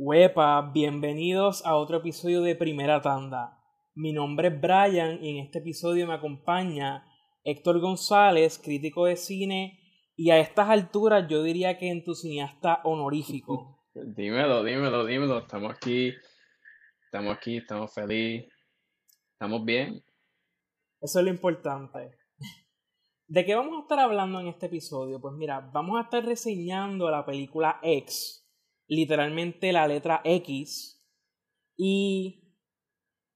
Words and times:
Huepa, 0.00 0.70
bienvenidos 0.72 1.66
a 1.66 1.74
otro 1.74 1.96
episodio 1.96 2.40
de 2.42 2.54
Primera 2.54 3.02
Tanda. 3.02 3.58
Mi 3.96 4.12
nombre 4.12 4.46
es 4.46 4.60
Brian 4.60 5.18
y 5.20 5.30
en 5.30 5.44
este 5.44 5.58
episodio 5.58 6.06
me 6.06 6.14
acompaña 6.14 7.04
Héctor 7.42 7.80
González, 7.80 8.60
crítico 8.62 9.06
de 9.06 9.16
cine 9.16 9.80
y 10.14 10.30
a 10.30 10.38
estas 10.38 10.68
alturas 10.68 11.26
yo 11.28 11.42
diría 11.42 11.76
que 11.78 11.90
entusiasta 11.90 12.80
honorífico. 12.84 13.82
Dímelo, 13.92 14.62
dímelo, 14.62 15.04
dímelo. 15.04 15.38
Estamos 15.38 15.74
aquí, 15.74 16.14
estamos 17.06 17.36
aquí, 17.36 17.56
estamos 17.56 17.92
felices, 17.92 18.52
estamos 19.32 19.64
bien. 19.64 20.00
Eso 21.00 21.18
es 21.18 21.24
lo 21.24 21.30
importante. 21.32 22.12
¿De 23.26 23.44
qué 23.44 23.56
vamos 23.56 23.76
a 23.76 23.80
estar 23.80 23.98
hablando 23.98 24.38
en 24.38 24.46
este 24.46 24.66
episodio? 24.66 25.20
Pues 25.20 25.34
mira, 25.34 25.58
vamos 25.58 25.98
a 25.98 26.02
estar 26.02 26.24
reseñando 26.24 27.10
la 27.10 27.26
película 27.26 27.80
X 27.82 28.37
literalmente 28.88 29.72
la 29.72 29.86
letra 29.86 30.20
X. 30.24 31.00
¿Y 31.76 32.42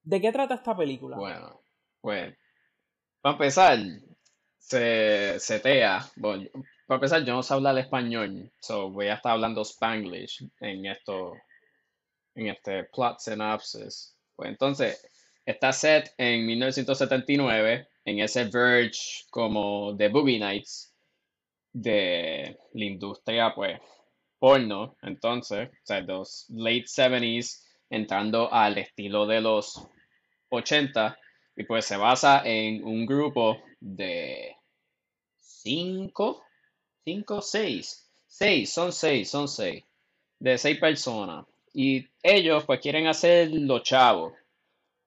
de 0.03 0.21
qué 0.21 0.33
trata 0.33 0.55
esta 0.55 0.77
película? 0.77 1.17
Bueno, 1.17 1.63
pues, 2.01 2.35
para 3.21 3.35
empezar, 3.35 3.79
se 4.59 5.39
setea. 5.39 6.05
Bueno, 6.17 6.49
para 6.87 6.97
empezar, 6.97 7.25
yo 7.25 7.35
no 7.35 7.43
sé 7.43 7.55
hablar 7.55 7.79
español, 7.79 8.51
so 8.61 8.91
voy 8.91 9.07
a 9.07 9.15
estar 9.15 9.33
hablando 9.33 9.63
Spanglish 9.63 10.45
en 10.61 10.87
esto, 10.87 11.35
en 12.35 12.49
este 12.49 12.85
plot 12.85 13.21
synopsis. 13.21 14.17
Pues 14.35 14.51
entonces, 14.51 15.09
está 15.47 15.73
set 15.73 16.13
en 16.19 16.47
1979, 16.47 17.89
en 18.05 18.19
ese 18.19 18.45
verge 18.47 19.25
como 19.31 19.93
de 19.93 20.09
Boogie 20.09 20.41
Nights 20.41 20.93
de 21.73 22.59
la 22.73 22.85
industria, 22.85 23.55
pues, 23.55 23.81
porno, 24.43 24.97
entonces, 25.03 25.69
o 25.69 25.87
sea, 25.87 26.01
los 26.01 26.47
late 26.49 26.87
70s, 26.87 27.63
entrando 27.89 28.53
al 28.53 28.77
estilo 28.77 29.25
de 29.25 29.41
los 29.41 29.87
80, 30.49 31.17
y 31.55 31.63
pues 31.63 31.85
se 31.85 31.97
basa 31.97 32.43
en 32.45 32.83
un 32.83 33.07
grupo 33.07 33.63
de 33.79 34.57
5, 35.37 36.43
5, 37.05 37.41
6, 37.41 38.11
6, 38.27 38.73
son 38.73 38.93
6, 38.93 39.31
son 39.31 39.47
6, 39.47 39.85
de 40.41 40.59
6 40.59 40.81
personas. 40.81 41.47
Y 41.73 42.05
ellos 42.21 42.65
pues 42.65 42.81
quieren 42.81 43.07
hacer 43.07 43.49
los 43.53 43.85
chavos. 43.85 44.33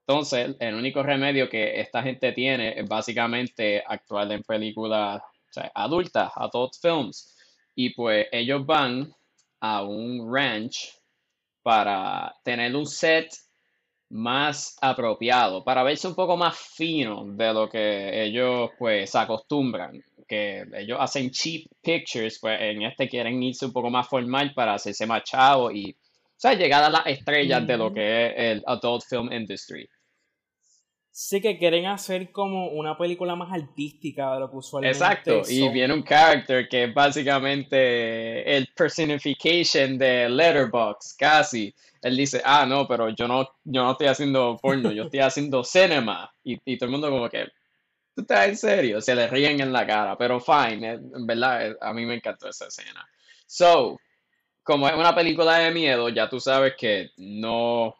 Entonces, 0.07 0.55
el 0.61 0.75
único 0.75 1.03
remedio 1.03 1.49
que 1.49 1.81
esta 1.81 2.01
gente 2.01 2.31
tiene 2.31 2.79
es 2.79 2.87
básicamente 2.87 3.83
actuar 3.85 4.31
en 4.31 4.43
películas 4.43 5.21
o 5.21 5.53
sea, 5.53 5.69
adultas, 5.75 6.31
adult 6.35 6.71
films. 6.81 7.35
Y 7.75 7.89
pues 7.89 8.27
ellos 8.31 8.65
van 8.65 9.13
a 9.59 9.83
un 9.83 10.31
ranch 10.33 10.93
para 11.63 12.35
tener 12.43 12.75
un 12.75 12.85
set 12.85 13.29
más 14.09 14.77
apropiado, 14.81 15.63
para 15.63 15.83
verse 15.83 16.07
un 16.07 16.15
poco 16.15 16.37
más 16.37 16.57
fino 16.57 17.25
de 17.25 17.53
lo 17.53 17.69
que 17.69 18.23
ellos 18.23 18.69
pues 18.77 19.15
acostumbran, 19.15 19.99
que 20.27 20.63
ellos 20.73 20.97
hacen 20.99 21.31
cheap 21.31 21.65
pictures, 21.81 22.39
pues 22.39 22.59
en 22.61 22.83
este 22.83 23.09
quieren 23.09 23.41
irse 23.41 23.65
un 23.65 23.73
poco 23.73 23.89
más 23.89 24.07
formal 24.07 24.53
para 24.53 24.75
hacerse 24.75 25.05
más 25.05 25.23
chavo 25.23 25.71
y 25.71 25.91
o 25.91 26.37
sea, 26.37 26.53
llegar 26.53 26.83
a 26.83 26.89
las 26.89 27.07
estrellas 27.07 27.65
de 27.65 27.77
lo 27.77 27.93
que 27.93 28.27
es 28.27 28.33
el 28.35 28.63
adult 28.67 29.03
film 29.09 29.31
industry. 29.31 29.87
Sí 31.17 31.39
que 31.39 31.57
quieren 31.57 31.85
hacer 31.85 32.29
como 32.33 32.71
una 32.71 32.97
película 32.97 33.37
más 33.37 33.49
artística 33.53 34.33
de 34.33 34.41
lo 34.41 34.51
que 34.51 34.57
usualmente 34.57 34.97
Exacto, 34.97 35.43
y 35.47 35.69
viene 35.69 35.93
un 35.93 36.03
character 36.03 36.67
que 36.67 36.83
es 36.83 36.93
básicamente 36.93 38.57
el 38.57 38.67
personification 38.75 39.97
de 39.97 40.27
Letterboxd, 40.27 41.15
casi. 41.17 41.73
Él 42.01 42.17
dice, 42.17 42.41
ah, 42.43 42.65
no, 42.65 42.85
pero 42.85 43.07
yo 43.11 43.29
no, 43.29 43.47
yo 43.63 43.83
no 43.83 43.91
estoy 43.93 44.07
haciendo 44.07 44.59
porno, 44.61 44.91
yo 44.91 45.03
estoy 45.03 45.21
haciendo 45.21 45.63
cinema. 45.63 46.29
Y, 46.43 46.59
y 46.65 46.77
todo 46.77 46.87
el 46.87 46.91
mundo 46.91 47.09
como 47.09 47.29
que, 47.29 47.45
¿tú 48.13 48.23
estás 48.23 48.49
en 48.49 48.57
serio? 48.57 48.99
Se 48.99 49.15
le 49.15 49.27
ríen 49.29 49.61
en 49.61 49.71
la 49.71 49.87
cara, 49.87 50.17
pero 50.17 50.41
fine, 50.41 50.95
eh, 50.95 50.99
en 51.15 51.25
verdad, 51.25 51.65
eh, 51.65 51.77
a 51.79 51.93
mí 51.93 52.05
me 52.05 52.15
encantó 52.15 52.49
esa 52.49 52.67
escena. 52.67 53.07
So, 53.45 53.97
como 54.63 54.85
es 54.89 54.95
una 54.95 55.15
película 55.15 55.59
de 55.59 55.71
miedo, 55.71 56.09
ya 56.09 56.27
tú 56.27 56.41
sabes 56.41 56.73
que 56.77 57.11
no 57.15 57.95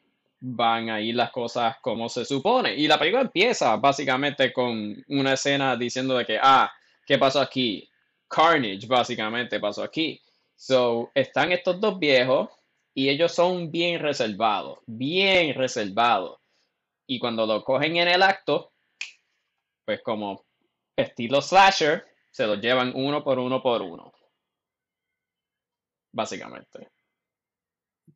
van 0.47 0.91
a 0.91 1.01
ir 1.01 1.16
las 1.16 1.31
cosas 1.31 1.78
como 1.81 2.07
se 2.07 2.23
supone. 2.23 2.75
Y 2.75 2.88
la 2.88 3.00
película 3.00 3.23
empieza 3.23 3.75
básicamente 3.78 4.53
con 4.53 5.03
una 5.07 5.33
escena 5.33 5.75
diciendo 5.75 6.17
de 6.17 6.25
que, 6.25 6.39
ah, 6.41 6.72
¿qué 7.06 7.17
pasó 7.17 7.41
aquí? 7.41 7.89
Carnage 8.28 8.85
básicamente 8.85 9.59
pasó 9.59 9.84
aquí. 9.84 10.22
So, 10.55 11.09
están 11.16 11.51
estos 11.51 11.81
dos 11.81 11.97
viejos 11.97 12.50
y 12.94 13.09
ellos 13.09 13.31
son 13.34 13.72
bien 13.72 14.00
reservados, 14.00 14.79
bien 14.85 15.55
reservados. 15.55 16.39
Y 17.07 17.17
cuando 17.17 17.47
lo 17.47 17.63
cogen 17.63 17.97
en 17.97 18.07
el 18.07 18.22
acto, 18.22 18.72
pues 19.84 20.01
como 20.03 20.45
estilo 20.95 21.41
slasher, 21.41 22.05
se 22.29 22.45
lo 22.45 22.55
llevan 22.55 22.91
uno 22.95 23.23
por 23.23 23.39
uno 23.39 23.63
por 23.63 23.81
uno. 23.81 24.13
Básicamente. 26.11 26.94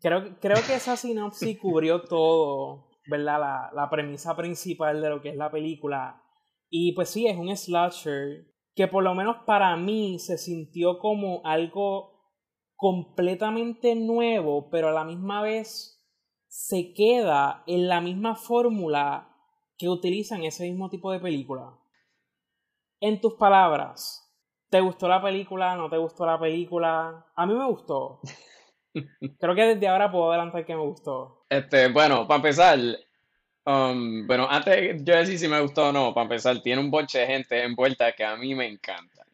Creo, 0.01 0.39
creo 0.39 0.57
que 0.65 0.75
esa 0.75 0.95
sinopsis 0.95 1.59
cubrió 1.59 2.03
todo, 2.03 2.89
¿verdad? 3.07 3.39
La, 3.39 3.71
la 3.73 3.89
premisa 3.89 4.35
principal 4.35 5.01
de 5.01 5.09
lo 5.09 5.21
que 5.21 5.29
es 5.29 5.35
la 5.35 5.51
película. 5.51 6.23
Y 6.69 6.93
pues 6.93 7.09
sí, 7.09 7.27
es 7.27 7.37
un 7.37 7.55
slasher 7.55 8.45
que 8.75 8.87
por 8.87 9.03
lo 9.03 9.13
menos 9.13 9.37
para 9.45 9.75
mí 9.75 10.19
se 10.19 10.37
sintió 10.37 10.99
como 10.99 11.41
algo 11.43 12.19
completamente 12.75 13.93
nuevo, 13.95 14.69
pero 14.69 14.87
a 14.89 14.93
la 14.93 15.03
misma 15.03 15.41
vez 15.41 16.01
se 16.47 16.93
queda 16.93 17.63
en 17.67 17.87
la 17.87 17.99
misma 17.99 18.35
fórmula 18.35 19.35
que 19.77 19.89
utilizan 19.89 20.43
ese 20.43 20.63
mismo 20.63 20.89
tipo 20.89 21.11
de 21.11 21.19
película. 21.19 21.77
En 23.01 23.19
tus 23.21 23.35
palabras, 23.35 24.33
¿te 24.69 24.81
gustó 24.81 25.07
la 25.07 25.21
película? 25.21 25.75
¿No 25.75 25.89
te 25.89 25.97
gustó 25.97 26.25
la 26.25 26.39
película? 26.39 27.25
A 27.35 27.45
mí 27.45 27.53
me 27.53 27.65
gustó. 27.65 28.21
Creo 29.39 29.55
que 29.55 29.63
desde 29.63 29.87
ahora 29.87 30.11
puedo 30.11 30.31
adelantar 30.31 30.65
que 30.65 30.75
me 30.75 30.81
gustó. 30.81 31.45
Este, 31.49 31.87
bueno, 31.89 32.27
para 32.27 32.37
empezar, 32.37 32.79
um, 33.65 34.25
bueno, 34.27 34.47
antes 34.49 35.03
yo 35.03 35.15
decir 35.15 35.39
si 35.39 35.47
me 35.47 35.61
gustó 35.61 35.89
o 35.89 35.91
no, 35.91 36.13
para 36.13 36.23
empezar, 36.23 36.61
tiene 36.61 36.81
un 36.81 36.91
bonche 36.91 37.19
de 37.19 37.27
gente 37.27 37.63
envuelta 37.63 38.11
que 38.13 38.23
a 38.23 38.35
mí 38.35 38.55
me 38.55 38.67
encanta. 38.67 39.25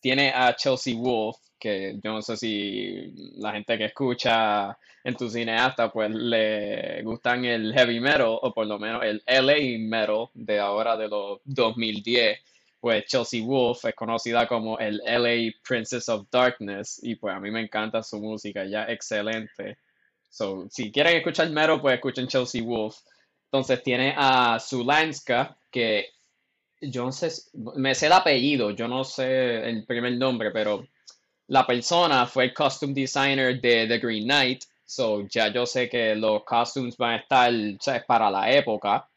Tiene 0.00 0.32
a 0.34 0.54
Chelsea 0.56 0.94
Wolf, 0.96 1.36
que 1.58 1.98
yo 2.02 2.12
no 2.12 2.22
sé 2.22 2.36
si 2.36 3.32
la 3.36 3.52
gente 3.52 3.76
que 3.76 3.86
escucha 3.86 4.78
en 5.04 5.14
tu 5.14 5.28
cineasta, 5.28 5.90
pues 5.90 6.10
le 6.10 7.02
gustan 7.02 7.44
el 7.44 7.72
heavy 7.74 8.00
metal, 8.00 8.38
o 8.40 8.52
por 8.52 8.66
lo 8.66 8.78
menos 8.78 9.02
el 9.04 9.22
LA 9.26 9.78
metal 9.78 10.28
de 10.34 10.58
ahora 10.58 10.96
de 10.96 11.08
los 11.08 11.40
2010 11.44 12.38
pues 12.80 13.04
Chelsea 13.06 13.44
Wolf 13.44 13.84
es 13.84 13.94
conocida 13.94 14.48
como 14.48 14.78
el 14.78 15.00
LA 15.04 15.52
Princess 15.62 16.08
of 16.08 16.26
Darkness 16.30 16.98
y 17.02 17.14
pues 17.16 17.34
a 17.34 17.40
mí 17.40 17.50
me 17.50 17.60
encanta 17.60 18.02
su 18.02 18.18
música, 18.18 18.64
ya 18.64 18.84
excelente. 18.84 19.78
So, 20.30 20.66
si 20.70 20.90
quieren 20.90 21.16
escuchar 21.16 21.50
mero, 21.50 21.80
pues 21.80 21.96
escuchen 21.96 22.26
Chelsea 22.26 22.62
Wolf. 22.62 22.96
Entonces 23.52 23.82
tiene 23.82 24.14
a 24.16 24.58
Zulanska, 24.60 25.58
que 25.70 26.06
yo 26.80 27.04
no 27.04 27.12
sé, 27.12 27.30
me 27.52 27.94
sé 27.94 28.06
el 28.06 28.12
apellido, 28.12 28.70
yo 28.70 28.88
no 28.88 29.04
sé 29.04 29.68
el 29.68 29.84
primer 29.84 30.16
nombre, 30.16 30.50
pero 30.50 30.86
la 31.48 31.66
persona 31.66 32.26
fue 32.26 32.44
el 32.44 32.54
costume 32.54 32.94
designer 32.94 33.60
de 33.60 33.86
The 33.88 33.98
Green 33.98 34.24
Knight. 34.24 34.64
So, 34.84 35.26
ya 35.28 35.52
yo 35.52 35.66
sé 35.66 35.88
que 35.88 36.14
los 36.14 36.44
costumes 36.44 36.96
van 36.96 37.14
a 37.14 37.16
estar 37.16 38.06
para 38.06 38.30
la 38.30 38.50
época. 38.52 39.09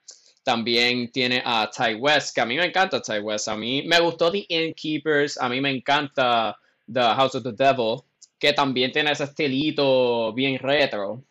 También 0.43 1.11
tiene 1.11 1.41
a 1.45 1.69
Ty 1.69 1.95
West, 1.95 2.35
que 2.35 2.41
a 2.41 2.45
mí 2.45 2.55
me 2.55 2.65
encanta 2.65 3.01
Ty 3.01 3.19
West. 3.19 3.47
A 3.47 3.55
mí 3.55 3.83
me 3.83 3.99
gustó 3.99 4.31
The 4.31 4.45
Innkeepers, 4.49 5.37
a 5.37 5.47
mí 5.47 5.61
me 5.61 5.71
encanta 5.71 6.57
The 6.91 7.01
House 7.01 7.35
of 7.35 7.43
the 7.43 7.53
Devil, 7.53 8.01
que 8.37 8.53
también 8.53 8.91
tiene 8.91 9.11
ese 9.11 9.23
estilito 9.23 10.33
bien 10.33 10.59
retro, 10.59 11.23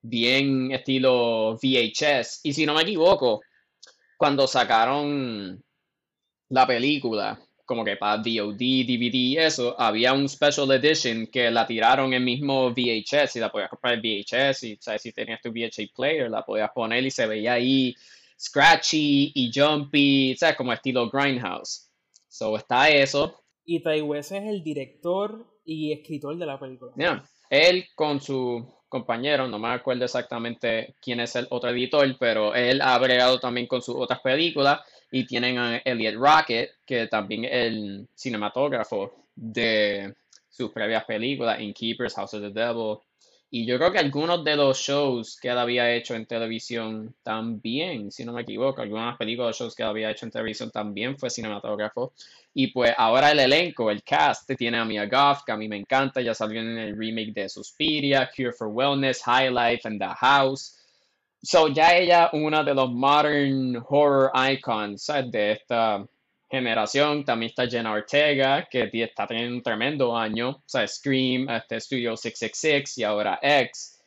bien 0.00 0.72
estilo 0.72 1.58
VHS. 1.62 2.40
Y 2.44 2.52
si 2.54 2.64
no 2.64 2.74
me 2.74 2.82
equivoco, 2.82 3.42
cuando 4.16 4.46
sacaron 4.46 5.62
la 6.48 6.66
película, 6.66 7.38
como 7.66 7.84
que 7.84 7.96
para 7.96 8.18
DOD, 8.18 8.56
DVD 8.56 9.14
y 9.14 9.36
eso, 9.36 9.78
había 9.78 10.12
un 10.12 10.28
special 10.28 10.70
edition 10.70 11.26
que 11.26 11.50
la 11.50 11.66
tiraron 11.66 12.14
en 12.14 12.24
mismo 12.24 12.70
VHS 12.70 13.36
y 13.36 13.40
la 13.40 13.50
podías 13.50 13.68
comprar 13.68 13.94
en 13.94 14.00
VHS 14.00 14.62
y 14.62 14.76
¿sabes? 14.80 15.02
si 15.02 15.12
tenías 15.12 15.42
tu 15.42 15.50
VHS 15.50 15.90
player 15.94 16.30
la 16.30 16.44
podías 16.44 16.70
poner 16.70 17.04
y 17.04 17.10
se 17.10 17.26
veía 17.26 17.54
ahí 17.54 17.94
scratchy 18.38 19.32
y 19.34 19.50
jumpy, 19.54 20.36
¿sabes? 20.36 20.56
Como 20.56 20.72
estilo 20.72 21.10
Grindhouse. 21.10 21.90
So 22.28 22.56
está 22.56 22.88
eso. 22.88 23.42
Y 23.64 23.82
West 24.02 24.32
es 24.32 24.44
el 24.44 24.62
director 24.62 25.46
y 25.64 25.92
escritor 25.92 26.36
de 26.36 26.46
la 26.46 26.58
película. 26.58 26.92
Yeah. 26.96 27.24
Él 27.50 27.86
con 27.94 28.20
su 28.20 28.64
compañero, 28.88 29.48
no 29.48 29.58
me 29.58 29.68
acuerdo 29.68 30.04
exactamente 30.04 30.94
quién 31.00 31.20
es 31.20 31.34
el 31.36 31.46
otro 31.50 31.70
editor, 31.70 32.16
pero 32.18 32.54
él 32.54 32.80
ha 32.80 32.96
bregado 32.98 33.40
también 33.40 33.66
con 33.66 33.82
sus 33.82 33.96
otras 33.96 34.20
películas 34.20 34.80
y 35.10 35.26
tienen 35.26 35.58
a 35.58 35.78
Elliot 35.78 36.14
Rocket, 36.14 36.70
que 36.84 37.06
también 37.08 37.44
es 37.44 37.52
el 37.52 38.08
cinematógrafo 38.14 39.12
de 39.34 40.14
sus 40.48 40.70
previas 40.70 41.04
películas, 41.04 41.58
Keepers, 41.74 42.14
House 42.14 42.34
of 42.34 42.42
the 42.42 42.50
Devil 42.50 42.98
Y 43.48 43.64
yo 43.64 43.78
creo 43.78 43.92
que 43.92 43.98
algunos 43.98 44.42
de 44.42 44.56
los 44.56 44.78
shows 44.78 45.38
que 45.40 45.48
él 45.48 45.58
había 45.58 45.94
hecho 45.94 46.14
en 46.14 46.26
televisión 46.26 47.14
también, 47.22 48.10
si 48.10 48.24
no 48.24 48.32
me 48.32 48.42
equivoco, 48.42 48.82
algunas 48.82 49.16
películas 49.16 49.60
o 49.60 49.64
shows 49.64 49.74
que 49.76 49.84
él 49.84 49.88
había 49.88 50.10
hecho 50.10 50.26
en 50.26 50.32
televisión 50.32 50.70
también 50.70 51.16
fue 51.16 51.30
cinematógrafo. 51.30 52.12
Y 52.54 52.68
pues 52.68 52.92
ahora 52.96 53.30
el 53.30 53.38
elenco, 53.38 53.90
el 53.90 54.02
cast, 54.02 54.50
tiene 54.56 54.78
a 54.78 54.84
Mia 54.84 55.06
Goth, 55.06 55.44
que 55.44 55.52
a 55.52 55.56
mí 55.56 55.68
me 55.68 55.76
encanta, 55.76 56.20
ya 56.20 56.34
salió 56.34 56.60
en 56.60 56.76
el 56.76 56.96
remake 56.96 57.32
de 57.32 57.48
Suspiria, 57.48 58.28
Cure 58.34 58.52
for 58.52 58.68
Wellness, 58.68 59.22
High 59.22 59.50
Life 59.50 59.86
and 59.86 60.00
The 60.00 60.08
House. 60.18 60.76
So 61.42 61.68
ya 61.68 61.96
ella, 61.96 62.30
una 62.32 62.64
de 62.64 62.74
los 62.74 62.90
modern 62.90 63.76
horror 63.88 64.32
icons 64.34 65.06
de 65.30 65.52
esta 65.52 66.04
generación. 66.48 67.24
También 67.24 67.50
está 67.50 67.68
Jenna 67.68 67.92
Ortega, 67.92 68.66
que 68.70 68.90
está 68.92 69.26
teniendo 69.26 69.56
un 69.56 69.62
tremendo 69.62 70.16
año. 70.16 70.50
O 70.50 70.62
sea, 70.66 70.86
Scream, 70.86 71.48
este 71.50 71.80
Studio 71.80 72.16
666 72.16 72.98
y 72.98 73.04
ahora 73.04 73.38
X. 73.42 74.02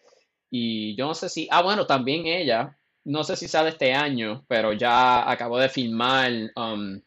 Y 0.49 0.95
yo 0.95 1.07
no 1.07 1.13
sé 1.13 1.29
si. 1.29 1.47
Ah, 1.51 1.61
bueno, 1.61 1.85
también 1.85 2.25
ella. 2.25 2.75
No 3.05 3.23
sé 3.23 3.35
si 3.35 3.47
sale 3.47 3.69
este 3.69 3.93
año, 3.93 4.45
pero 4.47 4.73
ya 4.73 5.29
acabó 5.29 5.57
de 5.57 5.69
filmar 5.69 6.31
um, 6.55 7.01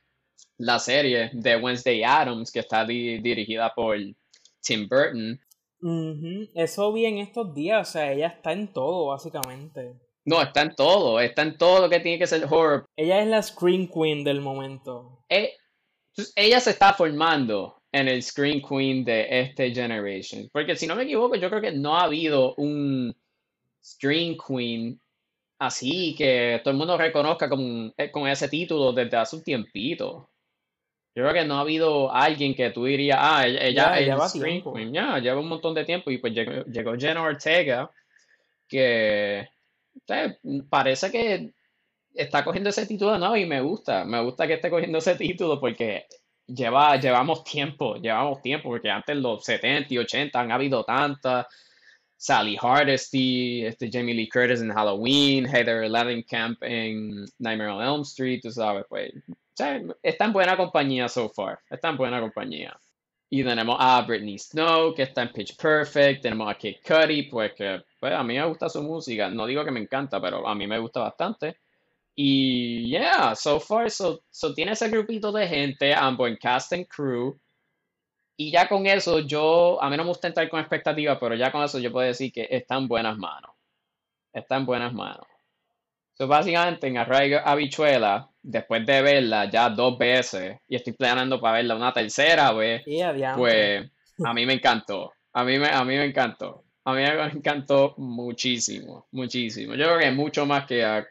la 0.58 0.78
serie 0.78 1.30
de 1.32 1.56
Wednesday 1.56 2.02
Adams, 2.02 2.50
que 2.50 2.60
está 2.60 2.84
dirigida 2.84 3.72
por 3.74 3.96
Tim 4.62 4.88
Burton. 4.88 5.38
Eso 6.54 6.92
vi 6.92 7.06
en 7.06 7.18
estos 7.18 7.52
días, 7.54 7.88
o 7.88 7.92
sea, 7.92 8.12
ella 8.12 8.28
está 8.28 8.52
en 8.52 8.72
todo, 8.72 9.08
básicamente. 9.08 9.96
No, 10.24 10.40
está 10.40 10.62
en 10.62 10.74
todo, 10.74 11.20
está 11.20 11.42
en 11.42 11.56
todo 11.56 11.80
lo 11.80 11.90
que 11.90 12.00
tiene 12.00 12.18
que 12.18 12.26
ser 12.26 12.44
horror. 12.44 12.86
Ella 12.96 13.20
es 13.20 13.26
la 13.26 13.42
Screen 13.42 13.88
Queen 13.88 14.22
del 14.22 14.40
momento. 14.40 15.24
Eh, 15.28 15.52
ella 16.36 16.60
se 16.60 16.70
está 16.70 16.94
formando 16.94 17.82
en 17.90 18.08
el 18.08 18.22
Screen 18.22 18.62
Queen 18.62 19.04
de 19.04 19.26
este 19.28 19.74
generation. 19.74 20.48
Porque 20.52 20.76
si 20.76 20.86
no 20.86 20.94
me 20.94 21.02
equivoco, 21.02 21.34
yo 21.34 21.48
creo 21.48 21.60
que 21.60 21.72
no 21.72 21.96
ha 21.96 22.04
habido 22.04 22.54
un 22.56 23.14
Screen 23.82 24.36
Queen 24.36 25.00
así 25.58 26.14
que 26.16 26.60
todo 26.64 26.72
el 26.72 26.78
mundo 26.78 26.98
reconozca 26.98 27.48
con, 27.48 27.92
eh, 27.96 28.10
con 28.10 28.26
ese 28.26 28.48
título 28.48 28.92
desde 28.92 29.16
hace 29.16 29.36
un 29.36 29.44
tiempito. 29.44 30.28
Yo 31.14 31.22
creo 31.22 31.34
que 31.34 31.44
no 31.44 31.56
ha 31.56 31.60
habido 31.60 32.12
alguien 32.12 32.54
que 32.54 32.70
tú 32.70 32.86
dirías, 32.86 33.18
ah, 33.20 33.46
ella, 33.46 33.98
es 33.98 34.30
Screen 34.30 34.62
Queen. 34.62 34.92
Ya, 34.92 35.18
lleva 35.18 35.40
un 35.40 35.48
montón 35.48 35.74
de 35.74 35.84
tiempo 35.84 36.10
y 36.10 36.18
pues 36.18 36.32
llegó, 36.32 36.64
llegó 36.64 36.96
Jenna 36.96 37.22
Ortega, 37.22 37.90
que 38.66 39.46
parece 40.68 41.10
que 41.10 41.54
está 42.14 42.44
cogiendo 42.44 42.70
ese 42.70 42.86
título 42.86 43.18
no 43.18 43.36
y 43.36 43.46
me 43.46 43.60
gusta, 43.60 44.04
me 44.04 44.22
gusta 44.22 44.46
que 44.46 44.54
esté 44.54 44.70
cogiendo 44.70 44.98
ese 44.98 45.14
título 45.14 45.58
porque 45.58 46.06
lleva, 46.46 46.96
llevamos 46.96 47.44
tiempo, 47.44 47.96
llevamos 47.96 48.42
tiempo, 48.42 48.68
porque 48.68 48.90
antes 48.90 49.16
los 49.16 49.44
70 49.44 49.94
y 49.94 49.98
80 49.98 50.40
han 50.40 50.52
habido 50.52 50.84
tantas. 50.84 51.46
Sally 52.22 52.56
Hardesty, 52.56 53.66
este 53.66 53.90
Jamie 53.90 54.14
Lee 54.14 54.28
Curtis 54.28 54.60
en 54.60 54.72
Halloween, 54.72 55.44
Heather 55.44 55.90
Camp 56.24 56.62
en 56.62 57.24
Nightmare 57.40 57.70
on 57.70 57.82
Elm 57.82 58.02
Street, 58.02 58.38
tú 58.40 58.52
sabes, 58.52 58.84
pues, 58.88 59.10
está 60.04 60.24
en 60.26 60.32
buena 60.32 60.56
compañía 60.56 61.08
so 61.08 61.28
far, 61.30 61.58
está 61.68 61.88
en 61.88 61.96
buena 61.96 62.20
compañía. 62.20 62.78
Y 63.34 63.42
tenemos 63.42 63.78
a 63.80 64.02
Britney 64.02 64.38
Snow, 64.38 64.92
que 64.94 65.04
está 65.04 65.22
en 65.22 65.32
Pitch 65.32 65.56
Perfect. 65.56 66.20
Tenemos 66.20 66.50
a 66.50 66.54
Kid 66.54 66.76
Cudi, 66.86 67.22
pues 67.30 67.54
que 67.54 67.82
pues, 67.98 68.12
a 68.12 68.22
mí 68.22 68.34
me 68.34 68.46
gusta 68.46 68.68
su 68.68 68.82
música. 68.82 69.30
No 69.30 69.46
digo 69.46 69.64
que 69.64 69.70
me 69.70 69.80
encanta, 69.80 70.20
pero 70.20 70.46
a 70.46 70.54
mí 70.54 70.66
me 70.66 70.78
gusta 70.78 71.00
bastante. 71.00 71.56
Y 72.14 72.90
yeah, 72.90 73.34
so 73.34 73.58
far, 73.58 73.90
so, 73.90 74.22
so 74.28 74.52
tiene 74.52 74.72
ese 74.72 74.90
grupito 74.90 75.32
de 75.32 75.48
gente, 75.48 75.94
ambos 75.94 76.28
en 76.28 76.36
cast 76.36 76.74
and 76.74 76.86
crew. 76.86 77.40
Y 78.36 78.50
ya 78.52 78.68
con 78.68 78.86
eso, 78.86 79.20
yo, 79.20 79.82
a 79.82 79.88
mí 79.88 79.96
no 79.96 80.02
me 80.02 80.10
gusta 80.10 80.28
entrar 80.28 80.50
con 80.50 80.60
expectativas, 80.60 81.16
pero 81.18 81.34
ya 81.34 81.50
con 81.50 81.62
eso 81.62 81.78
yo 81.78 81.90
puedo 81.90 82.06
decir 82.06 82.30
que 82.34 82.46
está 82.50 82.76
en 82.76 82.86
buenas 82.86 83.16
manos. 83.16 83.52
Está 84.30 84.58
en 84.58 84.66
buenas 84.66 84.92
manos. 84.92 85.26
So, 86.22 86.28
básicamente 86.28 86.86
en 86.86 86.98
Arraigo 86.98 87.40
Habichuela, 87.44 88.30
después 88.40 88.86
de 88.86 89.02
verla 89.02 89.50
ya 89.50 89.68
dos 89.68 89.98
veces 89.98 90.56
y 90.68 90.76
estoy 90.76 90.92
planeando 90.92 91.40
para 91.40 91.56
verla 91.56 91.74
una 91.74 91.92
tercera 91.92 92.52
vez, 92.52 92.84
pues 93.36 93.90
a 94.24 94.32
mí 94.32 94.46
me 94.46 94.52
encantó. 94.52 95.12
A 95.32 95.42
mí 95.42 95.58
me, 95.58 95.66
a 95.66 95.82
mí 95.82 95.96
me 95.96 96.04
encantó. 96.04 96.62
A 96.84 96.94
mí 96.94 97.02
me 97.02 97.24
encantó 97.24 97.94
muchísimo, 97.96 99.08
muchísimo. 99.10 99.74
Yo 99.74 99.86
creo 99.86 99.98
que 99.98 100.10
mucho 100.12 100.46
más 100.46 100.64
que 100.64 100.84
a 100.84 101.04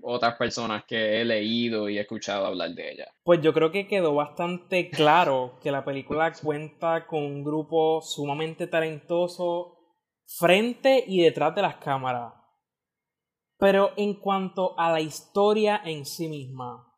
otras 0.00 0.34
personas 0.36 0.84
que 0.86 1.20
he 1.20 1.26
leído 1.26 1.90
y 1.90 1.98
he 1.98 2.00
escuchado 2.00 2.46
hablar 2.46 2.70
de 2.70 2.90
ella. 2.90 3.08
Pues 3.22 3.42
yo 3.42 3.52
creo 3.52 3.70
que 3.70 3.86
quedó 3.86 4.14
bastante 4.14 4.88
claro 4.88 5.58
que 5.62 5.72
la 5.72 5.84
película 5.84 6.32
cuenta 6.42 7.06
con 7.06 7.22
un 7.22 7.44
grupo 7.44 8.00
sumamente 8.00 8.66
talentoso 8.66 9.76
frente 10.24 11.04
y 11.06 11.20
detrás 11.20 11.54
de 11.54 11.60
las 11.60 11.76
cámaras. 11.76 12.43
Pero 13.58 13.92
en 13.96 14.14
cuanto 14.14 14.78
a 14.78 14.90
la 14.90 15.00
historia 15.00 15.80
en 15.84 16.04
sí 16.04 16.28
misma, 16.28 16.92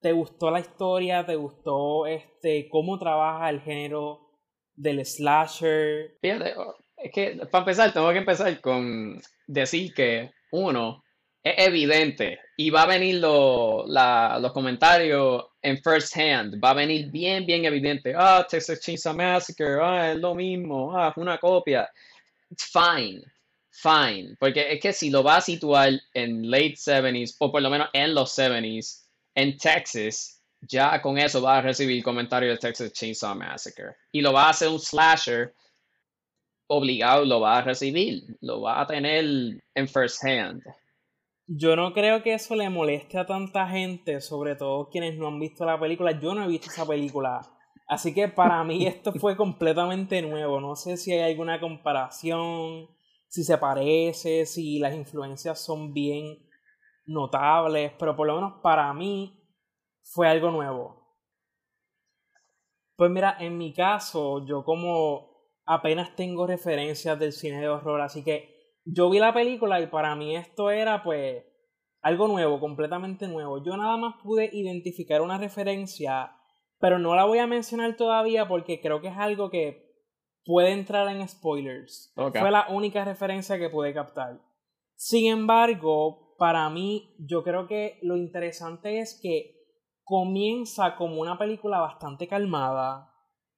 ¿te 0.00 0.12
gustó 0.12 0.50
la 0.50 0.60
historia? 0.60 1.24
¿Te 1.24 1.36
gustó 1.36 2.06
este 2.06 2.68
cómo 2.70 2.98
trabaja 2.98 3.50
el 3.50 3.60
género 3.60 4.30
del 4.74 5.04
slasher? 5.04 6.16
Fíjate, 6.20 6.54
es 6.96 7.12
que 7.12 7.46
para 7.50 7.62
empezar 7.62 7.92
tengo 7.92 8.10
que 8.10 8.18
empezar 8.18 8.60
con 8.60 9.20
decir 9.46 9.92
que 9.92 10.30
uno 10.52 11.02
es 11.42 11.66
evidente 11.66 12.38
y 12.56 12.70
va 12.70 12.82
a 12.82 12.86
venir 12.86 13.20
los 13.20 14.52
comentarios 14.52 15.44
en 15.62 15.78
first 15.82 16.16
hand, 16.16 16.62
va 16.62 16.70
a 16.70 16.74
venir 16.74 17.10
bien, 17.10 17.44
bien 17.44 17.66
evidente. 17.66 18.14
Ah, 18.16 18.46
Texas 18.48 18.80
Chainsaw 18.80 19.14
Massacre, 19.14 19.78
ah, 19.80 20.12
es 20.12 20.18
lo 20.18 20.34
mismo, 20.34 20.96
ah, 20.96 21.12
una 21.16 21.38
copia. 21.38 21.88
It's 22.50 22.64
fine 22.64 23.22
fine. 23.70 24.36
Porque 24.38 24.72
es 24.72 24.80
que 24.80 24.92
si 24.92 25.10
lo 25.10 25.22
va 25.22 25.36
a 25.36 25.40
situar 25.40 25.90
en 26.14 26.50
late 26.50 26.74
70s, 26.74 27.36
o 27.38 27.50
por 27.50 27.62
lo 27.62 27.70
menos 27.70 27.88
en 27.92 28.14
los 28.14 28.36
70s, 28.36 29.06
en 29.34 29.56
Texas, 29.56 30.42
ya 30.62 31.00
con 31.00 31.18
eso 31.18 31.40
va 31.40 31.58
a 31.58 31.62
recibir 31.62 32.02
comentarios 32.02 32.54
de 32.54 32.68
Texas 32.68 32.92
Chainsaw 32.92 33.34
Massacre. 33.34 33.96
Y 34.12 34.20
lo 34.20 34.32
va 34.32 34.46
a 34.46 34.50
hacer 34.50 34.68
un 34.68 34.78
slasher, 34.78 35.54
obligado 36.66 37.24
lo 37.24 37.40
va 37.40 37.58
a 37.58 37.62
recibir. 37.62 38.36
Lo 38.40 38.60
va 38.60 38.80
a 38.80 38.86
tener 38.86 39.24
en 39.74 39.88
first 39.88 40.24
hand. 40.24 40.62
Yo 41.46 41.74
no 41.74 41.92
creo 41.92 42.22
que 42.22 42.34
eso 42.34 42.54
le 42.54 42.70
moleste 42.70 43.18
a 43.18 43.26
tanta 43.26 43.66
gente, 43.66 44.20
sobre 44.20 44.54
todo 44.54 44.88
quienes 44.88 45.16
no 45.16 45.26
han 45.26 45.40
visto 45.40 45.64
la 45.64 45.80
película. 45.80 46.18
Yo 46.20 46.32
no 46.32 46.44
he 46.44 46.48
visto 46.48 46.68
esa 46.70 46.86
película. 46.86 47.40
Así 47.88 48.14
que 48.14 48.28
para 48.28 48.62
mí 48.62 48.86
esto 48.86 49.12
fue 49.14 49.36
completamente 49.36 50.22
nuevo. 50.22 50.60
No 50.60 50.76
sé 50.76 50.96
si 50.96 51.12
hay 51.12 51.32
alguna 51.32 51.58
comparación 51.58 52.88
si 53.30 53.44
se 53.44 53.58
parece, 53.58 54.44
si 54.44 54.80
las 54.80 54.92
influencias 54.92 55.64
son 55.64 55.92
bien 55.92 56.48
notables, 57.06 57.92
pero 57.96 58.16
por 58.16 58.26
lo 58.26 58.34
menos 58.34 58.54
para 58.60 58.92
mí 58.92 59.40
fue 60.02 60.26
algo 60.26 60.50
nuevo. 60.50 61.16
Pues 62.96 63.08
mira, 63.08 63.36
en 63.38 63.56
mi 63.56 63.72
caso, 63.72 64.44
yo 64.46 64.64
como 64.64 65.30
apenas 65.64 66.16
tengo 66.16 66.44
referencias 66.44 67.18
del 67.20 67.32
cine 67.32 67.60
de 67.60 67.68
horror, 67.68 68.00
así 68.00 68.24
que 68.24 68.74
yo 68.84 69.08
vi 69.08 69.20
la 69.20 69.32
película 69.32 69.80
y 69.80 69.86
para 69.86 70.16
mí 70.16 70.34
esto 70.34 70.72
era 70.72 71.04
pues 71.04 71.44
algo 72.02 72.26
nuevo, 72.26 72.58
completamente 72.58 73.28
nuevo. 73.28 73.62
Yo 73.62 73.76
nada 73.76 73.96
más 73.96 74.16
pude 74.24 74.50
identificar 74.52 75.20
una 75.22 75.38
referencia, 75.38 76.36
pero 76.80 76.98
no 76.98 77.14
la 77.14 77.26
voy 77.26 77.38
a 77.38 77.46
mencionar 77.46 77.96
todavía 77.96 78.48
porque 78.48 78.80
creo 78.80 79.00
que 79.00 79.08
es 79.08 79.16
algo 79.16 79.50
que 79.50 79.89
puede 80.44 80.72
entrar 80.72 81.08
en 81.08 81.26
spoilers. 81.28 82.12
Fue 82.14 82.50
la 82.50 82.66
única 82.70 83.04
referencia 83.04 83.58
que 83.58 83.70
pude 83.70 83.92
captar. 83.94 84.40
Sin 84.94 85.30
embargo, 85.30 86.34
para 86.38 86.68
mí, 86.70 87.14
yo 87.18 87.42
creo 87.42 87.66
que 87.66 87.98
lo 88.02 88.16
interesante 88.16 89.00
es 89.00 89.18
que 89.22 89.60
comienza 90.02 90.96
como 90.96 91.20
una 91.20 91.38
película 91.38 91.80
bastante 91.80 92.26
calmada, 92.26 93.14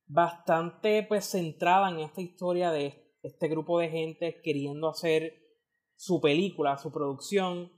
bastante 0.07 1.03
pues 1.03 1.25
centrada 1.25 1.91
en 1.91 2.01
esta 2.01 2.21
historia 2.21 2.71
de 2.71 3.17
este 3.23 3.49
grupo 3.49 3.79
de 3.79 3.89
gente 3.89 4.41
queriendo 4.43 4.89
hacer 4.89 5.33
su 5.97 6.21
película, 6.21 6.77
su 6.77 6.93
producción. 6.93 7.73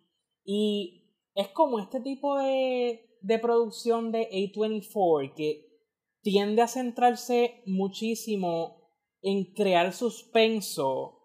Y 0.44 1.20
es 1.34 1.48
como 1.48 1.78
este 1.78 2.00
tipo 2.00 2.38
de, 2.38 3.18
de 3.20 3.38
producción 3.38 4.10
de 4.10 4.28
A24 4.30 5.34
que 5.34 5.74
tiende 6.22 6.62
a 6.62 6.68
centrarse 6.68 7.62
muchísimo 7.66 8.83
en 9.24 9.54
crear 9.54 9.92
suspenso. 9.94 11.18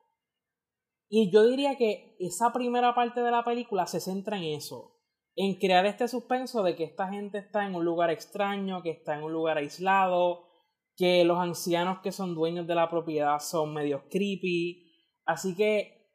Y 1.10 1.32
yo 1.32 1.46
diría 1.46 1.76
que 1.76 2.16
esa 2.20 2.54
primera 2.54 2.96
parte 2.96 3.22
de 3.22 3.30
la 3.30 3.44
película 3.44 3.86
se 3.88 4.00
centra 4.00 4.38
en 4.38 4.46
eso, 4.46 4.96
en 5.36 5.56
crear 5.60 5.86
este 5.86 6.08
suspenso 6.08 6.64
de 6.64 6.76
que 6.76 6.86
esta 6.86 7.10
gente 7.10 7.40
está 7.40 7.66
en 7.66 7.76
un 7.76 7.84
lugar 7.84 8.10
extraño, 8.10 8.82
que 8.82 8.92
está 8.92 9.18
en 9.18 9.24
un 9.24 9.34
lugar 9.34 9.58
aislado, 9.58 10.48
que 10.96 11.26
los 11.26 11.40
ancianos 11.40 12.00
que 12.00 12.14
son 12.14 12.36
dueños 12.36 12.68
de 12.68 12.76
la 12.76 12.90
propiedad 12.90 13.40
son 13.40 13.74
medio 13.74 14.08
creepy. 14.10 14.86
Así 15.26 15.56
que 15.56 16.10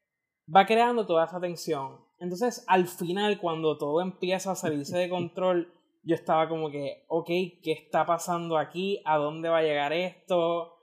va 0.55 0.65
creando 0.65 1.05
toda 1.07 1.27
esa 1.27 1.41
tensión. 1.41 2.03
Entonces, 2.19 2.65
al 2.67 2.87
final, 2.87 3.39
cuando 3.41 3.77
todo 3.77 4.01
empieza 4.01 4.53
a 4.53 4.57
salirse 4.57 4.97
de 4.97 5.11
control, 5.11 5.71
yo 6.03 6.15
estaba 6.15 6.49
como 6.49 6.71
que, 6.71 7.05
ok, 7.09 7.27
¿qué 7.63 7.73
está 7.73 8.07
pasando 8.07 8.57
aquí? 8.57 9.03
¿A 9.05 9.19
dónde 9.19 9.51
va 9.51 9.59
a 9.59 9.63
llegar 9.63 9.93
esto? 9.93 10.74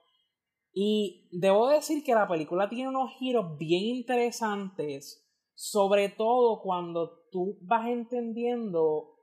Y 0.74 1.30
debo 1.32 1.70
decir 1.70 2.04
que 2.04 2.13
la 2.13 2.28
película 2.28 2.70
tiene 2.70 2.90
unos 2.90 3.12
giros 3.18 3.58
bien 3.58 3.84
interesantes, 3.84 5.28
sobre 5.54 6.10
todo 6.10 6.62
cuando 6.62 7.28
tú 7.32 7.58
vas 7.62 7.88
entendiendo 7.88 9.18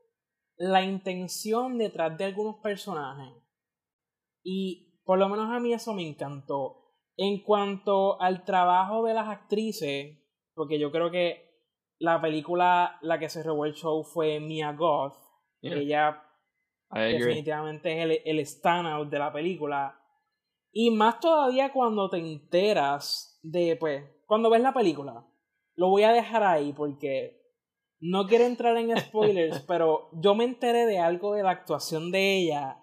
la 0.57 0.83
intención 0.83 1.78
detrás 1.78 2.19
de 2.19 2.25
algunos 2.25 2.57
personajes. 2.57 3.33
Y 4.43 5.00
por 5.05 5.19
lo 5.19 5.28
menos 5.28 5.50
a 5.50 5.61
mí 5.61 5.73
eso 5.73 5.95
me 5.95 6.07
encantó. 6.07 6.95
En 7.17 7.43
cuanto 7.43 8.21
al 8.21 8.45
trabajo 8.45 9.05
de 9.05 9.14
las 9.14 9.28
actrices, 9.28 10.19
porque 10.55 10.78
yo 10.78 10.90
creo 10.90 11.11
que 11.11 11.49
la 11.99 12.21
película, 12.21 12.99
la 13.02 13.19
que 13.19 13.28
se 13.28 13.43
robó 13.43 13.64
el 13.64 13.75
show 13.75 14.05
fue 14.05 14.38
Mia 14.40 14.73
Goth. 14.73 15.17
Ella 15.61 16.23
definitivamente 16.93 17.93
es 17.93 18.05
el, 18.05 18.38
el 18.38 18.47
standout 18.47 19.09
de 19.09 19.19
la 19.19 19.33
película. 19.33 19.98
Y 20.72 20.90
más 20.90 21.20
todavía 21.20 21.72
cuando 21.72 22.10
te 22.10 22.18
enteras 22.18 23.40
de, 23.42 23.76
pues, 23.76 24.04
cuando 24.26 24.50
ves 24.50 24.60
la 24.60 24.75
película. 24.75 25.25
Lo 25.75 25.88
voy 25.88 26.02
a 26.02 26.12
dejar 26.12 26.42
ahí 26.42 26.72
porque 26.72 27.38
no 28.00 28.26
quiero 28.26 28.44
entrar 28.44 28.76
en 28.76 28.96
spoilers, 28.98 29.60
pero 29.68 30.10
yo 30.12 30.34
me 30.34 30.44
enteré 30.44 30.87
de 30.87 30.98
algo 30.98 31.34
de 31.34 31.42
la 31.42 31.50
actuación 31.50 32.10
de 32.10 32.38
ella 32.38 32.82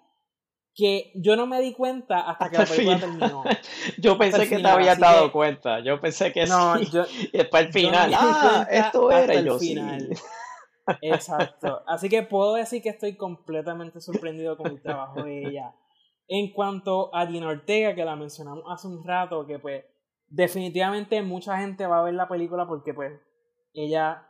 que 0.74 1.10
yo 1.14 1.36
no 1.36 1.46
me 1.46 1.60
di 1.62 1.72
cuenta 1.72 2.20
hasta 2.20 2.50
que 2.50 2.58
la 2.58 2.66
película 2.66 3.00
terminó. 3.00 3.44
yo 3.98 4.18
pensé 4.18 4.46
que 4.46 4.58
te 4.58 4.68
habías 4.68 4.98
dado 4.98 5.32
cuenta. 5.32 5.80
Yo 5.80 5.98
pensé 6.00 6.32
que 6.32 6.44
no, 6.44 6.76
sí. 6.76 6.90
Yo, 6.92 7.04
y 7.32 7.38
después 7.38 7.66
al 7.66 7.72
final, 7.72 8.12
ah, 8.14 8.66
esto 8.70 9.10
era 9.10 9.32
el 9.32 9.46
yo 9.46 9.58
final. 9.58 10.10
Exacto. 11.00 11.82
Así 11.86 12.10
que 12.10 12.22
puedo 12.22 12.54
decir 12.54 12.82
que 12.82 12.90
estoy 12.90 13.16
completamente 13.16 14.02
sorprendido 14.02 14.58
con 14.58 14.66
el 14.66 14.82
trabajo 14.82 15.22
de 15.22 15.48
ella. 15.48 15.74
En 16.28 16.52
cuanto 16.52 17.14
a 17.14 17.26
Dina 17.26 17.48
Ortega, 17.48 17.94
que 17.94 18.04
la 18.04 18.16
mencionamos 18.16 18.64
hace 18.68 18.88
un 18.88 19.04
rato, 19.04 19.46
que 19.46 19.58
pues 19.58 19.84
definitivamente 20.28 21.22
mucha 21.22 21.58
gente 21.58 21.86
va 21.86 22.00
a 22.00 22.04
ver 22.04 22.14
la 22.14 22.28
película 22.28 22.66
porque 22.66 22.92
pues 22.92 23.12
ella 23.72 24.26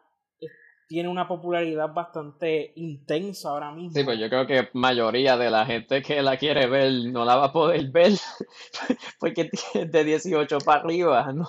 tiene 0.88 1.08
una 1.08 1.26
popularidad 1.26 1.92
bastante 1.92 2.72
intensa 2.76 3.50
ahora 3.50 3.72
mismo. 3.72 3.90
Sí, 3.92 4.04
pues 4.04 4.18
yo 4.18 4.28
creo 4.28 4.46
que 4.46 4.68
mayoría 4.72 5.36
de 5.36 5.50
la 5.50 5.66
gente 5.66 6.00
que 6.02 6.22
la 6.22 6.36
quiere 6.36 6.68
ver 6.68 6.92
no 7.10 7.24
la 7.24 7.36
va 7.36 7.46
a 7.46 7.52
poder 7.52 7.90
ver 7.90 8.12
porque 9.20 9.50
tiene 9.50 9.86
de 9.88 10.04
18 10.04 10.58
para 10.58 10.82
arriba, 10.82 11.32
¿no? 11.32 11.48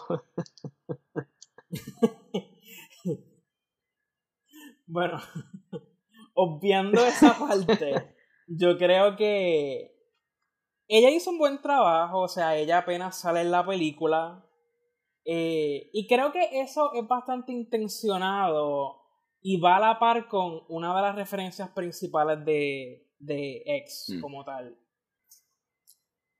bueno, 4.87 5.19
obviando 6.33 7.05
esa 7.05 7.37
parte, 7.37 8.15
yo 8.47 8.77
creo 8.77 9.15
que 9.15 9.96
ella 10.87 11.09
hizo 11.09 11.31
un 11.31 11.37
buen 11.37 11.61
trabajo, 11.61 12.21
o 12.21 12.27
sea, 12.27 12.55
ella 12.55 12.79
apenas 12.79 13.19
sale 13.19 13.41
en 13.41 13.51
la 13.51 13.65
película. 13.65 14.43
Eh, 15.25 15.89
y 15.91 16.07
creo 16.07 16.31
que 16.31 16.61
eso 16.61 16.93
es 16.93 17.05
bastante 17.05 17.51
intencionado 17.51 19.01
y 19.41 19.59
va 19.59 19.77
a 19.77 19.79
la 19.79 19.99
par 19.99 20.27
con 20.27 20.61
una 20.69 20.95
de 20.95 21.01
las 21.01 21.15
referencias 21.15 21.69
principales 21.69 22.43
de, 22.45 23.11
de 23.19 23.63
X 23.65 24.13
mm. 24.15 24.21
como 24.21 24.43
tal. 24.45 24.77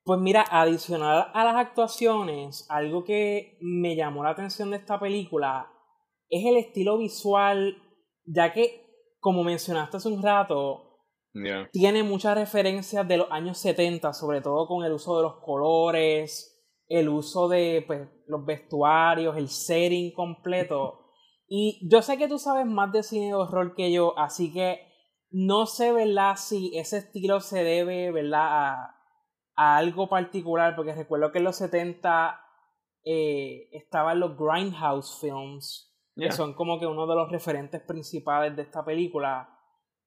Pues 0.04 0.22
mira, 0.22 0.46
adicional 0.50 1.32
a 1.34 1.44
las 1.44 1.56
actuaciones, 1.58 2.66
algo 2.70 3.04
que 3.04 3.58
me 3.60 3.96
llamó 3.98 4.24
la 4.24 4.30
atención 4.30 4.72
de 4.72 4.78
esta 4.78 4.98
película 4.98 5.70
es 6.30 6.46
el 6.46 6.56
estilo 6.56 6.98
visual, 6.98 7.82
ya 8.26 8.54
que, 8.54 8.86
como 9.20 9.44
mencionaste 9.44 9.98
hace 9.98 10.08
un 10.08 10.24
rato, 10.24 10.87
tiene 11.72 12.04
muchas 12.04 12.36
referencias 12.36 13.08
de 13.08 13.18
los 13.18 13.32
años 13.32 13.58
70, 13.58 14.14
sobre 14.14 14.42
todo 14.42 14.68
con 14.68 14.84
el 14.84 14.92
uso 14.92 15.18
de 15.18 15.24
los 15.24 15.36
colores, 15.42 16.58
el 16.88 17.10
uso 17.10 17.48
de 17.48 17.84
pues, 17.86 18.08
los 18.28 18.46
vestuarios, 18.46 19.36
el 19.38 19.50
setting 19.50 20.14
completo. 20.14 21.12
Y 21.48 21.80
yo 21.90 22.02
sé 22.02 22.18
que 22.18 22.28
tú 22.28 22.40
sabes 22.40 22.66
más 22.66 22.92
de 22.92 23.04
cine 23.04 23.28
de 23.28 23.34
horror 23.34 23.74
que 23.76 23.92
yo, 23.92 24.18
así 24.18 24.52
que 24.52 24.88
no 25.30 25.66
sé, 25.66 25.92
¿verdad? 25.92 26.36
Si 26.38 26.78
ese 26.78 26.98
estilo 26.98 27.40
se 27.42 27.64
debe, 27.64 28.12
¿verdad? 28.12 28.74
A, 28.76 28.94
algo 29.56 30.08
particular, 30.08 30.76
porque 30.76 30.94
recuerdo 30.94 31.32
que 31.32 31.40
en 31.40 31.44
los 31.44 31.56
70 31.56 32.40
eh, 33.04 33.70
estaban 33.72 34.20
los 34.20 34.38
Grindhouse 34.38 35.20
Films, 35.20 35.98
que 36.16 36.32
son 36.32 36.54
como 36.54 36.80
que 36.80 36.86
uno 36.86 37.08
de 37.08 37.16
los 37.16 37.32
referentes 37.32 37.82
principales 37.82 38.56
de 38.56 38.62
esta 38.62 38.86
película. 38.86 39.57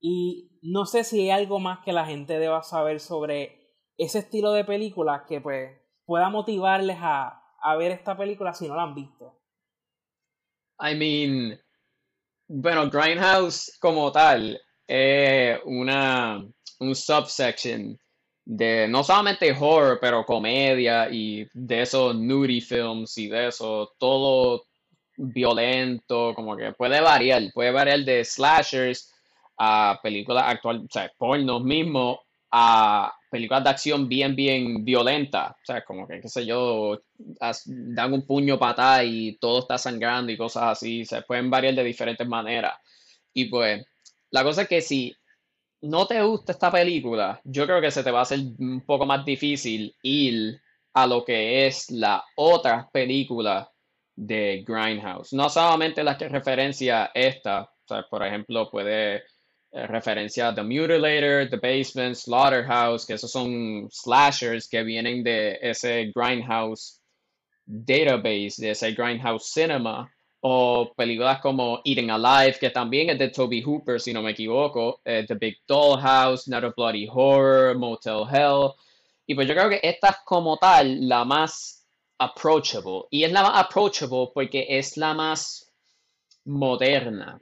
Y 0.01 0.59
no 0.63 0.87
sé 0.87 1.05
si 1.05 1.21
hay 1.21 1.31
algo 1.31 1.59
más 1.59 1.81
que 1.85 1.93
la 1.93 2.07
gente 2.07 2.39
deba 2.39 2.63
saber 2.63 3.01
sobre 3.01 3.61
ese 3.99 4.21
estilo 4.21 4.53
de 4.53 4.65
película 4.65 5.25
que 5.29 5.41
pues 5.41 5.79
pueda 6.07 6.31
motivarles 6.31 6.97
a, 7.01 7.43
a 7.61 7.77
ver 7.77 7.93
esta 7.93 8.17
película 8.17 8.55
si 8.55 8.67
no 8.67 8.77
la 8.77 8.85
han 8.85 8.95
visto. 8.95 9.39
I 10.81 10.95
mean, 10.95 11.61
bueno, 12.49 12.89
Grindhouse 12.89 13.77
como 13.79 14.11
tal 14.11 14.61
es 14.87 15.59
una, 15.67 16.45
un 16.81 16.95
subsection 16.95 17.99
de 18.45 18.89
no 18.89 19.05
solamente 19.05 19.53
horror, 19.53 19.99
pero 20.01 20.25
comedia 20.25 21.09
y 21.11 21.47
de 21.53 21.83
esos 21.83 22.17
nudie 22.17 22.61
films 22.61 23.17
y 23.19 23.29
de 23.29 23.49
eso, 23.49 23.93
todo 23.99 24.65
violento, 25.17 26.33
como 26.35 26.57
que 26.57 26.73
puede 26.73 27.01
variar, 27.01 27.43
puede 27.55 27.71
variar 27.71 28.01
de 28.01 28.25
slashers 28.25 29.13
a 29.63 30.01
películas 30.03 30.45
actuales, 30.47 30.85
o 30.85 30.89
sea, 30.91 31.13
pornos 31.19 31.63
mismo, 31.63 32.23
a 32.51 33.13
películas 33.31 33.63
de 33.63 33.71
acción 33.71 34.09
bien, 34.09 34.35
bien 34.35 34.83
violenta. 34.87 35.51
O 35.51 35.65
sea, 35.65 35.85
como 35.85 36.09
que, 36.09 36.19
qué 36.19 36.29
sé 36.31 36.47
yo, 36.47 36.99
dan 37.67 38.15
un 38.15 38.27
puño 38.27 38.59
patada 38.59 39.05
y 39.05 39.37
todo 39.37 39.61
está 39.61 39.77
sangrando 39.77 40.33
y 40.33 40.39
cosas 40.39 40.63
así. 40.65 41.05
Se 41.05 41.21
pueden 41.23 41.51
variar 41.51 41.75
de 41.75 41.85
diferentes 41.85 42.27
maneras. 42.27 42.73
Y 43.35 43.51
pues, 43.51 43.85
la 44.31 44.43
cosa 44.43 44.63
es 44.63 44.69
que 44.69 44.81
si 44.81 45.15
no 45.83 46.07
te 46.07 46.23
gusta 46.23 46.53
esta 46.53 46.71
película, 46.71 47.39
yo 47.45 47.67
creo 47.67 47.83
que 47.83 47.91
se 47.91 48.03
te 48.03 48.11
va 48.11 48.21
a 48.21 48.23
hacer 48.23 48.41
un 48.59 48.83
poco 48.87 49.05
más 49.05 49.27
difícil 49.27 49.95
ir 50.03 50.59
a 50.95 51.07
lo 51.07 51.23
que 51.23 51.67
es 51.67 51.91
la 51.91 52.25
otra 52.35 52.89
película 52.91 53.71
de 54.17 54.65
Grindhouse. 54.67 55.35
No 55.35 55.51
solamente 55.51 56.03
la 56.03 56.17
que 56.17 56.31
referencia 56.31 57.11
esta, 57.13 57.65
o 57.65 57.87
sea, 57.87 58.07
por 58.11 58.25
ejemplo, 58.27 58.71
puede 58.71 59.23
referencia 59.73 60.49
a 60.49 60.55
The 60.55 60.63
Mutilator, 60.63 61.49
The 61.49 61.57
Basement, 61.57 62.17
Slaughterhouse, 62.17 63.07
que 63.07 63.15
esos 63.15 63.31
son 63.31 63.89
slashers 63.91 64.69
que 64.69 64.83
vienen 64.83 65.23
de 65.23 65.59
ese 65.63 66.11
Grindhouse 66.15 67.01
database, 67.67 68.57
de 68.59 68.71
ese 68.71 68.93
Grindhouse 68.93 69.53
Cinema, 69.53 70.11
o 70.41 70.93
películas 70.97 71.41
como 71.41 71.81
Eating 71.85 72.11
Alive, 72.11 72.59
que 72.59 72.71
también 72.71 73.11
es 73.11 73.19
de 73.19 73.29
Toby 73.29 73.63
Hooper, 73.63 74.01
si 74.01 74.13
no 74.13 74.23
me 74.23 74.31
equivoco, 74.31 75.01
eh, 75.05 75.25
The 75.27 75.35
Big 75.35 75.59
Dollhouse, 75.67 76.49
Not 76.49 76.65
a 76.65 76.73
Bloody 76.77 77.09
Horror, 77.13 77.77
Motel 77.77 78.25
Hell. 78.31 78.73
Y 79.27 79.35
pues 79.35 79.47
yo 79.47 79.55
creo 79.55 79.69
que 79.69 79.81
esta 79.83 80.09
es 80.09 80.17
como 80.25 80.57
tal 80.57 81.09
la 81.09 81.25
más 81.25 81.87
approachable. 82.19 83.05
Y 83.11 83.25
es 83.25 83.33
la 83.33 83.43
más 83.43 83.53
approachable 83.55 84.31
porque 84.35 84.67
es 84.69 84.97
la 84.97 85.15
más 85.15 85.71
moderna. 86.45 87.41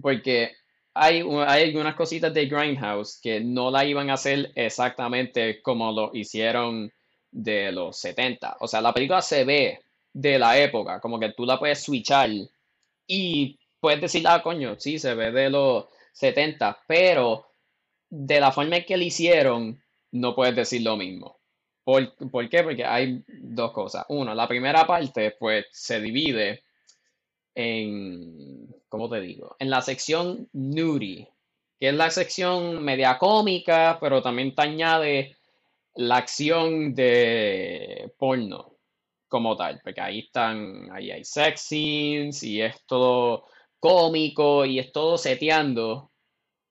Porque 0.00 0.52
hay, 0.94 1.20
algunas 1.20 1.96
cositas 1.96 2.32
de 2.32 2.46
Grindhouse 2.46 3.20
que 3.20 3.40
no 3.40 3.70
la 3.70 3.84
iban 3.84 4.10
a 4.10 4.14
hacer 4.14 4.52
exactamente 4.54 5.60
como 5.60 5.90
lo 5.92 6.10
hicieron 6.14 6.92
de 7.32 7.72
los 7.72 7.98
70. 7.98 8.58
O 8.60 8.68
sea, 8.68 8.80
la 8.80 8.94
película 8.94 9.20
se 9.20 9.44
ve 9.44 9.80
de 10.12 10.38
la 10.38 10.58
época, 10.58 11.00
como 11.00 11.18
que 11.18 11.32
tú 11.32 11.44
la 11.44 11.58
puedes 11.58 11.82
switchar 11.82 12.30
y 13.08 13.58
puedes 13.80 14.00
decir, 14.00 14.24
ah, 14.28 14.42
coño, 14.42 14.76
sí, 14.78 14.98
se 14.98 15.14
ve 15.14 15.32
de 15.32 15.50
los 15.50 15.86
70, 16.12 16.78
pero 16.86 17.48
de 18.08 18.40
la 18.40 18.52
forma 18.52 18.76
en 18.76 18.84
que 18.84 18.96
la 18.96 19.04
hicieron, 19.04 19.82
no 20.12 20.34
puedes 20.34 20.54
decir 20.54 20.82
lo 20.82 20.96
mismo. 20.96 21.38
¿Por, 21.82 22.14
¿Por, 22.30 22.48
qué? 22.48 22.62
Porque 22.62 22.84
hay 22.84 23.22
dos 23.26 23.72
cosas. 23.72 24.06
Uno, 24.08 24.34
la 24.34 24.48
primera 24.48 24.86
parte, 24.86 25.32
pues, 25.38 25.66
se 25.72 26.00
divide 26.00 26.63
en, 27.54 28.68
¿cómo 28.88 29.08
te 29.08 29.20
digo? 29.20 29.56
En 29.58 29.70
la 29.70 29.80
sección 29.80 30.48
nudie, 30.52 31.30
que 31.78 31.88
es 31.88 31.94
la 31.94 32.10
sección 32.10 32.82
media 32.84 33.18
cómica, 33.18 33.98
pero 34.00 34.22
también 34.22 34.54
te 34.54 34.62
añade 34.62 35.36
la 35.94 36.16
acción 36.16 36.94
de 36.94 38.12
porno 38.18 38.76
como 39.28 39.56
tal, 39.56 39.80
porque 39.82 40.00
ahí 40.00 40.20
están, 40.20 40.90
ahí 40.92 41.10
hay 41.10 41.24
sex 41.24 41.62
scenes 41.62 42.42
y 42.42 42.60
es 42.62 42.84
todo 42.86 43.46
cómico 43.80 44.64
y 44.64 44.78
es 44.78 44.92
todo 44.92 45.18
seteando 45.18 46.10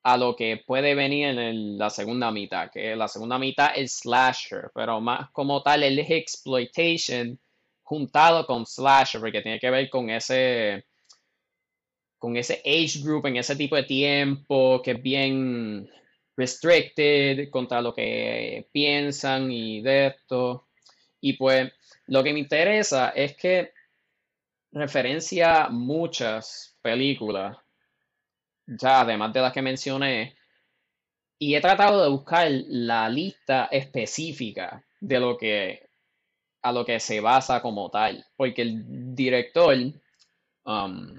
a 0.03 0.17
lo 0.17 0.35
que 0.35 0.63
puede 0.65 0.95
venir 0.95 1.27
en 1.27 1.77
la 1.77 1.89
segunda 1.89 2.31
mitad, 2.31 2.69
que 2.71 2.95
la 2.95 3.07
segunda 3.07 3.39
mitad 3.39 3.71
es 3.75 3.99
slasher, 3.99 4.71
pero 4.73 4.99
más 4.99 5.29
como 5.31 5.61
tal 5.63 5.83
el 5.83 5.99
exploitation 5.99 7.39
juntado 7.93 8.45
con 8.45 8.65
slasher, 8.65 9.21
porque 9.21 9.41
tiene 9.41 9.59
que 9.59 9.69
ver 9.69 9.89
con 9.89 10.09
ese, 10.09 10.85
con 12.17 12.35
ese 12.35 12.61
age 12.65 13.01
group 13.03 13.27
en 13.27 13.37
ese 13.37 13.55
tipo 13.55 13.75
de 13.75 13.83
tiempo 13.83 14.81
que 14.81 14.91
es 14.91 15.01
bien 15.01 15.89
restricted 16.35 17.49
contra 17.51 17.81
lo 17.81 17.93
que 17.93 18.67
piensan 18.71 19.51
y 19.51 19.81
de 19.81 20.07
esto. 20.07 20.67
Y 21.21 21.33
pues 21.33 21.71
lo 22.07 22.23
que 22.23 22.33
me 22.33 22.39
interesa 22.39 23.09
es 23.09 23.35
que 23.37 23.71
referencia 24.71 25.67
muchas 25.69 26.75
películas, 26.81 27.57
ya 28.65 29.01
además 29.01 29.31
de 29.33 29.41
las 29.41 29.53
que 29.53 29.61
mencioné, 29.61 30.35
y 31.37 31.55
he 31.55 31.61
tratado 31.61 32.01
de 32.01 32.09
buscar 32.09 32.49
la 32.49 33.07
lista 33.09 33.67
específica 33.71 34.83
de 34.99 35.19
lo 35.19 35.37
que 35.37 35.92
a 36.63 36.71
lo 36.71 36.85
que 36.85 36.99
se 36.99 37.19
basa 37.19 37.61
como 37.61 37.89
tal, 37.89 38.25
porque 38.37 38.61
el 38.61 39.13
director 39.13 39.75
um, 40.65 41.13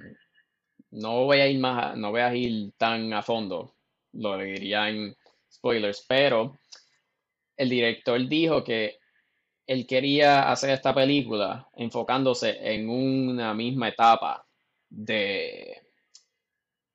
no 0.91 1.25
voy 1.27 1.41
a 1.41 1.47
ir 1.47 1.61
más, 1.61 1.97
no 1.97 2.11
voy 2.11 2.23
a 2.23 2.35
ir 2.35 2.73
tan 2.79 3.13
a 3.13 3.23
fondo, 3.23 3.75
lo 4.13 4.39
diría 4.39 4.89
en 4.89 5.15
spoilers, 5.53 6.05
pero 6.09 6.59
el 7.57 7.69
director 7.69 8.27
dijo 8.27 8.65
que 8.65 8.99
él 9.67 9.87
quería 9.87 10.51
hacer 10.51 10.71
esta 10.71 10.95
película 10.95 11.69
enfocándose 11.75 12.59
en 12.61 12.89
una 12.89 13.53
misma 13.55 13.89
etapa 13.89 14.47
de 14.89 15.83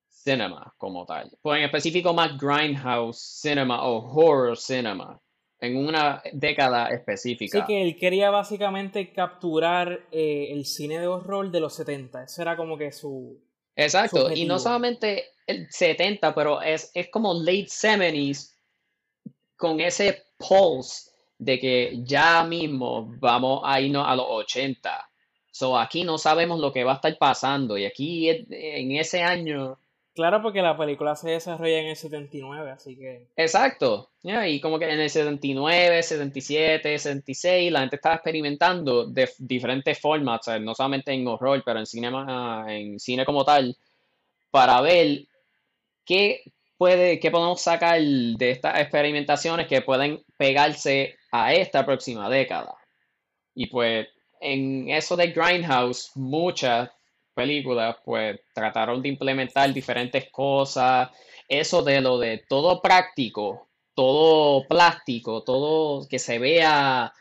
cinema 0.07 0.73
como 0.77 1.05
tal. 1.05 1.31
Pues 1.41 1.59
en 1.59 1.65
específico 1.65 2.13
más 2.13 2.37
grindhouse 2.37 3.19
cinema 3.41 3.83
o 3.83 3.97
horror 3.97 4.57
cinema 4.57 5.19
en 5.61 5.77
una 5.77 6.21
década 6.33 6.87
específica. 6.87 7.59
Sí, 7.59 7.65
que 7.67 7.81
él 7.81 7.97
quería 7.97 8.29
básicamente 8.29 9.11
capturar 9.11 10.07
eh, 10.11 10.49
el 10.51 10.65
cine 10.65 10.99
de 10.99 11.07
horror 11.07 11.51
de 11.51 11.59
los 11.59 11.75
70. 11.75 12.23
Eso 12.23 12.41
era 12.41 12.55
como 12.55 12.77
que 12.77 12.91
su. 12.91 13.39
Exacto, 13.75 14.31
y 14.33 14.45
no 14.45 14.59
solamente 14.59 15.25
el 15.47 15.69
70, 15.69 16.35
pero 16.35 16.61
es, 16.61 16.91
es 16.93 17.09
como 17.09 17.33
late 17.33 17.67
70s 17.67 18.55
con 19.55 19.79
ese 19.79 20.23
pulse 20.37 21.11
de 21.37 21.59
que 21.59 21.99
ya 22.03 22.43
mismo 22.43 23.09
vamos 23.19 23.61
a 23.63 23.79
irnos 23.79 24.05
a 24.07 24.15
los 24.15 24.25
80. 24.27 25.09
So 25.51 25.77
aquí 25.77 26.03
no 26.03 26.17
sabemos 26.17 26.59
lo 26.59 26.71
que 26.71 26.83
va 26.83 26.93
a 26.93 26.95
estar 26.95 27.17
pasando 27.17 27.77
y 27.77 27.85
aquí 27.85 28.29
en 28.29 28.91
ese 28.91 29.23
año 29.23 29.79
Claro, 30.13 30.41
porque 30.41 30.61
la 30.61 30.77
película 30.77 31.15
se 31.15 31.29
desarrolla 31.29 31.79
en 31.79 31.87
el 31.87 31.95
79, 31.95 32.71
así 32.71 32.97
que... 32.97 33.27
Exacto, 33.35 34.09
y 34.21 34.59
como 34.59 34.77
que 34.77 34.91
en 34.91 34.99
el 34.99 35.09
79, 35.09 36.03
77, 36.03 36.97
76, 36.97 37.71
la 37.71 37.81
gente 37.81 37.95
estaba 37.95 38.15
experimentando 38.15 39.05
de 39.05 39.29
diferentes 39.37 39.97
formas, 39.99 40.41
no 40.59 40.75
solamente 40.75 41.13
en 41.13 41.27
horror, 41.27 41.63
pero 41.65 41.79
en 41.79 41.85
cine, 41.85 42.11
en 42.67 42.99
cine 42.99 43.23
como 43.23 43.45
tal, 43.45 43.77
para 44.51 44.81
ver 44.81 45.25
qué, 46.05 46.41
puede, 46.77 47.19
qué 47.19 47.31
podemos 47.31 47.61
sacar 47.61 48.01
de 48.01 48.51
estas 48.51 48.79
experimentaciones 48.79 49.67
que 49.67 49.81
pueden 49.81 50.21
pegarse 50.35 51.15
a 51.31 51.53
esta 51.53 51.85
próxima 51.85 52.29
década. 52.29 52.75
Y 53.53 53.67
pues 53.67 54.07
en 54.41 54.89
eso 54.89 55.15
de 55.15 55.27
Grindhouse, 55.27 56.11
muchas 56.15 56.89
películas, 57.39 57.95
pues 58.03 58.41
trataron 58.53 59.01
de 59.01 59.09
implementar 59.09 59.73
diferentes 59.73 60.29
cosas. 60.29 61.09
Eso 61.47 61.81
de 61.81 62.01
lo 62.01 62.19
de 62.19 62.43
todo 62.49 62.81
práctico, 62.81 63.69
todo 63.95 64.67
plástico, 64.67 65.43
todo 65.43 66.05
que 66.07 66.19
se 66.19 66.37
vea 66.37 67.13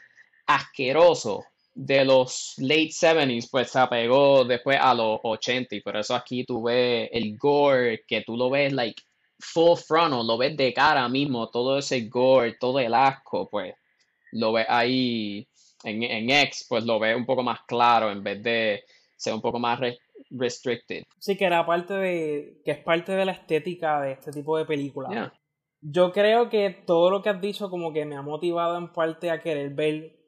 asqueroso 0.46 1.44
de 1.72 2.04
los 2.04 2.54
late 2.58 2.90
70s, 2.90 3.48
pues 3.48 3.70
se 3.70 3.78
apegó 3.78 4.44
después 4.44 4.76
a 4.80 4.92
los 4.92 5.20
80 5.22 5.76
y 5.76 5.80
por 5.80 5.96
eso 5.96 6.16
aquí 6.16 6.44
tú 6.44 6.64
ves 6.64 7.08
el 7.12 7.36
gore, 7.36 8.04
que 8.04 8.22
tú 8.22 8.36
lo 8.36 8.50
ves 8.50 8.72
like 8.72 9.00
full 9.38 9.76
frontal, 9.76 10.26
lo 10.26 10.36
ves 10.36 10.56
de 10.56 10.74
cara 10.74 11.08
mismo, 11.08 11.48
todo 11.48 11.78
ese 11.78 12.00
gore, 12.08 12.56
todo 12.58 12.80
el 12.80 12.92
asco, 12.92 13.48
pues 13.48 13.72
lo 14.32 14.52
ves 14.52 14.66
ahí 14.68 15.46
en, 15.84 16.02
en 16.02 16.30
X, 16.30 16.66
pues 16.68 16.84
lo 16.84 16.98
ves 16.98 17.16
un 17.16 17.24
poco 17.24 17.44
más 17.44 17.60
claro 17.68 18.10
en 18.10 18.24
vez 18.24 18.42
de 18.42 18.84
ser 19.18 19.34
un 19.34 19.40
poco 19.40 19.58
más 19.58 19.78
restricted. 20.30 21.04
Sí, 21.18 21.36
que 21.36 21.44
era 21.44 21.64
parte 21.66 21.94
de. 21.94 22.60
que 22.64 22.72
es 22.72 22.78
parte 22.78 23.12
de 23.12 23.24
la 23.24 23.32
estética 23.32 24.00
de 24.00 24.12
este 24.12 24.30
tipo 24.30 24.56
de 24.56 24.64
películas. 24.64 25.32
Yo 25.80 26.12
creo 26.12 26.48
que 26.48 26.70
todo 26.70 27.10
lo 27.10 27.22
que 27.22 27.28
has 27.28 27.40
dicho, 27.40 27.70
como 27.70 27.92
que 27.92 28.04
me 28.04 28.16
ha 28.16 28.22
motivado 28.22 28.76
en 28.78 28.92
parte 28.92 29.30
a 29.30 29.40
querer 29.40 29.70
ver 29.70 30.18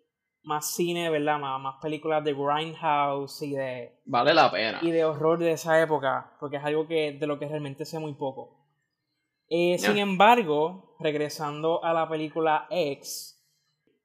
más 0.43 0.75
cine, 0.75 1.11
¿verdad? 1.11 1.39
Más, 1.39 1.61
más 1.61 1.75
películas 1.83 2.25
de 2.25 2.35
Grindhouse 2.35 3.43
y 3.43 3.53
de. 3.53 4.01
Vale 4.05 4.33
la 4.33 4.51
pena. 4.51 4.79
Y 4.83 4.91
de 4.91 5.05
horror 5.05 5.39
de 5.39 5.53
esa 5.53 5.81
época, 5.81 6.37
porque 6.41 6.57
es 6.57 6.65
algo 6.65 6.87
que 6.87 7.13
de 7.13 7.27
lo 7.27 7.39
que 7.39 7.49
realmente 7.49 7.85
sé 7.85 7.99
muy 7.99 8.15
poco. 8.15 8.61
Eh, 9.49 9.79
sin 9.79 9.99
embargo, 9.99 10.95
regresando 11.01 11.85
a 11.85 11.93
la 11.93 12.09
película 12.09 12.69
X, 12.71 13.37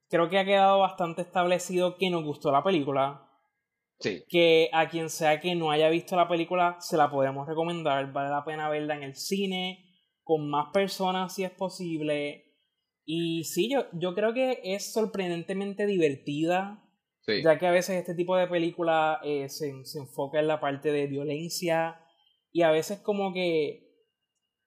creo 0.09 0.27
que 0.27 0.39
ha 0.39 0.45
quedado 0.45 0.79
bastante 0.79 1.21
establecido 1.21 1.97
que 1.97 2.09
nos 2.09 2.23
gustó 2.23 2.51
la 2.51 2.63
película. 2.63 3.24
Que 3.99 4.69
a 4.73 4.89
quien 4.89 5.09
sea 5.09 5.39
que 5.39 5.55
no 5.55 5.71
haya 5.71 5.89
visto 5.89 6.15
la 6.15 6.27
película, 6.27 6.77
se 6.79 6.97
la 6.97 7.09
podemos 7.09 7.47
recomendar. 7.47 8.11
Vale 8.11 8.29
la 8.29 8.43
pena 8.43 8.69
verla 8.69 8.95
en 8.95 9.03
el 9.03 9.15
cine, 9.15 9.85
con 10.23 10.49
más 10.49 10.67
personas 10.73 11.33
si 11.33 11.43
es 11.43 11.51
posible. 11.51 12.53
Y 13.05 13.43
sí, 13.43 13.69
yo, 13.69 13.85
yo 13.93 14.13
creo 14.13 14.33
que 14.33 14.59
es 14.63 14.91
sorprendentemente 14.93 15.85
divertida. 15.85 16.81
Ya 17.27 17.57
que 17.57 17.65
a 17.65 17.71
veces 17.71 17.97
este 17.97 18.13
tipo 18.13 18.35
de 18.35 18.47
película 18.47 19.19
eh, 19.23 19.49
se, 19.49 19.83
se 19.83 19.99
enfoca 19.99 20.39
en 20.39 20.47
la 20.47 20.59
parte 20.59 20.91
de 20.91 21.07
violencia. 21.07 21.99
Y 22.51 22.61
a 22.61 22.71
veces 22.71 22.99
como 22.99 23.33
que 23.33 23.85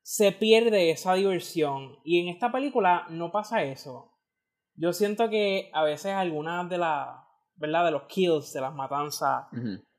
se 0.03 0.33
pierde 0.33 0.91
esa 0.91 1.15
diversión. 1.15 1.99
Y 2.03 2.21
en 2.21 2.29
esta 2.29 2.51
película 2.51 3.07
no 3.11 3.31
pasa 3.31 3.63
eso. 3.63 4.19
Yo 4.75 4.93
siento 4.93 5.29
que 5.29 5.71
a 5.75 5.85
veces 5.85 6.13
algunas 6.13 6.69
de 6.71 6.79
las 6.79 7.28
¿verdad? 7.59 7.87
De 7.87 7.91
los 7.91 8.05
kills, 8.05 8.53
de 8.53 8.61
las 8.61 8.75
matanzas, 8.75 9.47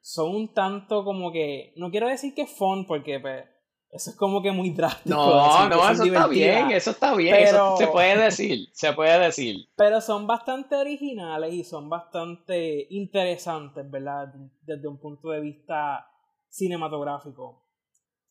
son 0.02 0.36
un 0.36 0.54
tanto 0.54 1.04
como 1.04 1.32
que, 1.32 1.74
no 1.76 1.92
quiero 1.92 2.08
decir 2.08 2.34
que 2.34 2.48
fun, 2.48 2.86
porque 2.86 3.20
pues, 3.20 3.46
eso 3.92 4.12
es 4.12 4.16
como 4.16 4.42
que 4.42 4.52
muy 4.52 4.70
drástico. 4.72 5.16
No, 5.16 5.68
no, 5.68 5.90
eso 5.90 6.04
está 6.04 6.28
bien, 6.28 6.72
eso 6.72 6.92
está 6.92 7.16
bien, 7.16 7.36
eso 7.36 7.76
se 7.78 7.88
puede 7.88 8.18
decir, 8.18 8.68
se 8.72 8.94
puede 8.94 9.20
decir. 9.20 9.68
Pero 9.76 10.00
son 10.00 10.28
bastante 10.28 10.76
originales 10.76 11.54
y 11.54 11.64
son 11.64 11.90
bastante 11.90 12.88
interesantes, 12.92 13.90
¿verdad? 13.90 14.28
Desde 14.62 14.88
un 14.88 15.00
punto 15.00 15.30
de 15.30 15.42
vista 15.42 16.06
cinematográfico. 16.50 17.66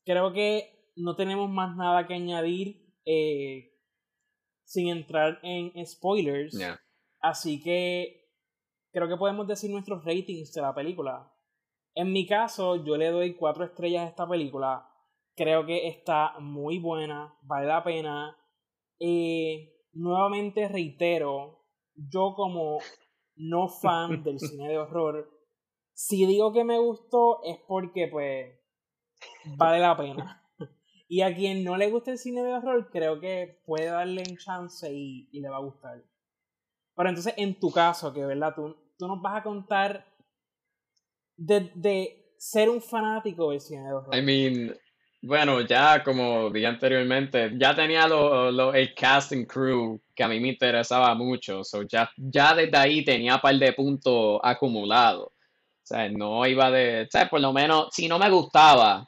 Creo 0.04 0.32
que 0.32 0.92
no 0.96 1.16
tenemos 1.16 1.50
más 1.50 1.76
nada 1.76 2.06
que 2.06 2.14
añadir 2.14 2.88
eh, 3.04 3.72
sin 4.64 4.88
entrar 4.88 5.40
en 5.42 5.84
spoilers. 5.86 6.56
Así 7.20 7.60
que 7.60 8.17
creo 8.92 9.08
que 9.08 9.16
podemos 9.16 9.46
decir 9.46 9.70
nuestros 9.70 10.04
ratings 10.04 10.52
de 10.52 10.62
la 10.62 10.74
película. 10.74 11.32
En 11.94 12.12
mi 12.12 12.26
caso, 12.26 12.76
yo 12.84 12.96
le 12.96 13.10
doy 13.10 13.34
cuatro 13.36 13.64
estrellas 13.64 14.04
a 14.04 14.08
esta 14.08 14.28
película. 14.28 14.88
Creo 15.34 15.66
que 15.66 15.88
está 15.88 16.38
muy 16.40 16.78
buena, 16.78 17.36
vale 17.42 17.66
la 17.66 17.82
pena. 17.82 18.36
Eh, 19.00 19.78
nuevamente 19.92 20.68
reitero, 20.68 21.64
yo 21.94 22.34
como 22.34 22.78
no 23.36 23.68
fan 23.68 24.22
del 24.24 24.38
cine 24.38 24.68
de 24.68 24.78
horror, 24.78 25.30
si 25.92 26.26
digo 26.26 26.52
que 26.52 26.64
me 26.64 26.78
gustó 26.78 27.42
es 27.42 27.58
porque 27.66 28.08
pues 28.08 28.56
vale 29.56 29.80
la 29.80 29.96
pena. 29.96 30.44
Y 31.08 31.22
a 31.22 31.34
quien 31.34 31.64
no 31.64 31.76
le 31.76 31.90
gusta 31.90 32.10
el 32.10 32.18
cine 32.18 32.42
de 32.42 32.52
horror, 32.52 32.90
creo 32.90 33.18
que 33.18 33.62
puede 33.64 33.86
darle 33.86 34.22
un 34.28 34.36
chance 34.36 34.92
y, 34.92 35.28
y 35.32 35.40
le 35.40 35.48
va 35.48 35.56
a 35.56 35.64
gustar. 35.64 36.04
Pero 36.98 37.10
entonces, 37.10 37.32
en 37.36 37.54
tu 37.60 37.70
caso, 37.70 38.12
que 38.12 38.26
verdad, 38.26 38.52
tú, 38.56 38.76
tú 38.98 39.06
nos 39.06 39.22
vas 39.22 39.36
a 39.36 39.42
contar 39.44 40.04
de, 41.36 42.34
ser 42.36 42.68
un 42.68 42.82
fanático 42.82 43.52
del 43.52 43.60
cine 43.60 43.84
de 43.84 43.92
horror. 43.92 44.16
I 44.16 44.20
mean, 44.20 44.76
bueno, 45.22 45.60
ya 45.60 46.02
como 46.02 46.50
dije 46.50 46.66
anteriormente, 46.66 47.52
ya 47.56 47.72
tenía 47.72 48.08
lo, 48.08 48.50
lo, 48.50 48.74
el 48.74 48.92
casting 48.96 49.44
crew 49.44 50.00
que 50.12 50.24
a 50.24 50.28
mí 50.28 50.40
me 50.40 50.48
interesaba 50.48 51.14
mucho. 51.14 51.62
So 51.62 51.82
ya, 51.82 52.10
ya 52.16 52.52
desde 52.56 52.76
ahí 52.76 53.04
tenía 53.04 53.36
un 53.36 53.42
par 53.42 53.54
de 53.54 53.72
puntos 53.74 54.40
acumulados. 54.42 55.28
O 55.28 55.84
sea, 55.84 56.08
no 56.08 56.44
iba 56.48 56.68
de. 56.72 57.02
O 57.02 57.10
sea, 57.12 57.30
por 57.30 57.40
lo 57.40 57.52
menos, 57.52 57.90
si 57.92 58.08
no 58.08 58.18
me 58.18 58.28
gustaba, 58.28 59.07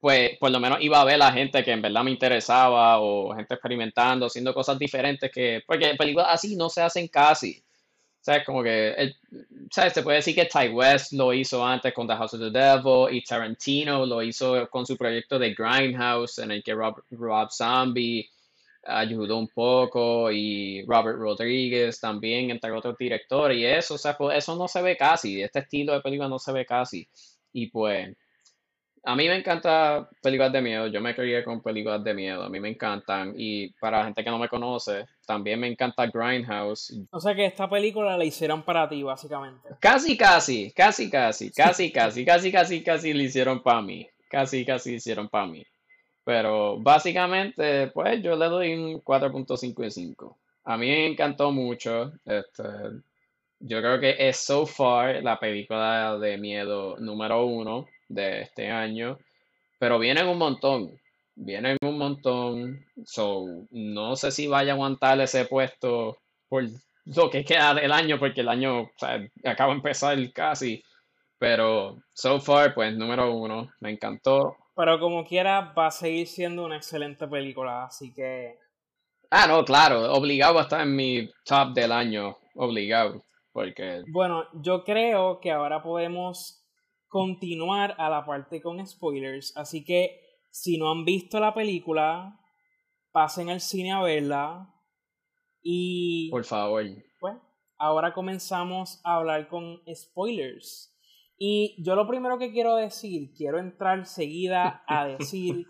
pues 0.00 0.38
por 0.38 0.50
lo 0.50 0.60
menos 0.60 0.78
iba 0.80 1.00
a 1.00 1.04
ver 1.04 1.20
a 1.22 1.32
gente 1.32 1.64
que 1.64 1.72
en 1.72 1.82
verdad 1.82 2.04
me 2.04 2.10
interesaba 2.10 3.00
o 3.00 3.34
gente 3.34 3.54
experimentando, 3.54 4.26
haciendo 4.26 4.54
cosas 4.54 4.78
diferentes 4.78 5.30
que, 5.32 5.62
porque 5.66 5.94
películas 5.96 6.28
así 6.30 6.56
no 6.56 6.68
se 6.68 6.82
hacen 6.82 7.08
casi. 7.08 7.62
¿Sabes? 8.20 8.44
Como 8.44 8.62
que, 8.62 9.14
¿sabes? 9.70 9.92
Se 9.94 10.02
puede 10.02 10.18
decir 10.18 10.34
que 10.34 10.44
Ty 10.44 10.68
West 10.68 11.12
lo 11.12 11.32
hizo 11.32 11.64
antes 11.64 11.94
con 11.94 12.06
The 12.06 12.14
House 12.14 12.34
of 12.34 12.40
the 12.40 12.50
Devil 12.50 13.14
y 13.16 13.22
Tarantino 13.22 14.04
lo 14.04 14.22
hizo 14.22 14.68
con 14.68 14.84
su 14.84 14.96
proyecto 14.96 15.38
de 15.38 15.54
Grindhouse 15.54 16.38
en 16.38 16.50
el 16.50 16.62
que 16.62 16.74
Rob, 16.74 17.02
Rob 17.10 17.50
Zombie 17.50 18.28
ayudó 18.84 19.38
un 19.38 19.48
poco 19.48 20.30
y 20.30 20.84
Robert 20.86 21.18
Rodriguez 21.18 22.00
también, 22.00 22.50
entre 22.50 22.72
otros 22.72 22.96
directores 22.98 23.58
y 23.58 23.64
eso, 23.64 23.94
o 23.94 23.98
sea, 23.98 24.16
pues 24.16 24.38
eso 24.38 24.56
no 24.56 24.68
se 24.68 24.82
ve 24.82 24.96
casi, 24.96 25.42
este 25.42 25.60
estilo 25.60 25.92
de 25.92 26.00
película 26.00 26.28
no 26.28 26.38
se 26.38 26.52
ve 26.52 26.64
casi. 26.66 27.08
Y 27.52 27.68
pues 27.68 28.14
A 29.04 29.16
mí 29.16 29.28
me 29.28 29.36
encantan 29.36 30.08
películas 30.22 30.52
de 30.52 30.60
miedo, 30.60 30.86
yo 30.86 31.00
me 31.00 31.14
crié 31.14 31.44
con 31.44 31.62
películas 31.62 32.02
de 32.02 32.14
miedo, 32.14 32.42
a 32.42 32.48
mí 32.48 32.60
me 32.60 32.68
encantan. 32.68 33.34
Y 33.36 33.70
para 33.80 33.98
la 33.98 34.04
gente 34.06 34.24
que 34.24 34.30
no 34.30 34.38
me 34.38 34.48
conoce, 34.48 35.06
también 35.26 35.60
me 35.60 35.68
encanta 35.68 36.06
Grindhouse. 36.06 36.98
O 37.10 37.20
sea 37.20 37.34
que 37.34 37.46
esta 37.46 37.68
película 37.68 38.16
la 38.16 38.24
hicieron 38.24 38.62
para 38.62 38.88
ti, 38.88 39.02
básicamente. 39.02 39.68
Casi, 39.80 40.16
casi, 40.16 40.72
casi, 40.72 41.10
casi, 41.10 41.50
casi, 41.52 41.92
casi, 41.92 42.24
casi, 42.24 42.52
casi, 42.52 42.82
casi 42.82 43.12
le 43.12 43.24
hicieron 43.24 43.62
para 43.62 43.82
mí. 43.82 44.06
Casi, 44.28 44.64
casi 44.64 44.94
hicieron 44.94 45.28
para 45.28 45.46
mí. 45.46 45.64
Pero 46.24 46.78
básicamente, 46.78 47.88
pues 47.88 48.22
yo 48.22 48.36
le 48.36 48.46
doy 48.46 48.74
un 48.74 49.02
4.5 49.02 49.82
de 49.82 49.90
5. 49.90 50.38
A 50.64 50.76
mí 50.76 50.86
me 50.86 51.06
encantó 51.06 51.50
mucho. 51.50 52.12
Este, 52.26 52.62
yo 53.60 53.80
creo 53.80 53.98
que 53.98 54.16
es 54.18 54.36
so 54.36 54.66
far 54.66 55.22
la 55.22 55.38
película 55.38 56.18
de 56.18 56.36
miedo 56.36 56.96
número 56.98 57.46
uno 57.46 57.86
de 58.08 58.42
este 58.42 58.70
año, 58.70 59.18
pero 59.78 59.98
vienen 59.98 60.26
un 60.26 60.38
montón, 60.38 60.98
vienen 61.34 61.76
un 61.82 61.98
montón, 61.98 62.84
so 63.04 63.44
no 63.70 64.16
sé 64.16 64.30
si 64.30 64.46
vaya 64.46 64.72
a 64.72 64.74
aguantar 64.74 65.20
ese 65.20 65.44
puesto 65.44 66.18
por 66.48 66.64
lo 67.04 67.30
que 67.30 67.44
queda 67.44 67.74
del 67.74 67.92
año, 67.92 68.18
porque 68.18 68.40
el 68.40 68.48
año 68.48 68.90
acaba 69.44 69.70
de 69.72 69.76
empezar 69.76 70.18
casi, 70.32 70.82
pero 71.38 71.96
so 72.12 72.40
far, 72.40 72.74
pues 72.74 72.96
número 72.96 73.32
uno, 73.32 73.70
me 73.80 73.90
encantó. 73.90 74.56
Pero 74.74 74.98
como 75.00 75.24
quiera, 75.24 75.72
va 75.76 75.86
a 75.86 75.90
seguir 75.90 76.26
siendo 76.26 76.64
una 76.64 76.76
excelente 76.76 77.26
película, 77.26 77.84
así 77.84 78.12
que... 78.12 78.58
Ah, 79.30 79.46
no, 79.46 79.64
claro, 79.64 80.12
obligado 80.12 80.58
a 80.58 80.62
estar 80.62 80.80
en 80.80 80.96
mi 80.96 81.30
top 81.44 81.74
del 81.74 81.92
año, 81.92 82.36
obligado, 82.54 83.22
porque... 83.52 84.02
Bueno, 84.08 84.46
yo 84.54 84.84
creo 84.84 85.40
que 85.40 85.50
ahora 85.50 85.82
podemos 85.82 86.57
continuar 87.08 87.94
a 87.98 88.08
la 88.08 88.24
parte 88.24 88.60
con 88.60 88.84
spoilers. 88.86 89.56
Así 89.56 89.84
que 89.84 90.20
si 90.50 90.78
no 90.78 90.90
han 90.90 91.04
visto 91.04 91.40
la 91.40 91.54
película, 91.54 92.40
pasen 93.12 93.50
al 93.50 93.60
cine 93.60 93.92
a 93.92 94.02
verla. 94.02 94.74
Y. 95.62 96.30
Por 96.30 96.44
favor. 96.44 96.84
Pues, 97.20 97.36
ahora 97.78 98.12
comenzamos 98.12 99.00
a 99.04 99.16
hablar 99.16 99.48
con 99.48 99.80
spoilers. 99.92 100.94
Y 101.36 101.82
yo 101.82 101.94
lo 101.94 102.08
primero 102.08 102.38
que 102.38 102.50
quiero 102.52 102.74
decir, 102.76 103.32
quiero 103.36 103.58
entrar 103.58 104.06
seguida 104.06 104.82
a 104.86 105.06
decir 105.18 105.66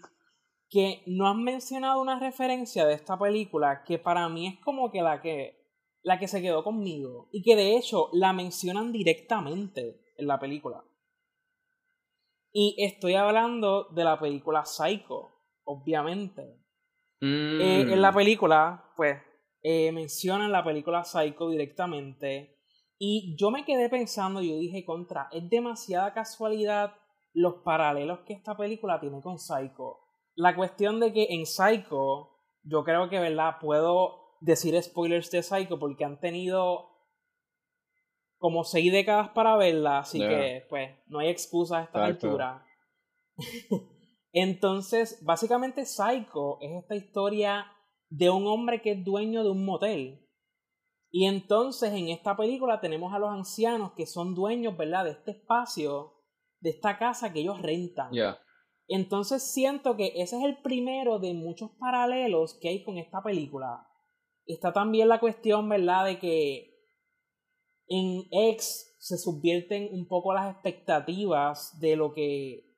que 0.70 1.02
no 1.06 1.28
han 1.28 1.42
mencionado 1.42 2.00
una 2.00 2.18
referencia 2.18 2.86
de 2.86 2.94
esta 2.94 3.18
película 3.18 3.84
que 3.84 3.98
para 3.98 4.28
mí 4.28 4.46
es 4.46 4.58
como 4.60 4.90
que 4.90 5.02
la 5.02 5.20
que 5.20 5.58
la 6.02 6.18
que 6.18 6.28
se 6.28 6.40
quedó 6.40 6.62
conmigo 6.62 7.28
y 7.32 7.42
que 7.42 7.56
de 7.56 7.76
hecho 7.76 8.08
la 8.12 8.32
mencionan 8.32 8.92
directamente 8.92 10.00
en 10.16 10.26
la 10.26 10.38
película. 10.38 10.84
Y 12.60 12.74
estoy 12.76 13.14
hablando 13.14 13.84
de 13.92 14.02
la 14.02 14.18
película 14.18 14.64
Psycho, 14.64 15.30
obviamente. 15.62 16.42
Eh, 17.20 17.86
en 17.88 18.02
la 18.02 18.10
mm. 18.10 18.14
película, 18.16 18.92
pues, 18.96 19.16
eh, 19.62 19.92
mencionan 19.92 20.50
la 20.50 20.64
película 20.64 21.04
Psycho 21.04 21.50
directamente. 21.50 22.58
Y 22.98 23.36
yo 23.38 23.52
me 23.52 23.64
quedé 23.64 23.88
pensando, 23.88 24.42
yo 24.42 24.58
dije, 24.58 24.84
contra, 24.84 25.28
es 25.30 25.48
demasiada 25.48 26.12
casualidad 26.12 26.96
los 27.32 27.62
paralelos 27.62 28.22
que 28.26 28.32
esta 28.32 28.56
película 28.56 28.98
tiene 28.98 29.22
con 29.22 29.38
Psycho. 29.38 30.00
La 30.34 30.56
cuestión 30.56 30.98
de 30.98 31.12
que 31.12 31.28
en 31.30 31.46
Psycho, 31.46 32.40
yo 32.64 32.82
creo 32.82 33.08
que, 33.08 33.20
¿verdad? 33.20 33.58
Puedo 33.60 34.34
decir 34.40 34.82
spoilers 34.82 35.30
de 35.30 35.44
Psycho 35.44 35.78
porque 35.78 36.04
han 36.04 36.18
tenido 36.18 36.88
como 38.38 38.64
seis 38.64 38.92
décadas 38.92 39.30
para 39.30 39.56
verla, 39.56 39.98
así 39.98 40.18
que 40.18 40.64
pues 40.68 40.90
no 41.06 41.18
hay 41.18 41.28
excusa 41.28 41.78
a 41.78 41.82
esta 41.82 42.04
altura. 42.04 42.64
Entonces, 44.32 45.18
básicamente 45.24 45.84
Psycho 45.84 46.58
es 46.60 46.82
esta 46.82 46.94
historia 46.94 47.66
de 48.08 48.30
un 48.30 48.46
hombre 48.46 48.80
que 48.80 48.92
es 48.92 49.04
dueño 49.04 49.42
de 49.42 49.50
un 49.50 49.64
motel. 49.64 50.24
Y 51.10 51.24
entonces 51.24 51.92
en 51.92 52.08
esta 52.10 52.36
película 52.36 52.80
tenemos 52.80 53.14
a 53.14 53.18
los 53.18 53.30
ancianos 53.30 53.92
que 53.92 54.06
son 54.06 54.34
dueños, 54.34 54.76
¿verdad? 54.76 55.04
De 55.04 55.12
este 55.12 55.30
espacio, 55.30 56.12
de 56.60 56.70
esta 56.70 56.98
casa 56.98 57.32
que 57.32 57.40
ellos 57.40 57.62
rentan. 57.62 58.10
Entonces 58.86 59.50
siento 59.50 59.96
que 59.96 60.12
ese 60.16 60.36
es 60.38 60.44
el 60.44 60.58
primero 60.60 61.18
de 61.18 61.32
muchos 61.32 61.70
paralelos 61.78 62.58
que 62.60 62.68
hay 62.68 62.84
con 62.84 62.98
esta 62.98 63.22
película. 63.22 63.86
Está 64.44 64.72
también 64.72 65.08
la 65.08 65.20
cuestión, 65.20 65.68
¿verdad? 65.68 66.04
De 66.04 66.18
que 66.18 66.77
en 67.88 68.28
X 68.30 68.96
se 68.98 69.16
subvierten 69.16 69.88
un 69.92 70.06
poco 70.06 70.34
las 70.34 70.52
expectativas 70.52 71.78
de 71.80 71.96
lo 71.96 72.12
que, 72.12 72.76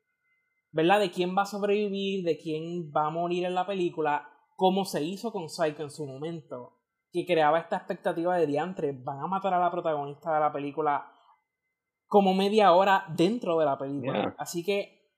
¿verdad? 0.70 1.00
De 1.00 1.10
quién 1.10 1.36
va 1.36 1.42
a 1.42 1.46
sobrevivir, 1.46 2.24
de 2.24 2.38
quién 2.38 2.92
va 2.96 3.06
a 3.06 3.10
morir 3.10 3.44
en 3.44 3.54
la 3.54 3.66
película, 3.66 4.28
como 4.56 4.84
se 4.84 5.02
hizo 5.02 5.32
con 5.32 5.48
Psycho 5.48 5.82
en 5.82 5.90
su 5.90 6.06
momento, 6.06 6.76
que 7.12 7.26
creaba 7.26 7.58
esta 7.58 7.76
expectativa 7.76 8.36
de 8.36 8.46
diantre, 8.46 8.92
van 8.92 9.20
a 9.20 9.26
matar 9.26 9.54
a 9.54 9.60
la 9.60 9.70
protagonista 9.70 10.32
de 10.34 10.40
la 10.40 10.52
película 10.52 11.10
como 12.06 12.34
media 12.34 12.72
hora 12.72 13.04
dentro 13.16 13.58
de 13.58 13.64
la 13.64 13.78
película. 13.78 14.34
Así 14.38 14.64
que, 14.64 15.10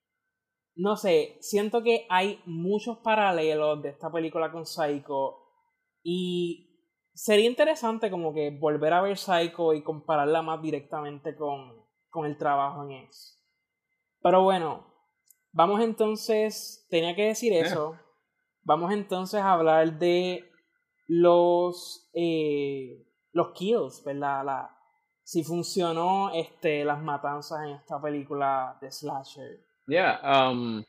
no 0.75 0.97
sé, 0.97 1.37
siento 1.41 1.83
que 1.83 2.07
hay 2.09 2.41
muchos 2.47 2.99
paralelos 2.99 3.83
de 3.83 3.91
esta 3.91 4.11
película 4.11 4.53
con 4.53 4.65
Psycho 4.65 5.39
y 6.03 6.72
sería 7.15 7.47
interesante 7.47 8.11
como 8.11 8.33
que 8.33 8.51
volver 8.51 8.93
a 8.93 9.03
ver 9.03 9.19
Psycho 9.19 9.75
y 9.75 9.83
compararla 9.83 10.43
más 10.43 10.61
directamente 10.63 11.35
con, 11.35 11.85
con 12.09 12.27
el 12.27 12.37
trabajo 12.37 12.85
en 12.85 12.93
X. 13.05 13.39
Pero 14.23 14.43
bueno, 14.43 14.87
vamos 15.53 15.81
entonces, 15.81 16.87
tenía 16.91 17.15
que 17.15 17.27
decir 17.27 17.53
eso, 17.53 17.99
vamos 18.63 18.93
entonces 18.93 19.41
a 19.41 19.53
hablar 19.53 19.99
de 19.99 20.49
los, 21.07 22.11
eh, 22.15 23.05
los 23.33 23.53
kills, 23.53 24.03
¿verdad? 24.05 24.45
La, 24.45 24.79
si 25.23 25.43
funcionó 25.45 26.31
este, 26.33 26.85
las 26.85 27.03
matanzas 27.03 27.63
en 27.65 27.71
esta 27.71 28.01
película 28.01 28.79
de 28.81 28.91
Slasher. 28.91 29.61
Yeah, 29.87 30.21
um, 30.23 30.85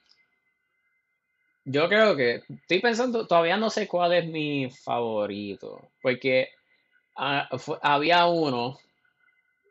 yo 1.65 1.87
creo 1.87 2.15
que 2.15 2.43
estoy 2.47 2.79
pensando, 2.79 3.25
todavía 3.25 3.57
no 3.57 3.69
sé 3.69 3.87
cuál 3.87 4.13
es 4.13 4.25
mi 4.27 4.69
favorito, 4.69 5.89
porque 6.01 6.49
ah, 7.15 7.49
había 7.81 8.25
uno 8.25 8.77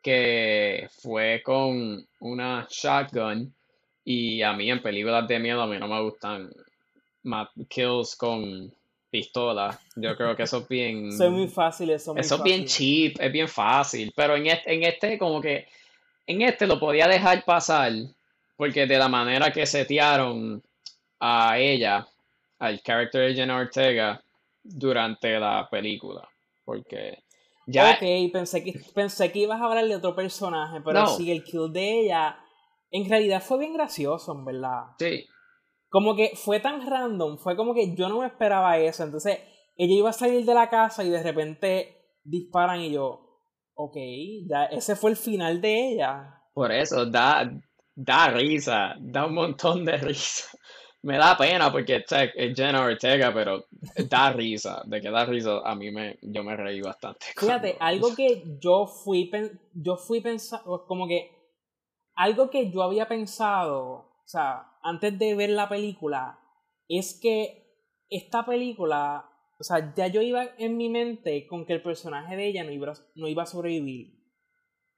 que 0.01 0.89
fue 1.01 1.41
con 1.43 2.05
una 2.19 2.67
shotgun 2.69 3.53
y 4.03 4.41
a 4.41 4.53
mí 4.53 4.69
en 4.69 4.81
películas 4.81 5.27
de 5.27 5.39
miedo 5.39 5.61
a 5.61 5.67
mí 5.67 5.77
no 5.77 5.87
me 5.87 6.01
gustan 6.01 6.51
kills 7.69 8.15
con 8.15 8.73
pistola. 9.09 9.79
Yo 9.95 10.15
creo 10.17 10.35
que 10.35 10.43
eso 10.43 10.57
es 10.57 10.67
bien... 10.67 11.11
Son 11.17 11.33
muy 11.33 11.47
fácil, 11.47 11.91
eso, 11.91 12.15
eso 12.17 12.35
es 12.35 12.43
bien 12.43 12.65
cheap, 12.65 13.15
es 13.19 13.31
bien 13.31 13.47
fácil, 13.47 14.11
pero 14.15 14.35
en 14.35 14.47
este, 14.47 14.73
en 14.73 14.83
este 14.83 15.17
como 15.17 15.39
que 15.39 15.67
en 16.25 16.41
este 16.41 16.67
lo 16.67 16.79
podía 16.79 17.07
dejar 17.07 17.45
pasar 17.45 17.91
porque 18.57 18.87
de 18.87 18.97
la 18.97 19.07
manera 19.07 19.51
que 19.51 19.65
setearon 19.65 20.61
a 21.25 21.57
ella, 21.57 22.05
al 22.59 22.81
character 22.81 23.29
de 23.29 23.35
Jenna 23.35 23.55
Ortega, 23.55 24.21
durante 24.61 25.39
la 25.39 25.69
película. 25.71 26.27
Porque 26.65 27.23
ya. 27.65 27.91
Ok, 27.91 28.31
pensé 28.33 28.63
que, 28.63 28.73
pensé 28.93 29.31
que 29.31 29.39
ibas 29.39 29.61
a 29.61 29.65
hablar 29.65 29.85
de 29.85 29.95
otro 29.95 30.15
personaje, 30.15 30.81
pero 30.83 31.07
sí, 31.07 31.31
el 31.31 31.43
kill 31.45 31.71
de 31.71 32.01
ella. 32.01 32.37
En 32.91 33.09
realidad 33.09 33.41
fue 33.41 33.59
bien 33.59 33.73
gracioso, 33.73 34.33
en 34.33 34.43
verdad. 34.43 34.83
Sí. 34.99 35.25
Como 35.89 36.15
que 36.15 36.31
fue 36.35 36.59
tan 36.59 36.85
random, 36.85 37.37
fue 37.37 37.55
como 37.55 37.73
que 37.73 37.95
yo 37.95 38.09
no 38.09 38.19
me 38.19 38.27
esperaba 38.27 38.77
eso. 38.77 39.03
Entonces, 39.03 39.39
ella 39.77 39.93
iba 39.93 40.09
a 40.09 40.13
salir 40.13 40.45
de 40.45 40.53
la 40.53 40.69
casa 40.69 41.03
y 41.03 41.09
de 41.09 41.23
repente 41.23 41.97
disparan 42.23 42.81
y 42.81 42.91
yo, 42.91 43.39
ok, 43.75 43.95
ya 44.49 44.65
ese 44.65 44.95
fue 44.95 45.11
el 45.11 45.17
final 45.17 45.61
de 45.61 45.93
ella. 45.93 46.41
Por 46.53 46.71
eso, 46.71 47.05
da, 47.05 47.49
da 47.95 48.27
risa, 48.29 48.95
da 48.99 49.25
un 49.25 49.35
montón 49.35 49.85
de 49.85 49.97
risa 49.97 50.57
me 51.03 51.17
da 51.17 51.37
pena 51.37 51.71
porque 51.71 52.03
es 52.07 52.55
Jenna 52.55 52.81
Ortega, 52.81 53.33
pero 53.33 53.65
da 54.09 54.31
risa. 54.31 54.81
De 54.85 55.01
que 55.01 55.11
da 55.11 55.25
risa, 55.25 55.59
a 55.63 55.75
mí 55.75 55.91
me, 55.91 56.17
yo 56.21 56.43
me 56.43 56.55
reí 56.55 56.81
bastante. 56.81 57.25
Fíjate, 57.37 57.75
algo 57.79 58.15
que 58.15 58.57
yo 58.59 58.87
fui, 58.87 59.29
yo 59.73 59.97
fui 59.97 60.21
pensando, 60.21 60.85
como 60.87 61.07
que 61.07 61.29
algo 62.15 62.49
que 62.49 62.71
yo 62.71 62.83
había 62.83 63.07
pensado, 63.07 63.83
o 63.83 64.27
sea, 64.27 64.65
antes 64.81 65.19
de 65.19 65.35
ver 65.35 65.49
la 65.49 65.67
película, 65.67 66.39
es 66.87 67.19
que 67.19 67.63
esta 68.09 68.45
película, 68.45 69.29
o 69.59 69.63
sea, 69.63 69.93
ya 69.95 70.07
yo 70.07 70.21
iba 70.21 70.45
en 70.57 70.77
mi 70.77 70.89
mente 70.89 71.47
con 71.47 71.65
que 71.65 71.73
el 71.73 71.81
personaje 71.81 72.37
de 72.37 72.47
ella 72.47 72.63
no 72.63 72.71
iba, 72.71 72.93
no 73.15 73.27
iba 73.27 73.43
a 73.43 73.47
sobrevivir. 73.47 74.23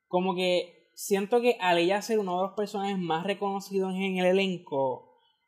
Como 0.07 0.35
que 0.35 0.91
siento 0.93 1.41
que 1.41 1.57
al 1.59 1.79
ella 1.79 2.01
ser 2.03 2.19
uno 2.19 2.37
de 2.37 2.47
los 2.47 2.55
personajes 2.55 2.97
más 2.97 3.25
reconocidos 3.25 3.95
en 3.95 4.17
el 4.17 4.25
elenco, 4.25 5.04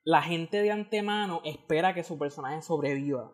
la 0.08 0.22
gente 0.22 0.62
de 0.62 0.72
antemano 0.72 1.42
espera 1.44 1.94
que 1.94 2.02
su 2.02 2.18
personaje 2.18 2.62
sobreviva. 2.62 3.34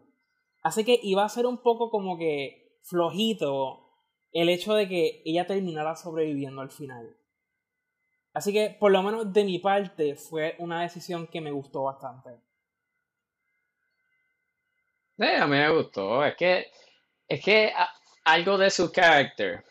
Así 0.64 0.84
que 0.84 1.00
iba 1.04 1.24
a 1.24 1.30
ser 1.30 1.46
un 1.46 1.60
poco 1.60 1.92
como 1.92 2.18
que 2.18 2.80
flojito 2.82 3.92
el 4.32 4.50
hecho 4.50 4.74
de 4.74 4.90
que 4.90 5.22
ella 5.24 5.46
terminara 5.46 5.96
sobreviviendo 5.96 6.62
al 6.62 6.72
final. 6.72 7.16
Así 8.34 8.52
que, 8.52 8.76
por 8.80 8.92
lo 8.92 9.04
menos 9.04 9.32
de 9.32 9.44
mi 9.44 9.60
parte, 9.60 10.16
fue 10.16 10.56
una 10.58 10.82
decisión 10.82 11.28
que 11.28 11.42
me 11.42 11.52
gustó 11.52 11.84
bastante. 11.84 12.32
Sí, 15.16 15.28
a 15.28 15.46
mí 15.46 15.56
me 15.56 15.70
gustó. 15.70 16.26
Es 16.26 16.36
que, 16.36 16.72
es 17.28 17.46
que 17.46 17.72
algo 18.24 18.58
de 18.58 18.72
su 18.72 18.92
carácter 18.92 19.64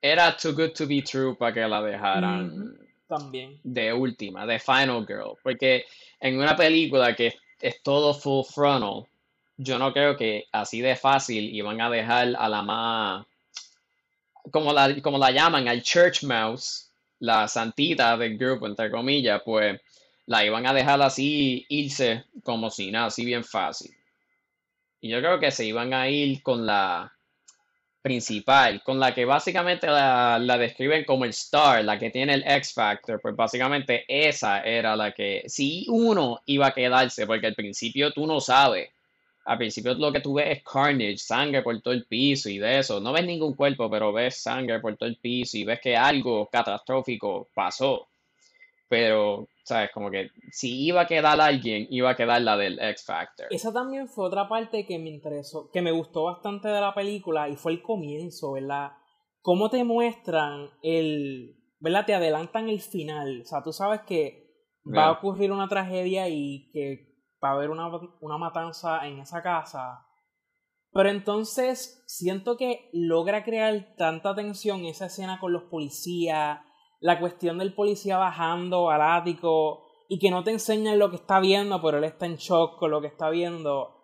era 0.00 0.34
too 0.34 0.54
good 0.54 0.72
to 0.72 0.86
be 0.86 1.02
true 1.02 1.36
para 1.36 1.52
que 1.52 1.68
la 1.68 1.82
dejaran 1.82 2.78
también 3.06 3.58
de 3.62 3.92
última, 3.92 4.46
de 4.46 4.58
Final 4.58 5.06
Girl. 5.06 5.36
Porque 5.42 5.84
en 6.20 6.38
una 6.38 6.56
película 6.56 7.14
que 7.14 7.34
es 7.60 7.82
todo 7.82 8.14
full 8.14 8.44
frontal, 8.44 9.06
yo 9.56 9.78
no 9.78 9.92
creo 9.92 10.16
que 10.16 10.46
así 10.52 10.80
de 10.80 10.96
fácil 10.96 11.54
iban 11.54 11.80
a 11.80 11.90
dejar 11.90 12.34
a 12.36 12.48
la 12.48 12.62
más, 12.62 13.26
como 14.50 14.72
la, 14.72 15.00
como 15.00 15.18
la 15.18 15.30
llaman, 15.30 15.68
al 15.68 15.82
church 15.82 16.24
mouse, 16.24 16.90
la 17.20 17.48
santita 17.48 18.16
del 18.16 18.36
grupo, 18.36 18.66
entre 18.66 18.90
comillas, 18.90 19.40
pues 19.44 19.80
la 20.26 20.44
iban 20.44 20.66
a 20.66 20.74
dejar 20.74 21.00
así 21.02 21.64
irse 21.68 22.24
como 22.42 22.70
si 22.70 22.90
nada, 22.90 23.06
así 23.06 23.24
bien 23.24 23.44
fácil. 23.44 23.94
Y 25.00 25.10
yo 25.10 25.18
creo 25.20 25.38
que 25.38 25.50
se 25.50 25.66
iban 25.66 25.92
a 25.94 26.08
ir 26.08 26.42
con 26.42 26.66
la 26.66 27.13
principal, 28.04 28.82
con 28.82 29.00
la 29.00 29.14
que 29.14 29.24
básicamente 29.24 29.86
la, 29.86 30.38
describen 30.58 31.04
como 31.06 31.24
el 31.24 31.30
star, 31.30 31.82
la 31.82 31.98
que 31.98 32.10
tiene 32.10 32.34
el 32.34 32.44
X 32.46 32.74
Factor, 32.74 33.18
pues 33.18 33.34
básicamente 33.34 34.04
esa 34.06 34.60
era 34.60 34.94
la 34.94 35.12
que, 35.12 35.44
si 35.46 35.86
uno 35.88 36.42
iba 36.44 36.66
a 36.66 36.74
quedarse, 36.74 37.26
porque 37.26 37.46
al 37.46 37.54
principio 37.54 38.12
tú 38.12 38.26
no 38.26 38.40
sabes 38.40 38.90
al 39.46 39.58
principio 39.58 39.94
lo 39.94 40.12
que 40.12 40.20
tú 40.20 40.34
ves 40.34 40.58
es 40.58 40.62
carnage, 40.62 41.18
sangre 41.18 41.62
por 41.62 41.80
todo 41.82 41.92
el 41.92 42.06
piso 42.06 42.48
y 42.48 42.58
de 42.58 42.78
eso. 42.78 43.00
No 43.00 43.12
ves 43.12 43.26
ningún 43.26 43.54
cuerpo, 43.54 43.90
pero 43.90 44.12
ves 44.12 44.36
sangre 44.36 44.80
por 44.80 44.96
todo 44.96 45.08
el 45.08 45.16
piso 45.16 45.58
y 45.58 45.64
ves 45.64 45.80
que 45.80 45.96
algo 45.96 46.46
catastrófico 46.46 47.48
pasó. 47.54 48.08
Pero, 48.88 49.48
¿sabes? 49.64 49.90
Como 49.92 50.10
que 50.10 50.30
si 50.50 50.86
iba 50.86 51.02
a 51.02 51.06
quedar 51.06 51.40
alguien, 51.40 51.86
iba 51.90 52.10
a 52.10 52.16
quedar 52.16 52.42
la 52.42 52.56
del 52.56 52.78
X 52.78 53.04
Factor. 53.06 53.46
Esa 53.50 53.72
también 53.72 54.08
fue 54.08 54.26
otra 54.26 54.46
parte 54.48 54.86
que 54.86 54.98
me 54.98 55.10
interesó, 55.10 55.70
que 55.72 55.82
me 55.82 55.90
gustó 55.90 56.24
bastante 56.24 56.68
de 56.68 56.80
la 56.80 56.94
película 56.94 57.48
y 57.48 57.56
fue 57.56 57.72
el 57.72 57.82
comienzo, 57.82 58.52
¿verdad? 58.52 58.92
Cómo 59.40 59.70
te 59.70 59.82
muestran 59.82 60.70
el, 60.82 61.56
¿verdad? 61.80 62.06
Te 62.06 62.14
adelantan 62.14 62.68
el 62.68 62.80
final. 62.80 63.40
O 63.42 63.44
sea, 63.44 63.62
tú 63.62 63.72
sabes 63.72 64.02
que 64.02 64.44
va 64.86 65.06
a 65.06 65.12
ocurrir 65.12 65.50
una 65.50 65.68
tragedia 65.68 66.28
y 66.28 66.70
que 66.70 67.14
va 67.42 67.50
a 67.50 67.52
haber 67.54 67.70
una, 67.70 67.88
una 68.20 68.38
matanza 68.38 69.06
en 69.06 69.18
esa 69.18 69.42
casa. 69.42 70.06
Pero 70.92 71.08
entonces 71.08 72.04
siento 72.06 72.56
que 72.56 72.90
logra 72.92 73.44
crear 73.44 73.94
tanta 73.96 74.34
tensión 74.34 74.84
esa 74.84 75.06
escena 75.06 75.40
con 75.40 75.52
los 75.52 75.64
policías, 75.64 76.60
la 77.04 77.20
cuestión 77.20 77.58
del 77.58 77.74
policía 77.74 78.16
bajando 78.16 78.88
al 78.88 79.02
ático 79.02 79.84
y 80.08 80.18
que 80.18 80.30
no 80.30 80.42
te 80.42 80.52
enseñan 80.52 80.98
lo 80.98 81.10
que 81.10 81.16
está 81.16 81.38
viendo, 81.38 81.82
pero 81.82 81.98
él 81.98 82.04
está 82.04 82.24
en 82.24 82.36
shock 82.36 82.78
con 82.78 82.90
lo 82.90 83.02
que 83.02 83.08
está 83.08 83.28
viendo. 83.28 83.94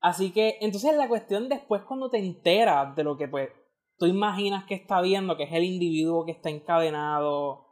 Así 0.00 0.32
que 0.32 0.56
entonces 0.60 0.96
la 0.96 1.06
cuestión 1.06 1.48
después 1.48 1.82
cuando 1.82 2.10
te 2.10 2.18
enteras 2.18 2.96
de 2.96 3.04
lo 3.04 3.16
que 3.16 3.28
pues 3.28 3.50
tú 3.98 4.06
imaginas 4.06 4.64
que 4.64 4.74
está 4.74 5.00
viendo, 5.00 5.36
que 5.36 5.44
es 5.44 5.52
el 5.52 5.62
individuo 5.62 6.26
que 6.26 6.32
está 6.32 6.50
encadenado 6.50 7.68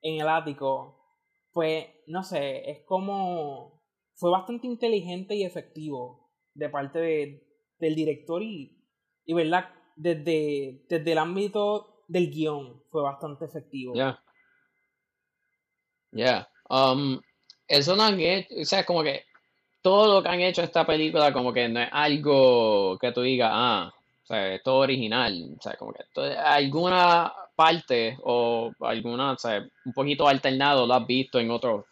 en 0.00 0.18
el 0.22 0.28
ático, 0.30 0.98
pues 1.52 1.88
no 2.06 2.22
sé, 2.22 2.70
es 2.70 2.86
como 2.86 3.82
fue 4.14 4.30
bastante 4.30 4.66
inteligente 4.66 5.34
y 5.34 5.44
efectivo 5.44 6.30
de 6.54 6.70
parte 6.70 7.00
de, 7.00 7.42
del 7.78 7.94
director 7.94 8.42
y, 8.42 8.82
y 9.26 9.34
¿verdad? 9.34 9.68
Desde, 9.94 10.86
desde 10.88 11.12
el 11.12 11.18
ámbito 11.18 11.91
del 12.08 12.30
guion 12.30 12.82
fue 12.90 13.02
bastante 13.02 13.44
efectivo. 13.44 13.94
Ya. 16.12 16.48
Um, 16.68 17.20
eso 17.66 17.96
no 17.96 18.02
han 18.02 18.20
hecho, 18.20 18.54
o 18.60 18.64
sea, 18.64 18.84
como 18.84 19.02
que 19.02 19.24
todo 19.80 20.14
lo 20.14 20.22
que 20.22 20.28
han 20.28 20.40
hecho 20.40 20.62
esta 20.62 20.86
película 20.86 21.32
como 21.32 21.52
que 21.52 21.68
no 21.68 21.80
es 21.80 21.88
algo 21.90 22.98
que 22.98 23.12
tú 23.12 23.22
digas, 23.22 23.50
ah, 23.52 23.92
o 24.22 24.26
sea, 24.26 24.54
es 24.54 24.62
todo 24.62 24.76
original, 24.76 25.54
o 25.58 25.62
sea, 25.62 25.74
como 25.76 25.92
que 25.92 26.04
alguna 26.38 27.32
parte 27.56 28.16
o 28.22 28.72
alguna, 28.80 29.32
o 29.32 29.38
sea, 29.38 29.66
un 29.84 29.92
poquito 29.92 30.28
alternado 30.28 30.86
lo 30.86 30.94
has 30.94 31.06
visto 31.06 31.38
en 31.38 31.50
otros 31.50 31.84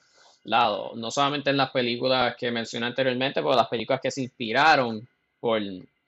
lado, 0.44 0.92
no 0.94 1.10
solamente 1.10 1.50
en 1.50 1.56
las 1.56 1.70
películas 1.70 2.34
que 2.36 2.50
mencioné 2.50 2.86
anteriormente, 2.86 3.42
pero 3.42 3.54
las 3.54 3.68
películas 3.68 4.00
que 4.00 4.10
se 4.10 4.22
inspiraron 4.22 5.06
por 5.38 5.60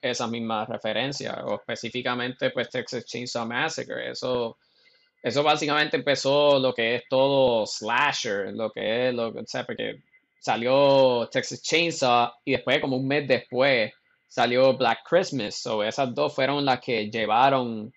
esas 0.03 0.29
mismas 0.29 0.67
referencias, 0.67 1.35
o 1.43 1.55
específicamente 1.55 2.49
pues 2.51 2.69
Texas 2.69 3.05
Chainsaw 3.05 3.47
Massacre, 3.47 4.11
eso, 4.11 4.57
eso 5.21 5.43
básicamente 5.43 5.97
empezó 5.97 6.59
lo 6.59 6.73
que 6.73 6.95
es 6.95 7.03
todo 7.09 7.65
slasher, 7.65 8.53
lo 8.53 8.69
que 8.69 9.09
es, 9.09 9.15
lo, 9.15 9.29
o 9.29 9.45
sea, 9.45 9.65
porque 9.65 10.01
salió 10.39 11.29
Texas 11.31 11.61
Chainsaw 11.61 12.31
y 12.43 12.51
después 12.51 12.81
como 12.81 12.97
un 12.97 13.07
mes 13.07 13.27
después 13.27 13.93
salió 14.27 14.75
Black 14.75 14.99
Christmas, 15.07 15.65
o 15.67 15.83
esas 15.83 16.13
dos 16.13 16.35
fueron 16.35 16.65
las 16.65 16.81
que 16.81 17.09
llevaron 17.09 17.93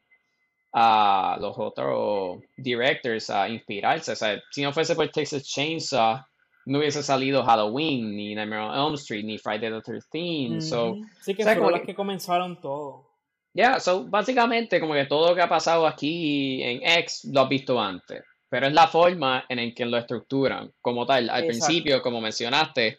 a 0.72 1.38
los 1.40 1.54
otros 1.56 2.42
directors 2.56 3.30
a 3.30 3.48
inspirarse. 3.48 4.12
O 4.12 4.16
sea, 4.16 4.40
si 4.50 4.62
no 4.62 4.72
fuese 4.72 4.94
por 4.94 5.08
Texas 5.08 5.44
Chainsaw, 5.44 6.20
no 6.66 6.78
hubiese 6.78 7.02
salido 7.02 7.44
Halloween, 7.44 8.14
ni 8.14 8.34
Nightmare 8.34 8.62
on 8.62 8.74
Elm 8.74 8.94
Street, 8.94 9.24
ni 9.24 9.38
Friday 9.38 9.70
the 9.70 9.80
13th. 9.80 10.60
so, 10.60 10.96
sí, 11.20 11.34
que 11.34 11.42
fueron 11.42 11.72
las 11.72 11.82
que 11.82 11.94
comenzaron 11.94 12.60
todo. 12.60 13.06
Ya, 13.54 13.70
yeah, 13.70 13.80
so, 13.80 14.04
básicamente 14.04 14.78
como 14.80 14.92
que 14.92 15.06
todo 15.06 15.30
lo 15.30 15.34
que 15.34 15.40
ha 15.40 15.48
pasado 15.48 15.86
aquí 15.86 16.62
en 16.62 16.82
X 16.82 17.28
lo 17.32 17.40
has 17.40 17.48
visto 17.48 17.80
antes. 17.80 18.22
Pero 18.48 18.66
es 18.66 18.72
la 18.74 18.86
forma 18.86 19.44
en 19.48 19.64
la 19.64 19.74
que 19.74 19.86
lo 19.86 19.96
estructuran. 19.96 20.70
Como 20.80 21.06
tal, 21.06 21.30
al 21.30 21.46
principio, 21.46 22.02
como 22.02 22.20
mencionaste, 22.20 22.98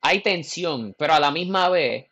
hay 0.00 0.20
tensión, 0.20 0.94
pero 0.96 1.12
a 1.12 1.20
la 1.20 1.30
misma 1.30 1.68
vez 1.68 2.10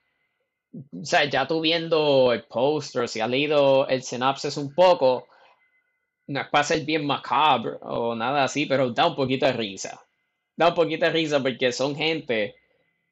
o 0.73 1.05
sea, 1.05 1.25
ya 1.25 1.47
tú 1.47 1.61
viendo 1.61 2.33
el 2.33 2.45
póster, 2.45 3.09
si 3.09 3.21
has 3.21 3.31
leído 3.31 3.89
el 3.89 4.03
sinopsis 4.03 4.57
un 4.57 4.75
poco, 4.75 5.27
no 6.27 6.41
es 6.41 6.49
para 6.49 6.65
ser 6.65 6.85
bien 6.85 7.07
macabre 7.07 7.79
o 7.81 8.15
nada 8.15 8.45
así, 8.45 8.67
pero 8.67 8.91
da 8.91 9.07
un 9.07 9.17
poquito 9.17 9.47
de 9.47 9.53
risa. 9.53 10.01
Da 10.59 10.69
un 10.69 10.75
poquito 10.75 11.07
de 11.07 11.13
risa 11.13 11.41
porque 11.41 11.71
son 11.71 11.95
gente 11.95 12.57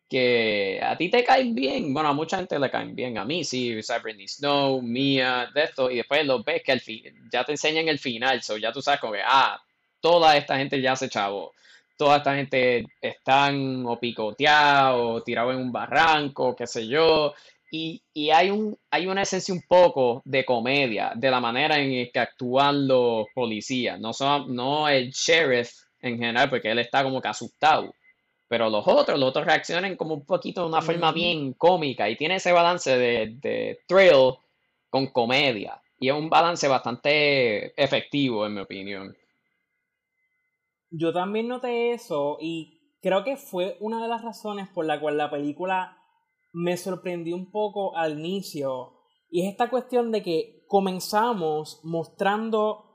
que 0.09 0.80
a 0.82 0.96
ti 0.96 1.09
te 1.09 1.22
caen 1.22 1.54
bien. 1.54 1.94
Bueno, 1.94 2.09
a 2.09 2.12
mucha 2.12 2.38
gente 2.38 2.59
le 2.59 2.68
caen 2.70 2.96
bien. 2.96 3.18
A 3.18 3.24
mí 3.24 3.44
sí, 3.44 3.72
Britney 4.02 4.26
Snow, 4.26 4.82
Mia, 4.82 5.48
de 5.54 5.62
esto. 5.62 5.88
Y 5.88 5.96
después 5.98 6.26
lo 6.26 6.42
ves 6.42 6.62
que 6.64 6.72
al 6.72 6.80
fin, 6.80 7.04
ya 7.32 7.44
te 7.44 7.52
enseñan 7.52 7.88
el 7.88 8.00
final. 8.00 8.42
So 8.42 8.56
ya 8.56 8.72
tú 8.72 8.82
sabes 8.82 9.00
como 9.00 9.12
que, 9.12 9.20
ah, 9.24 9.61
toda 10.00 10.37
esta 10.37 10.56
gente 10.59 10.80
ya 10.82 10.96
se 10.96 11.09
chavo. 11.09 11.52
Toda 11.96 12.16
esta 12.18 12.35
gente 12.35 12.85
están 13.00 13.87
o 13.87 13.98
picoteados 13.98 15.20
o 15.20 15.22
tirados 15.22 15.54
en 15.54 15.61
un 15.61 15.72
barranco, 15.72 16.56
qué 16.56 16.66
sé 16.66 16.88
yo. 16.88 17.32
Y, 17.70 18.02
y, 18.12 18.30
hay, 18.30 18.50
un, 18.50 18.76
hay 18.90 19.06
una 19.06 19.22
esencia 19.22 19.54
un 19.54 19.62
poco 19.68 20.20
de 20.24 20.44
comedia, 20.44 21.12
de 21.14 21.30
la 21.30 21.40
manera 21.40 21.78
en 21.78 22.11
que 22.12 22.18
actúan 22.18 22.88
los 22.88 23.26
policías, 23.35 23.98
no, 24.00 24.12
son, 24.12 24.54
no 24.54 24.88
el 24.88 25.11
sheriff 25.11 25.86
en 26.00 26.18
general, 26.18 26.50
porque 26.50 26.70
él 26.70 26.78
está 26.78 27.02
como 27.02 27.20
que 27.20 27.28
asustado, 27.28 27.94
pero 28.48 28.70
los 28.70 28.87
otros, 28.87 29.18
los 29.18 29.30
otros 29.30 29.46
reaccionan 29.46 29.96
como 29.96 30.14
un 30.14 30.24
poquito 30.24 30.62
de 30.62 30.68
una 30.68 30.82
forma 30.82 31.12
bien 31.12 31.52
cómica 31.54 32.09
y 32.09 32.16
tiene 32.16 32.37
ese 32.37 32.52
balance 32.52 32.96
de, 32.96 33.37
de 33.40 33.80
thrill 33.87 34.35
con 34.90 35.09
comedia. 35.09 35.80
Y 35.98 36.09
es 36.09 36.14
un 36.14 36.28
balance 36.28 36.68
bastante 36.68 37.82
efectivo, 37.82 38.46
en 38.46 38.54
mi 38.54 38.61
opinión. 38.61 39.16
Yo 40.90 41.12
también 41.12 41.48
noté 41.48 41.92
eso 41.92 42.38
y 42.40 42.76
creo 43.02 43.24
que 43.24 43.37
fue 43.37 43.76
una 43.80 44.02
de 44.02 44.09
las 44.09 44.22
razones 44.22 44.68
por 44.68 44.85
la 44.85 45.00
cual 45.00 45.16
la 45.16 45.30
película 45.30 45.98
me 46.52 46.76
sorprendió 46.76 47.37
un 47.37 47.50
poco 47.50 47.96
al 47.96 48.18
inicio. 48.18 48.94
Y 49.30 49.42
es 49.42 49.50
esta 49.50 49.68
cuestión 49.68 50.12
de 50.12 50.22
que 50.22 50.64
comenzamos 50.68 51.80
mostrando, 51.85 52.86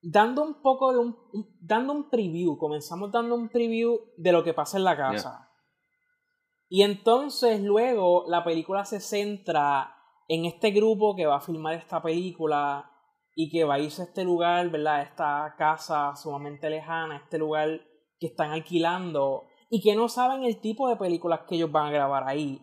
dando 0.00 0.42
un 0.42 0.62
poco 0.62 0.92
de 0.92 0.98
un, 0.98 1.16
dando 1.60 1.92
un 1.92 2.10
preview, 2.10 2.56
comenzamos 2.58 3.10
dando 3.10 3.34
un 3.34 3.48
preview 3.48 4.00
de 4.16 4.32
lo 4.32 4.44
que 4.44 4.54
pasa 4.54 4.78
en 4.78 4.84
la 4.84 4.96
casa. 4.96 5.50
Y 6.68 6.82
entonces 6.82 7.62
luego 7.62 8.24
la 8.28 8.44
película 8.44 8.84
se 8.84 9.00
centra 9.00 9.94
en 10.28 10.44
este 10.44 10.70
grupo 10.70 11.16
que 11.16 11.26
va 11.26 11.36
a 11.36 11.40
filmar 11.40 11.74
esta 11.74 12.02
película 12.02 12.90
y 13.34 13.50
que 13.50 13.64
va 13.64 13.74
a 13.74 13.78
irse 13.78 14.02
a 14.02 14.04
este 14.04 14.24
lugar, 14.24 14.68
¿verdad? 14.70 15.02
Esta 15.02 15.54
casa 15.56 16.14
sumamente 16.16 16.68
lejana, 16.68 17.16
este 17.16 17.38
lugar 17.38 17.80
que 18.18 18.26
están 18.26 18.50
alquilando 18.50 19.44
y 19.70 19.80
que 19.80 19.94
no 19.94 20.08
saben 20.08 20.44
el 20.44 20.60
tipo 20.60 20.88
de 20.88 20.96
películas 20.96 21.40
que 21.48 21.54
ellos 21.54 21.72
van 21.72 21.86
a 21.86 21.92
grabar 21.92 22.28
ahí. 22.28 22.62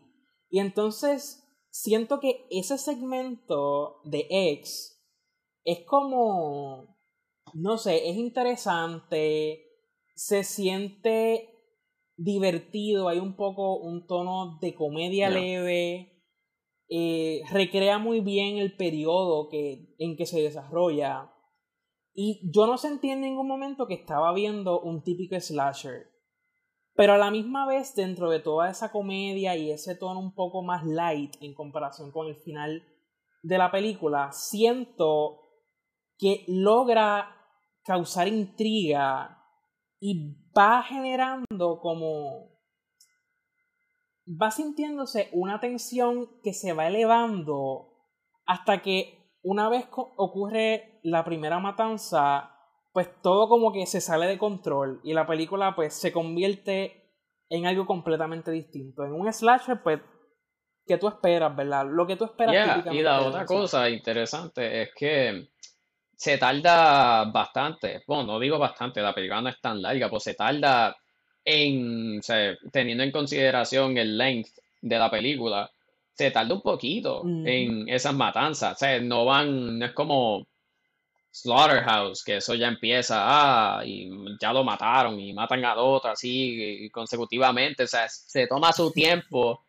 Y 0.50 0.60
entonces 0.60 1.44
siento 1.70 2.20
que 2.20 2.46
ese 2.52 2.78
segmento 2.78 4.02
de 4.04 4.28
X 4.30 4.96
es 5.64 5.86
como, 5.88 6.95
no 7.56 7.78
sé, 7.78 8.10
es 8.10 8.18
interesante, 8.18 9.64
se 10.14 10.44
siente 10.44 11.50
divertido, 12.18 13.08
hay 13.08 13.20
un 13.20 13.38
poco 13.38 13.78
un 13.78 14.06
tono 14.08 14.58
de 14.60 14.76
comedia 14.76 15.30
leve, 15.30 16.22
eh, 16.90 17.44
recrea 17.50 17.98
muy 17.98 18.20
bien 18.20 18.58
el 18.58 18.76
periodo 18.76 19.48
que, 19.48 19.96
en 20.00 20.18
que 20.18 20.26
se 20.26 20.42
desarrolla. 20.42 21.32
Y 22.14 22.42
yo 22.54 22.68
no 22.68 22.78
sentí 22.78 23.10
en 23.10 23.22
ningún 23.22 23.48
momento 23.48 23.88
que 23.88 23.94
estaba 23.94 24.34
viendo 24.34 24.82
un 24.82 25.02
típico 25.02 25.40
slasher. 25.40 26.12
Pero 26.94 27.14
a 27.14 27.18
la 27.18 27.32
misma 27.32 27.66
vez, 27.66 27.96
dentro 27.96 28.30
de 28.32 28.40
toda 28.40 28.70
esa 28.70 28.92
comedia 28.92 29.56
y 29.56 29.72
ese 29.72 29.96
tono 29.96 30.20
un 30.20 30.36
poco 30.36 30.62
más 30.62 30.86
light 30.86 31.36
en 31.40 31.54
comparación 31.54 32.12
con 32.12 32.28
el 32.28 32.36
final 32.36 32.84
de 33.44 33.58
la 33.58 33.72
película, 33.72 34.34
siento 34.34 35.40
que 36.18 36.44
logra 36.48 37.36
causar 37.86 38.28
intriga 38.28 39.44
y 40.00 40.36
va 40.58 40.84
generando 40.84 41.80
como... 41.80 42.50
va 44.42 44.52
sintiéndose 44.52 45.30
una 45.32 45.60
tensión 45.60 46.42
que 46.44 46.54
se 46.54 46.74
va 46.74 46.88
elevando 46.88 47.92
hasta 48.46 48.82
que 48.82 49.26
una 49.42 49.70
vez 49.70 49.88
ocurre 49.92 51.00
la 51.04 51.24
primera 51.24 51.60
matanza, 51.60 52.52
pues 52.92 53.10
todo 53.22 53.48
como 53.48 53.72
que 53.72 53.86
se 53.86 54.02
sale 54.02 54.26
de 54.26 54.40
control 54.40 55.00
y 55.04 55.14
la 55.14 55.28
película 55.28 55.76
pues 55.76 55.94
se 55.94 56.12
convierte 56.12 57.14
en 57.50 57.68
algo 57.68 57.86
completamente 57.86 58.52
distinto. 58.52 59.06
En 59.06 59.14
un 59.14 59.32
slasher 59.32 59.84
pues 59.84 60.02
que 60.88 60.98
tú 60.98 61.08
esperas, 61.08 61.56
¿verdad? 61.56 61.86
Lo 61.90 62.06
que 62.06 62.16
tú 62.16 62.26
esperas. 62.26 62.86
y 62.92 63.02
la 63.02 63.22
otra 63.22 63.46
cosa 63.46 63.90
interesante 63.90 64.84
es 64.84 64.90
que 64.96 65.50
se 66.18 66.38
tarda 66.38 67.26
bastante, 67.26 68.04
bueno, 68.08 68.24
no 68.24 68.40
digo 68.40 68.58
bastante, 68.58 69.02
la 69.02 69.14
película 69.14 69.42
no 69.42 69.50
es 69.50 69.60
tan 69.60 69.82
larga, 69.82 70.10
pues 70.10 70.24
se 70.24 70.34
tarda 70.34 70.96
en, 71.44 72.20
o 72.20 72.24
sea, 72.24 72.58
teniendo 72.72 73.04
en 73.04 73.12
consideración 73.12 73.98
el 73.98 74.18
length 74.18 74.52
de 74.82 74.98
la 74.98 75.10
película, 75.10 75.70
se 76.14 76.32
tarda 76.32 76.54
un 76.54 76.62
poquito 76.62 77.24
en 77.26 77.90
esas 77.90 78.14
matanzas, 78.14 78.74
o 78.74 78.80
sea, 78.80 79.00
no 79.00 79.26
van, 79.26 79.78
no 79.78 79.86
es 79.86 79.92
como 79.92 80.48
Slaughterhouse, 81.32 82.24
que 82.24 82.38
eso 82.38 82.56
ya 82.56 82.70
empieza, 82.70 83.18
ah, 83.20 83.84
y 83.86 84.10
ya 84.40 84.54
lo 84.54 84.64
mataron 84.64 85.20
y 85.20 85.34
matan 85.34 85.66
a 85.66 85.76
otro 85.76 86.12
así 86.12 86.90
consecutivamente, 86.94 87.84
o 87.84 87.88
sea, 87.88 88.08
se 88.08 88.48
toma 88.48 88.72
su 88.72 88.92
tiempo. 88.92 89.62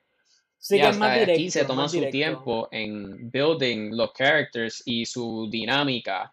Sí, 0.59 0.77
y 0.77 0.81
hasta 0.81 1.13
aquí 1.13 1.51
se 1.51 1.65
toma 1.65 1.89
su 1.89 2.09
tiempo 2.09 2.69
en 2.71 3.31
building 3.31 3.91
los 3.97 4.13
characters 4.13 4.83
y 4.87 5.05
su 5.05 5.49
dinámica 5.51 6.33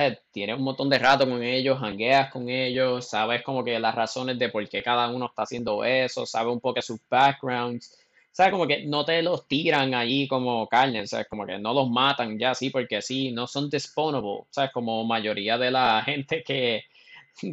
sea, 0.00 0.18
tienes 0.30 0.56
un 0.58 0.64
montón 0.64 0.90
de 0.90 0.98
rato 0.98 1.28
con 1.28 1.42
ellos, 1.42 1.78
hangueas 1.80 2.30
con 2.30 2.48
ellos, 2.48 3.08
sabes 3.08 3.42
como 3.42 3.64
que 3.64 3.78
las 3.78 3.94
razones 3.94 4.38
de 4.38 4.50
por 4.50 4.68
qué 4.68 4.82
cada 4.82 5.08
uno 5.08 5.26
está 5.26 5.42
haciendo 5.42 5.84
eso, 5.84 6.26
sabes 6.26 6.52
un 6.52 6.60
poco 6.60 6.82
sus 6.82 7.00
backgrounds, 7.08 7.96
sabes 8.30 8.52
como 8.52 8.66
que 8.66 8.84
no 8.84 9.04
te 9.04 9.22
los 9.22 9.48
tiran 9.48 9.94
ahí 9.94 10.28
como 10.28 10.68
carne, 10.68 11.06
sabes 11.06 11.26
como 11.28 11.46
que 11.46 11.58
no 11.58 11.72
los 11.72 11.88
matan 11.90 12.38
ya 12.38 12.54
sí 12.54 12.70
porque 12.70 13.00
sí, 13.00 13.32
no 13.32 13.46
son 13.46 13.70
disposable, 13.70 14.44
sabes 14.50 14.70
como 14.72 15.02
mayoría 15.04 15.56
de 15.56 15.70
la 15.70 16.02
gente 16.06 16.42
que, 16.44 16.84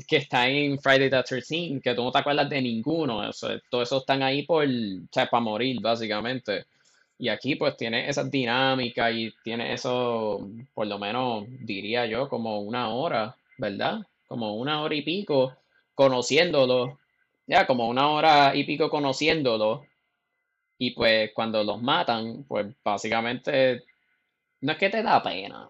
que 0.08 0.18
está 0.18 0.48
en 0.50 0.80
Friday 0.80 1.10
the 1.10 1.24
13 1.24 1.80
que 1.82 1.96
tú 1.96 2.04
no 2.04 2.12
te 2.12 2.20
acuerdas 2.20 2.50
de 2.50 2.62
ninguno, 2.62 3.22
todos 3.70 3.88
esos 3.88 4.02
están 4.02 4.22
ahí 4.24 4.44
por, 4.44 4.68
para 5.14 5.40
morir 5.42 5.80
básicamente. 5.82 6.66
Y 7.24 7.30
aquí 7.30 7.56
pues 7.56 7.78
tiene 7.78 8.10
esa 8.10 8.26
dinámica 8.26 9.10
y 9.10 9.34
tiene 9.46 9.72
eso, 9.72 10.46
por 10.74 10.88
lo 10.88 11.00
menos 11.00 11.46
diría 11.62 12.06
yo, 12.06 12.28
como 12.28 12.60
una 12.60 12.90
hora, 12.90 13.34
¿verdad? 13.58 14.06
Como 14.28 14.58
una 14.58 14.82
hora 14.82 14.94
y 14.94 15.04
pico 15.04 15.56
conociéndolo, 15.96 17.00
ya 17.48 17.66
como 17.66 17.88
una 17.88 18.10
hora 18.10 18.54
y 18.54 18.66
pico 18.66 18.90
conociéndolo. 18.90 19.86
Y 20.78 20.92
pues 20.92 21.32
cuando 21.34 21.64
los 21.64 21.82
matan, 21.82 22.44
pues 22.44 22.68
básicamente 22.84 23.86
no 24.60 24.74
es 24.74 24.78
que 24.78 24.90
te 24.90 25.02
da 25.02 25.24
pena, 25.24 25.70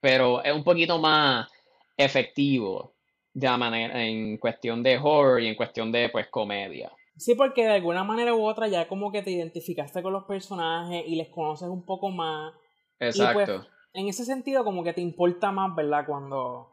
pero 0.00 0.44
es 0.44 0.54
un 0.54 0.62
poquito 0.62 0.96
más 1.00 1.50
efectivo 1.96 2.92
de 3.34 3.48
manera 3.56 4.00
en 4.00 4.36
cuestión 4.36 4.80
de 4.84 4.96
horror 4.96 5.42
y 5.42 5.48
en 5.48 5.56
cuestión 5.56 5.90
de 5.90 6.08
pues 6.08 6.28
comedia. 6.28 6.92
Sí, 7.16 7.34
porque 7.34 7.62
de 7.64 7.74
alguna 7.74 8.04
manera 8.04 8.34
u 8.34 8.44
otra 8.44 8.68
ya 8.68 8.88
como 8.88 9.12
que 9.12 9.22
te 9.22 9.30
identificaste 9.30 10.02
con 10.02 10.12
los 10.12 10.24
personajes 10.24 11.04
y 11.06 11.16
les 11.16 11.28
conoces 11.28 11.68
un 11.68 11.84
poco 11.84 12.10
más. 12.10 12.54
Pues, 12.98 13.18
Exacto. 13.18 13.66
en 13.92 14.08
ese 14.08 14.24
sentido 14.24 14.64
como 14.64 14.82
que 14.82 14.92
te 14.92 15.00
importa 15.00 15.52
más, 15.52 15.74
¿verdad? 15.74 16.06
Cuando 16.06 16.72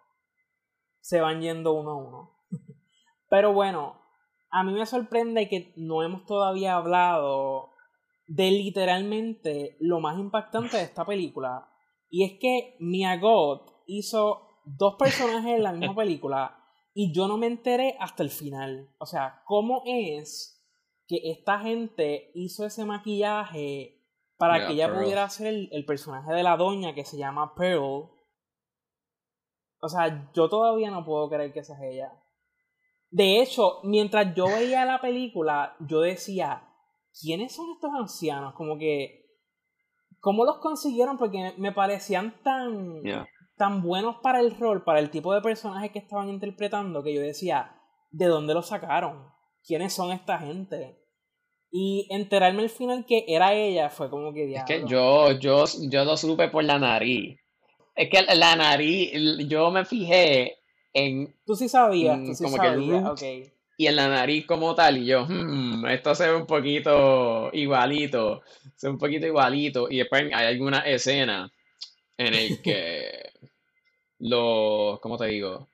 se 1.02 1.21
van 1.21 1.41
yendo 1.41 1.73
uno 1.73 1.91
a 1.91 1.95
uno. 1.95 2.32
Pero 3.30 3.54
bueno, 3.54 4.02
a 4.49 4.63
mí 4.63 4.73
me 4.73 4.86
sorprende 4.86 5.49
que 5.49 5.73
no 5.75 6.04
hemos 6.04 6.25
todavía 6.25 6.75
hablado 6.75 7.71
de 8.28 8.52
literalmente 8.52 9.75
lo 9.80 9.99
más 9.99 10.17
impactante 10.19 10.78
de 10.78 10.84
esta 10.84 11.06
película. 11.06 11.67
Y 12.10 12.23
es 12.23 12.39
que 12.39 12.75
Mia 12.80 13.17
Goth 13.17 13.71
hizo 13.86 14.62
dos 14.65 14.95
personajes 14.95 15.58
en 15.58 15.63
la 15.63 15.73
misma 15.73 15.95
película 15.95 16.59
y 16.93 17.13
yo 17.13 17.28
no 17.28 17.38
me 17.38 17.47
enteré 17.47 17.95
hasta 17.99 18.23
el 18.23 18.30
final. 18.30 18.89
O 18.97 19.06
sea, 19.06 19.41
¿cómo 19.45 19.84
es 19.86 20.63
que 21.08 21.32
esta 21.32 21.60
gente 21.60 22.32
hizo 22.34 22.65
ese 22.65 22.86
maquillaje 22.86 24.04
para 24.38 24.67
que 24.67 24.73
ella 24.73 24.93
pudiera 24.93 25.28
ser 25.30 25.67
el, 25.71 25.86
personaje 25.86 26.32
de 26.34 26.43
la 26.43 26.58
doña 26.58 26.93
que 26.93 27.06
se 27.06 27.17
llama 27.17 27.54
Pearl? 27.56 28.10
O 29.82 29.88
sea, 29.88 30.32
yo 30.34 30.49
todavía 30.49 30.91
no 30.91 31.06
puedo 31.06 31.30
creer 31.30 31.54
que 31.54 31.60
esa 31.60 31.73
es 31.75 31.93
ella. 31.93 32.12
De 33.12 33.41
hecho, 33.41 33.80
mientras 33.84 34.36
yo 34.36 34.45
veía 34.45 34.86
la 34.86 35.02
película, 35.02 35.75
yo 35.80 36.02
decía, 36.02 36.69
¿quiénes 37.19 37.56
son 37.56 37.71
estos 37.71 37.91
ancianos? 37.93 38.54
Como 38.54 38.78
que, 38.78 39.25
¿cómo 40.19 40.45
los 40.45 40.60
consiguieron? 40.60 41.17
Porque 41.17 41.54
me 41.58 41.71
parecían 41.71 42.41
tan 42.43 43.02
tan 43.60 43.84
buenos 43.84 44.15
para 44.24 44.39
el 44.39 44.58
rol, 44.58 44.86
para 44.86 45.00
el 45.00 45.10
tipo 45.10 45.34
de 45.34 45.41
personaje 45.41 45.91
que 45.91 46.00
estaban 46.00 46.30
interpretando, 46.30 47.04
que 47.04 47.13
yo 47.13 47.19
decía, 47.19 47.76
¿de 48.10 48.26
dónde 48.26 48.54
lo 48.54 48.63
sacaron? 48.63 49.28
¿Quiénes 49.67 49.91
son 49.91 50.12
esta 50.12 50.39
gente? 50.39 50.98
Y 51.69 52.08
enterarme 52.10 52.63
al 52.63 52.69
final 52.69 53.06
que 53.06 53.26
era 53.28 53.54
ella 53.54 53.89
fue 53.89 54.10
como 54.10 54.34
que 54.34 54.54
Es 54.54 54.63
que 54.63 54.86
yo, 54.88 55.34
yo, 55.34 55.65
yo 55.89 56.06
lo 56.06 56.15
supe 56.15 56.48
por 56.48 56.63
la 56.63 56.80
nariz. 56.80 57.38
Es 57.95 58.10
que 58.10 58.22
la 58.34 58.56
nariz, 58.56 59.12
yo 59.45 59.69
me 59.72 59.84
fijé 59.84 60.60
en. 60.93 61.36
Tú 61.45 61.54
sí 61.54 61.67
sabías, 61.67 62.17
tú 62.17 62.34
sí 62.34 62.48
sabías, 62.48 63.22
Y 63.78 63.88
en 63.88 63.95
la 63.98 64.08
nariz 64.08 64.45
como 64.45 64.74
tal, 64.74 65.00
y 65.00 65.06
yo, 65.06 65.26
hmm, 65.28 65.86
esto 65.88 66.15
se 66.15 66.30
ve 66.30 66.36
un 66.36 66.48
poquito 66.48 67.50
igualito, 67.52 68.41
se 68.78 68.88
ve 68.88 68.93
un 68.93 69.00
poquito 69.00 69.28
igualito. 69.28 69.89
Y 69.89 69.98
después 69.98 70.24
hay 70.34 70.45
alguna 70.48 70.80
escena 70.80 71.52
en 72.17 72.34
el 72.34 72.62
que 72.62 73.24
los, 74.19 74.99
¿cómo 74.99 75.17
te 75.17 75.27
digo? 75.27 75.67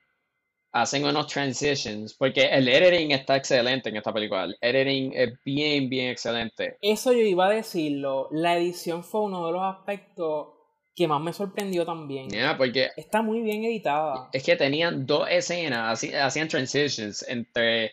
Hacen 0.72 1.04
unos 1.04 1.26
transitions, 1.28 2.14
porque 2.14 2.42
el 2.44 2.68
editing 2.68 3.12
está 3.12 3.36
excelente 3.36 3.88
en 3.88 3.96
esta 3.96 4.12
película. 4.12 4.48
El 4.60 4.76
editing 4.76 5.12
es 5.14 5.32
bien, 5.44 5.88
bien 5.88 6.10
excelente. 6.10 6.76
Eso 6.82 7.12
yo 7.12 7.20
iba 7.20 7.46
a 7.46 7.50
decirlo. 7.50 8.28
La 8.30 8.58
edición 8.58 9.02
fue 9.02 9.22
uno 9.22 9.46
de 9.46 9.52
los 9.52 9.62
aspectos 9.62 10.48
que 10.94 11.06
más 11.06 11.20
me 11.20 11.32
sorprendió 11.32 11.84
también. 11.84 12.28
porque 12.56 12.90
está 12.96 13.20
muy 13.20 13.42
bien 13.42 13.64
editada. 13.64 14.30
Es 14.32 14.42
que 14.42 14.56
tenían 14.56 15.06
dos 15.06 15.28
escenas, 15.30 16.02
hacían 16.02 16.48
transitions 16.48 17.22
entre, 17.28 17.92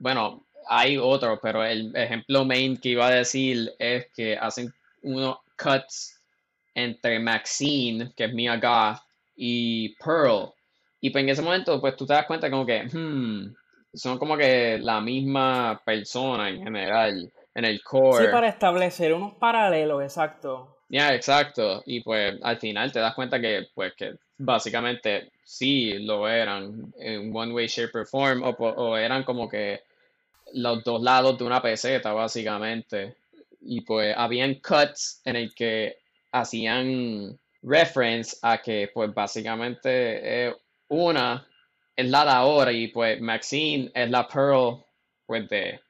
bueno, 0.00 0.44
hay 0.68 0.98
otro, 0.98 1.38
pero 1.40 1.64
el 1.64 1.94
ejemplo 1.94 2.44
main 2.44 2.76
que 2.76 2.90
iba 2.90 3.06
a 3.06 3.10
decir 3.10 3.72
es 3.78 4.08
que 4.12 4.36
hacen 4.36 4.74
unos 5.02 5.38
cuts 5.56 6.20
entre 6.74 7.20
Maxine, 7.20 8.12
que 8.16 8.24
es 8.24 8.34
Mia 8.34 8.56
Goth, 8.56 9.05
y 9.36 9.94
Pearl. 9.96 10.52
Y 11.00 11.10
pues 11.10 11.22
en 11.22 11.28
ese 11.28 11.42
momento, 11.42 11.80
pues 11.80 11.96
tú 11.96 12.06
te 12.06 12.14
das 12.14 12.26
cuenta 12.26 12.50
como 12.50 12.66
que, 12.66 12.84
hmm, 12.84 13.54
son 13.94 14.18
como 14.18 14.36
que 14.36 14.78
la 14.78 15.00
misma 15.00 15.80
persona 15.84 16.48
en 16.48 16.62
general, 16.62 17.30
en 17.54 17.64
el 17.64 17.82
core. 17.82 18.26
Sí, 18.26 18.32
para 18.32 18.48
establecer 18.48 19.12
unos 19.12 19.34
paralelos, 19.34 20.02
exacto. 20.02 20.78
Ya, 20.88 21.14
exacto. 21.14 21.82
Y 21.86 22.00
pues 22.00 22.38
al 22.42 22.58
final 22.58 22.92
te 22.92 23.00
das 23.00 23.14
cuenta 23.14 23.40
que, 23.40 23.68
pues, 23.74 23.94
que 23.94 24.14
básicamente 24.38 25.32
sí 25.44 25.98
lo 26.00 26.28
eran 26.28 26.92
en 26.98 27.34
one 27.34 27.52
way, 27.52 27.66
shape 27.66 27.98
or 27.98 28.06
form, 28.06 28.42
o, 28.42 28.50
o 28.50 28.96
eran 28.96 29.24
como 29.24 29.48
que 29.48 29.80
los 30.54 30.82
dos 30.84 31.02
lados 31.02 31.38
de 31.38 31.44
una 31.44 31.60
peseta, 31.60 32.12
básicamente. 32.12 33.16
Y 33.60 33.80
pues 33.80 34.14
habían 34.16 34.54
cuts 34.56 35.20
en 35.24 35.36
el 35.36 35.54
que 35.54 35.98
hacían 36.32 37.38
reference 37.66 38.38
a 38.42 38.62
que 38.62 38.90
pues 38.94 39.12
básicamente 39.12 40.54
una 40.88 41.46
es 41.96 42.08
la 42.08 42.24
de 42.24 42.30
ahora 42.30 42.72
y 42.72 42.88
pues 42.88 43.20
Maxine 43.20 43.90
es 43.94 44.10
la 44.10 44.26
Pearl 44.28 44.84
pues 45.26 45.48
de, 45.48 45.80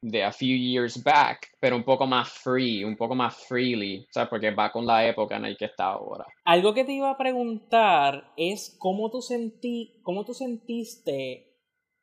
de 0.00 0.24
a 0.24 0.32
few 0.32 0.56
years 0.56 1.02
back, 1.02 1.48
pero 1.60 1.76
un 1.76 1.84
poco 1.84 2.06
más 2.06 2.30
free, 2.30 2.84
un 2.84 2.96
poco 2.96 3.14
más 3.14 3.36
freely, 3.46 4.06
¿sabes? 4.10 4.28
Porque 4.28 4.50
va 4.52 4.70
con 4.70 4.86
la 4.86 5.06
época 5.06 5.36
en 5.36 5.42
la 5.42 5.54
que 5.54 5.66
está 5.66 5.86
ahora. 5.86 6.24
Algo 6.44 6.72
que 6.72 6.84
te 6.84 6.92
iba 6.92 7.10
a 7.10 7.18
preguntar 7.18 8.32
es 8.36 8.76
cómo 8.78 9.10
tú 9.10 9.20
sentí, 9.20 10.00
cómo 10.02 10.24
tú 10.24 10.32
sentiste 10.32 11.52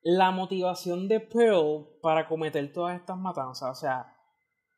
la 0.01 0.31
motivación 0.31 1.07
de 1.07 1.21
Pearl 1.21 1.87
para 2.01 2.27
cometer 2.27 2.71
todas 2.73 2.99
estas 2.99 3.17
matanzas, 3.17 3.71
o 3.71 3.75
sea, 3.75 4.13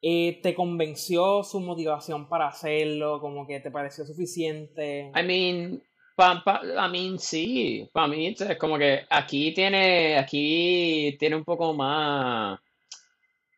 eh, 0.08 0.40
¿Te 0.44 0.54
convenció 0.54 1.44
su 1.44 1.60
motivación 1.60 2.30
para 2.30 2.48
hacerlo? 2.48 3.20
¿Como 3.20 3.48
que 3.48 3.60
te 3.60 3.72
pareció 3.72 4.06
suficiente? 4.06 5.12
I 5.16 5.24
mean, 5.24 5.82
Pa, 6.16 6.42
pa, 6.46 6.62
I 6.64 6.90
mean, 6.90 7.20
sí, 7.20 7.90
para 7.92 8.08
mí 8.08 8.28
es 8.28 8.58
como 8.58 8.78
que 8.78 9.06
aquí 9.10 9.54
tiene, 9.54 10.18
aquí 10.18 11.18
tiene 11.20 11.36
un 11.36 11.44
poco 11.44 11.74
más, 11.74 12.58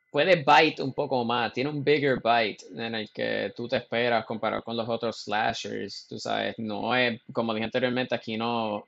puede 0.10 0.38
bite 0.38 0.82
un 0.82 0.94
poco 0.94 1.24
más, 1.24 1.54
tiene 1.54 1.70
un 1.70 1.84
bigger 1.84 2.16
bite 2.16 2.66
en 2.76 2.96
el 2.96 3.12
que 3.12 3.54
tú 3.56 3.68
te 3.68 3.78
esperas 3.78 4.26
comparado 4.26 4.64
con 4.64 4.76
los 4.76 4.90
otros 4.90 5.22
slashers, 5.24 6.08
tú 6.08 6.18
sabes, 6.18 6.56
no 6.58 6.96
es, 6.96 7.22
como 7.32 7.54
dije 7.54 7.66
anteriormente, 7.66 8.16
aquí 8.16 8.38
no, 8.38 8.78
o 8.78 8.86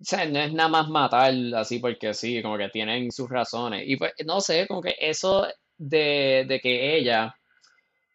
sea, 0.00 0.26
no 0.26 0.40
es 0.40 0.52
nada 0.52 0.68
más 0.68 0.88
matar 0.88 1.32
así 1.54 1.78
porque 1.78 2.12
sí, 2.12 2.42
como 2.42 2.58
que 2.58 2.68
tienen 2.68 3.10
sus 3.10 3.30
razones. 3.30 3.84
Y 3.86 3.96
pues, 3.96 4.12
no 4.26 4.40
sé, 4.42 4.66
como 4.66 4.82
que 4.82 4.94
eso 4.98 5.46
de, 5.78 6.44
de 6.48 6.60
que 6.60 6.96
ella 6.96 7.34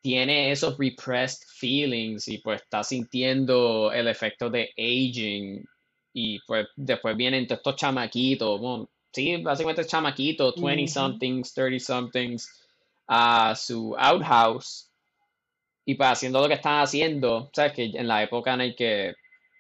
tiene 0.02 0.52
esos 0.52 0.78
repressed 0.78 1.48
feelings 1.48 2.28
y 2.28 2.40
pues 2.40 2.62
está 2.62 2.84
sintiendo 2.84 3.92
el 3.92 4.08
efecto 4.08 4.50
de 4.50 4.72
aging 4.78 5.64
y 6.14 6.40
pues 6.46 6.68
después 6.76 7.16
vienen 7.16 7.48
todos 7.48 7.60
estos 7.60 7.76
chamaquitos, 7.76 8.60
bueno, 8.60 8.90
sí, 9.14 9.38
básicamente 9.38 9.86
chamaquitos, 9.86 10.56
20 10.56 10.88
somethings, 10.88 11.54
30 11.54 11.80
somethings, 11.80 12.50
a 13.08 13.56
su 13.56 13.96
outhouse 13.98 14.90
y 15.86 15.96
pues 15.96 16.10
haciendo 16.10 16.42
lo 16.42 16.48
que 16.48 16.56
están 16.56 16.82
haciendo, 16.82 17.50
sabes 17.54 17.74
que 17.74 17.86
en 17.86 18.08
la 18.08 18.24
época 18.24 18.54
en 18.54 18.60
la 18.60 18.76
que 18.76 19.14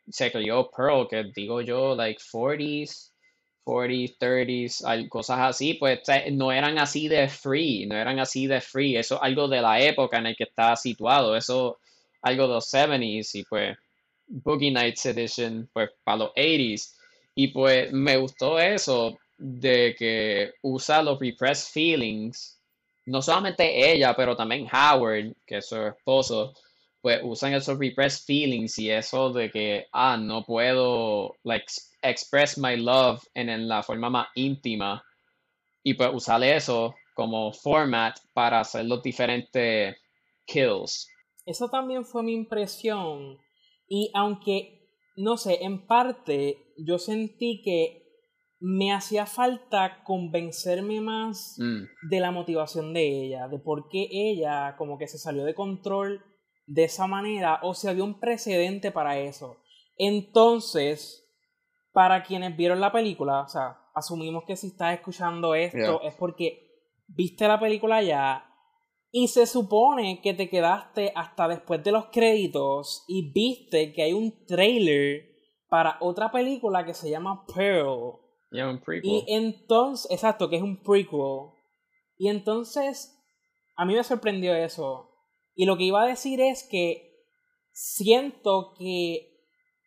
se 0.10 0.32
crió 0.32 0.70
Pearl, 0.76 1.08
que 1.08 1.32
digo 1.36 1.62
yo, 1.62 1.96
like 1.96 2.22
40s, 2.22 3.11
40s, 3.64 4.18
30s, 4.18 5.10
cosas 5.10 5.40
así, 5.40 5.76
pues 5.76 6.02
no 6.32 6.52
eran 6.52 6.78
así 6.80 7.08
de 7.08 7.28
free, 7.30 7.86
no 7.86 7.96
eran 7.96 8.20
así 8.20 8.48
de 8.48 8.62
free. 8.62 8.98
Eso 8.98 9.16
es 9.16 9.22
algo 9.24 9.48
de 9.48 9.62
la 9.62 9.80
época 9.82 10.18
en 10.18 10.26
la 10.26 10.34
que 10.34 10.46
está 10.46 10.76
situado, 10.76 11.36
eso 11.36 11.80
algo 12.22 12.48
de 12.48 12.54
los 12.54 12.72
70s 12.72 13.36
y 13.36 13.44
pues 13.44 13.78
Boogie 14.28 14.72
Nights 14.72 15.06
Edition, 15.08 15.70
pues 15.74 15.90
para 16.04 16.18
los 16.18 16.32
80s. 16.36 16.96
Y 17.36 17.48
pues 17.48 17.92
me 17.92 18.18
gustó 18.18 18.60
eso 18.60 19.18
de 19.38 19.96
que 19.98 20.54
usa 20.62 21.02
los 21.02 21.20
repressed 21.20 21.72
feelings, 21.72 22.60
no 23.06 23.22
solamente 23.22 23.92
ella, 23.92 24.16
pero 24.16 24.36
también 24.36 24.68
Howard, 24.72 25.34
que 25.46 25.58
es 25.58 25.68
su 25.68 25.82
esposo, 25.82 26.54
pues 27.02 27.20
usan 27.24 27.54
esos 27.54 27.80
repressed 27.80 28.26
feelings 28.26 28.78
y 28.78 28.92
eso 28.92 29.32
de 29.34 29.50
que, 29.50 29.88
ah, 29.92 30.18
no 30.18 30.44
puedo, 30.44 31.36
like, 31.44 31.66
express 32.02 32.58
my 32.58 32.78
love 32.78 33.24
en, 33.34 33.68
la 33.68 33.84
forma 33.84 34.10
más 34.10 34.28
íntima 34.36 35.04
y 35.84 35.94
pues 35.96 36.10
usar 36.14 36.44
eso 36.44 36.96
como 37.16 37.52
format 37.52 38.18
para 38.34 38.60
hacer 38.60 38.86
los 38.86 39.02
diferentes 39.02 39.96
kills. 40.46 41.08
Eso 41.46 41.70
también 41.70 42.06
fue 42.06 42.24
mi 42.24 42.34
impresión 42.34 43.38
y 43.88 44.12
aunque, 44.14 44.88
no 45.16 45.38
sé, 45.38 45.64
en 45.64 45.86
parte 45.88 46.74
yo 46.78 47.00
sentí 47.00 47.62
que 47.64 48.02
me 48.60 48.94
hacía 48.94 49.26
falta 49.26 50.04
convencerme 50.04 51.02
más 51.02 51.56
mm. 51.58 52.10
de 52.10 52.20
la 52.20 52.30
motivación 52.30 52.94
de 52.94 53.26
ella, 53.26 53.48
de 53.48 53.58
por 53.58 53.90
qué 53.90 54.08
ella 54.12 54.76
como 54.78 55.00
que 55.00 55.08
se 55.08 55.18
salió 55.18 55.44
de 55.44 55.56
control 55.56 56.24
de 56.72 56.86
esa 56.86 57.06
manera 57.06 57.60
o 57.64 57.74
si 57.74 57.88
había 57.88 58.04
un 58.04 58.20
precedente 58.20 58.92
para 58.92 59.18
eso. 59.18 59.58
Entonces, 59.98 61.28
para 61.92 62.24
quienes 62.24 62.56
vieron 62.56 62.80
la 62.80 62.92
película, 62.92 63.42
o 63.42 63.48
sea, 63.48 63.78
asumimos 63.94 64.46
que 64.46 64.56
si 64.56 64.68
estás 64.68 64.94
escuchando 64.94 65.54
esto 65.54 66.02
es 66.02 66.16
porque 66.16 66.70
viste 67.08 67.46
la 67.48 67.60
película 67.60 68.02
ya 68.02 68.48
y 69.12 69.28
se 69.28 69.46
supone 69.46 70.22
que 70.22 70.34
te 70.34 70.50
quedaste 70.50 71.12
hasta 71.14 71.50
después 71.50 71.84
de 71.84 71.92
los 71.92 72.06
créditos 72.06 73.04
y 73.08 73.34
viste 73.34 73.92
que 73.92 74.04
hay 74.04 74.14
un 74.14 74.46
trailer 74.46 75.30
para 75.68 75.98
otra 76.00 76.32
película 76.32 76.86
que 76.86 76.94
se 76.94 77.10
llama 77.10 77.46
Pearl. 77.54 78.14
Y 79.04 79.26
entonces, 79.28 80.10
exacto, 80.10 80.50
que 80.50 80.56
es 80.56 80.62
un 80.62 80.82
prequel. 80.82 81.52
Y 82.18 82.30
entonces, 82.30 83.18
a 83.76 83.84
mí 83.84 83.94
me 83.94 84.04
sorprendió 84.04 84.56
eso. 84.56 85.11
Y 85.56 85.66
lo 85.66 85.78
que 85.78 85.84
iba 85.84 86.04
a 86.04 86.08
decir 86.08 86.42
es 86.42 86.64
que 86.64 87.12
siento 87.72 88.74
que 88.78 89.32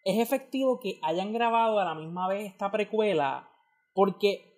es 0.04 0.18
efectivo 0.18 0.80
que 0.80 0.98
hayan 1.02 1.32
grabado 1.32 1.78
a 1.78 1.84
la 1.84 1.94
misma 1.94 2.28
vez 2.28 2.46
esta 2.46 2.70
precuela 2.70 3.50
porque 3.94 4.54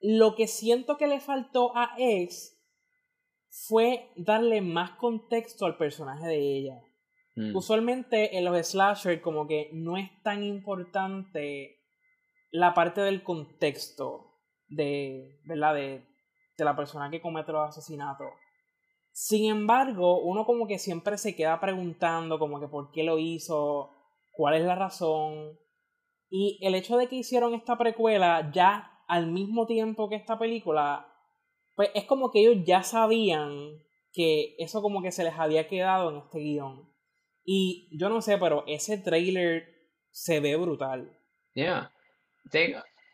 lo 0.00 0.34
que 0.34 0.46
siento 0.46 0.96
que 0.96 1.06
le 1.06 1.20
faltó 1.20 1.76
a 1.76 1.94
X 1.98 2.56
fue 3.50 4.10
darle 4.16 4.60
más 4.60 4.92
contexto 4.92 5.66
al 5.66 5.76
personaje 5.76 6.26
de 6.26 6.58
ella. 6.58 6.82
Mm. 7.34 7.56
Usualmente 7.56 8.36
en 8.36 8.44
los 8.44 8.66
slasher 8.66 9.20
como 9.20 9.46
que 9.46 9.70
no 9.72 9.96
es 9.96 10.10
tan 10.22 10.42
importante 10.42 11.80
la 12.50 12.74
parte 12.74 13.00
del 13.00 13.22
contexto 13.22 14.38
de, 14.68 15.40
¿verdad? 15.44 15.74
De, 15.74 16.06
de 16.56 16.64
la 16.64 16.76
persona 16.76 17.10
que 17.10 17.20
comete 17.20 17.52
los 17.52 17.68
asesinatos. 17.68 18.28
Sin 19.18 19.50
embargo, 19.50 20.20
uno 20.20 20.44
como 20.44 20.66
que 20.66 20.78
siempre 20.78 21.16
se 21.16 21.34
queda 21.34 21.58
preguntando 21.58 22.38
como 22.38 22.60
que 22.60 22.68
por 22.68 22.90
qué 22.90 23.02
lo 23.02 23.18
hizo, 23.18 23.90
cuál 24.32 24.56
es 24.56 24.62
la 24.62 24.74
razón. 24.74 25.58
Y 26.28 26.58
el 26.60 26.74
hecho 26.74 26.98
de 26.98 27.08
que 27.08 27.16
hicieron 27.16 27.54
esta 27.54 27.78
precuela 27.78 28.50
ya 28.52 28.92
al 29.08 29.28
mismo 29.28 29.66
tiempo 29.66 30.10
que 30.10 30.16
esta 30.16 30.38
película, 30.38 31.10
pues 31.76 31.88
es 31.94 32.04
como 32.04 32.30
que 32.30 32.40
ellos 32.40 32.62
ya 32.66 32.82
sabían 32.82 33.78
que 34.12 34.54
eso 34.58 34.82
como 34.82 35.00
que 35.00 35.10
se 35.10 35.24
les 35.24 35.32
había 35.32 35.66
quedado 35.66 36.10
en 36.10 36.18
este 36.18 36.38
guion. 36.38 36.92
Y 37.42 37.88
yo 37.98 38.10
no 38.10 38.20
sé, 38.20 38.36
pero 38.36 38.64
ese 38.66 38.98
trailer 38.98 39.66
se 40.10 40.40
ve 40.40 40.56
brutal. 40.56 41.18
Yeah. 41.54 41.90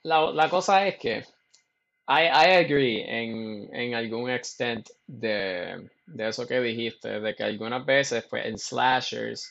La, 0.03 0.33
la 0.33 0.51
cosa 0.51 0.85
es 0.85 0.99
que 0.99 1.23
I, 2.09 2.23
I 2.29 2.47
agree 2.65 3.03
en, 3.03 3.69
en 3.75 3.95
algún 3.95 4.31
extent 4.31 4.89
de, 5.07 5.89
de 6.07 6.29
eso 6.29 6.47
que 6.47 6.61
dijiste, 6.61 7.21
de 7.21 7.35
que 7.35 7.45
algunas 7.45 7.85
veces 7.87 8.25
pues 8.29 8.45
en 8.47 8.59
slashers 8.59 9.51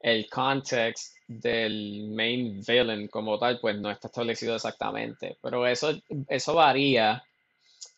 el 0.00 0.28
context 0.30 1.14
del 1.28 2.08
main 2.10 2.60
villain 2.66 3.06
como 3.08 3.38
tal, 3.38 3.60
pues 3.60 3.76
no 3.78 3.90
está 3.90 4.08
establecido 4.08 4.54
exactamente. 4.56 5.36
Pero 5.42 5.66
eso, 5.66 5.92
eso 6.28 6.54
varía 6.54 7.22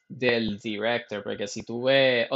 del 0.09 0.59
director, 0.59 1.23
porque 1.23 1.49
si 1.49 1.63
tú 1.63 1.85
ves, 1.85 2.29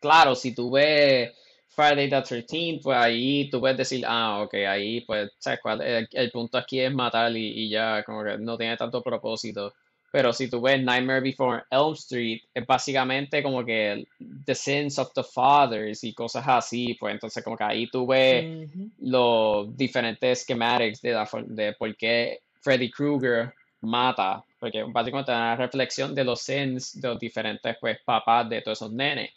claro, 0.00 0.34
si 0.34 0.54
tú 0.54 0.70
ves 0.70 1.32
Friday 1.68 2.08
the 2.08 2.22
13th, 2.22 2.80
pues 2.82 2.96
ahí 2.98 3.48
tú 3.50 3.60
puedes 3.60 3.76
decir, 3.76 4.04
ah, 4.06 4.42
ok, 4.42 4.54
ahí 4.68 5.00
pues, 5.02 5.30
¿sabes 5.38 5.60
cuál? 5.62 5.82
El, 5.82 6.08
el 6.12 6.30
punto 6.30 6.58
aquí 6.58 6.80
es 6.80 6.92
matar 6.94 7.36
y, 7.36 7.64
y 7.66 7.70
ya, 7.70 8.02
como 8.04 8.22
que 8.24 8.38
no 8.38 8.56
tiene 8.56 8.76
tanto 8.76 9.02
propósito. 9.02 9.74
Pero 10.14 10.32
si 10.32 10.48
tú 10.48 10.60
ves 10.60 10.80
Nightmare 10.80 11.20
Before 11.20 11.64
Elm 11.72 11.92
Street, 11.94 12.42
es 12.54 12.64
básicamente 12.64 13.42
como 13.42 13.64
que 13.64 14.06
The 14.44 14.54
Sins 14.54 14.96
of 15.00 15.12
the 15.12 15.24
Fathers 15.24 16.04
y 16.04 16.14
cosas 16.14 16.44
así. 16.46 16.94
Pues 16.94 17.14
entonces 17.14 17.42
como 17.42 17.56
que 17.56 17.64
ahí 17.64 17.88
tú 17.90 18.06
ves 18.06 18.70
los 19.00 19.76
diferentes 19.76 20.42
schematics 20.42 21.02
de, 21.02 21.20
de 21.46 21.72
por 21.72 21.96
qué 21.96 22.42
Freddy 22.60 22.92
Krueger 22.92 23.52
mata. 23.80 24.44
Porque 24.60 24.84
básicamente 24.84 25.32
es 25.32 25.36
una 25.36 25.56
reflexión 25.56 26.14
de 26.14 26.22
los 26.22 26.40
sins 26.42 27.00
de 27.00 27.08
los 27.08 27.18
diferentes 27.18 27.76
pues, 27.80 27.98
papás 28.04 28.48
de 28.48 28.62
todos 28.62 28.78
esos 28.78 28.92
nenes. 28.92 29.32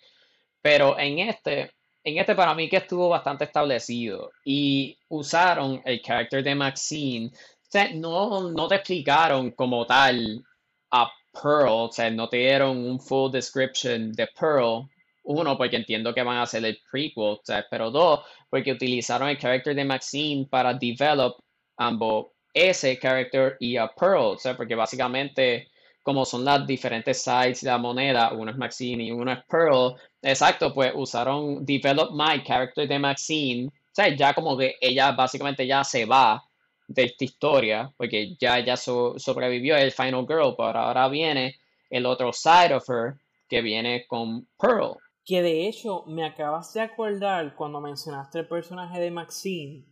Pero 0.61 0.99
en 0.99 1.17
este, 1.17 1.71
en 2.03 2.19
este 2.19 2.35
para 2.35 2.53
mí 2.53 2.69
que 2.69 2.77
estuvo 2.77 3.09
bastante 3.09 3.45
establecido. 3.45 4.29
Y 4.45 4.95
usaron 5.09 5.81
el 5.85 6.03
carácter 6.03 6.43
de 6.43 6.53
Maxine. 6.53 7.31
O 7.33 7.67
sea, 7.67 7.89
no, 7.95 8.51
no 8.51 8.67
te 8.67 8.75
explicaron 8.75 9.49
como 9.49 9.83
tal 9.87 10.43
a 10.91 11.11
Pearl, 11.33 11.67
o 11.69 11.91
sea, 11.91 12.09
no 12.09 12.29
te 12.29 12.37
dieron 12.37 12.77
un 12.77 12.99
full 12.99 13.31
description 13.31 14.11
de 14.13 14.27
Pearl. 14.27 14.89
Uno, 15.23 15.57
porque 15.57 15.75
entiendo 15.75 16.13
que 16.13 16.23
van 16.23 16.37
a 16.37 16.43
hacer 16.43 16.63
el 16.65 16.79
prequel, 16.89 17.23
o 17.23 17.41
sea, 17.43 17.65
pero 17.69 17.91
dos, 17.91 18.21
porque 18.49 18.71
utilizaron 18.71 19.27
el 19.29 19.37
character 19.37 19.75
de 19.75 19.83
Maxine 19.83 20.47
para 20.49 20.73
develop 20.73 21.37
ambos 21.77 22.27
ese 22.53 22.97
character 22.97 23.57
y 23.59 23.77
a 23.77 23.87
Pearl, 23.87 24.35
o 24.35 24.37
sea, 24.37 24.55
porque 24.55 24.75
básicamente 24.75 25.69
como 26.07 26.23
son 26.23 26.45
las 26.45 26.65
diferentes 26.65 27.21
sides 27.21 27.61
de 27.61 27.69
la 27.69 27.77
moneda, 27.77 28.31
uno 28.31 28.51
es 28.51 28.57
Maxine 28.57 29.03
y 29.03 29.11
uno 29.11 29.33
es 29.33 29.39
Pearl, 29.49 29.93
exacto, 30.21 30.73
pues 30.73 30.93
usaron 30.95 31.65
develop 31.65 32.11
my 32.13 32.41
character 32.45 32.87
de 32.87 32.97
Maxine, 32.97 33.67
o 33.67 33.71
sea, 33.91 34.15
ya 34.15 34.33
como 34.33 34.57
que 34.57 34.77
ella 34.79 35.11
básicamente 35.11 35.67
ya 35.67 35.83
se 35.83 36.05
va 36.05 36.41
de 36.87 37.03
esta 37.03 37.25
historia, 37.25 37.93
porque 37.97 38.35
ya 38.39 38.63
ya 38.63 38.77
sobrevivió 38.77 39.75
el 39.75 39.91
Final 39.91 40.25
Girl, 40.27 40.55
pero 40.55 40.79
ahora 40.79 41.07
viene 41.09 41.55
el 41.89 42.05
otro 42.05 42.33
side 42.33 42.73
of 42.73 42.89
her 42.89 43.15
que 43.47 43.61
viene 43.61 44.05
con 44.07 44.47
Pearl. 44.59 44.97
Que 45.25 45.41
de 45.41 45.67
hecho 45.67 46.03
me 46.07 46.25
acabas 46.25 46.73
de 46.73 46.81
acordar 46.81 47.55
cuando 47.55 47.81
mencionaste 47.81 48.39
el 48.39 48.47
personaje 48.47 48.99
de 48.99 49.11
Maxine. 49.11 49.85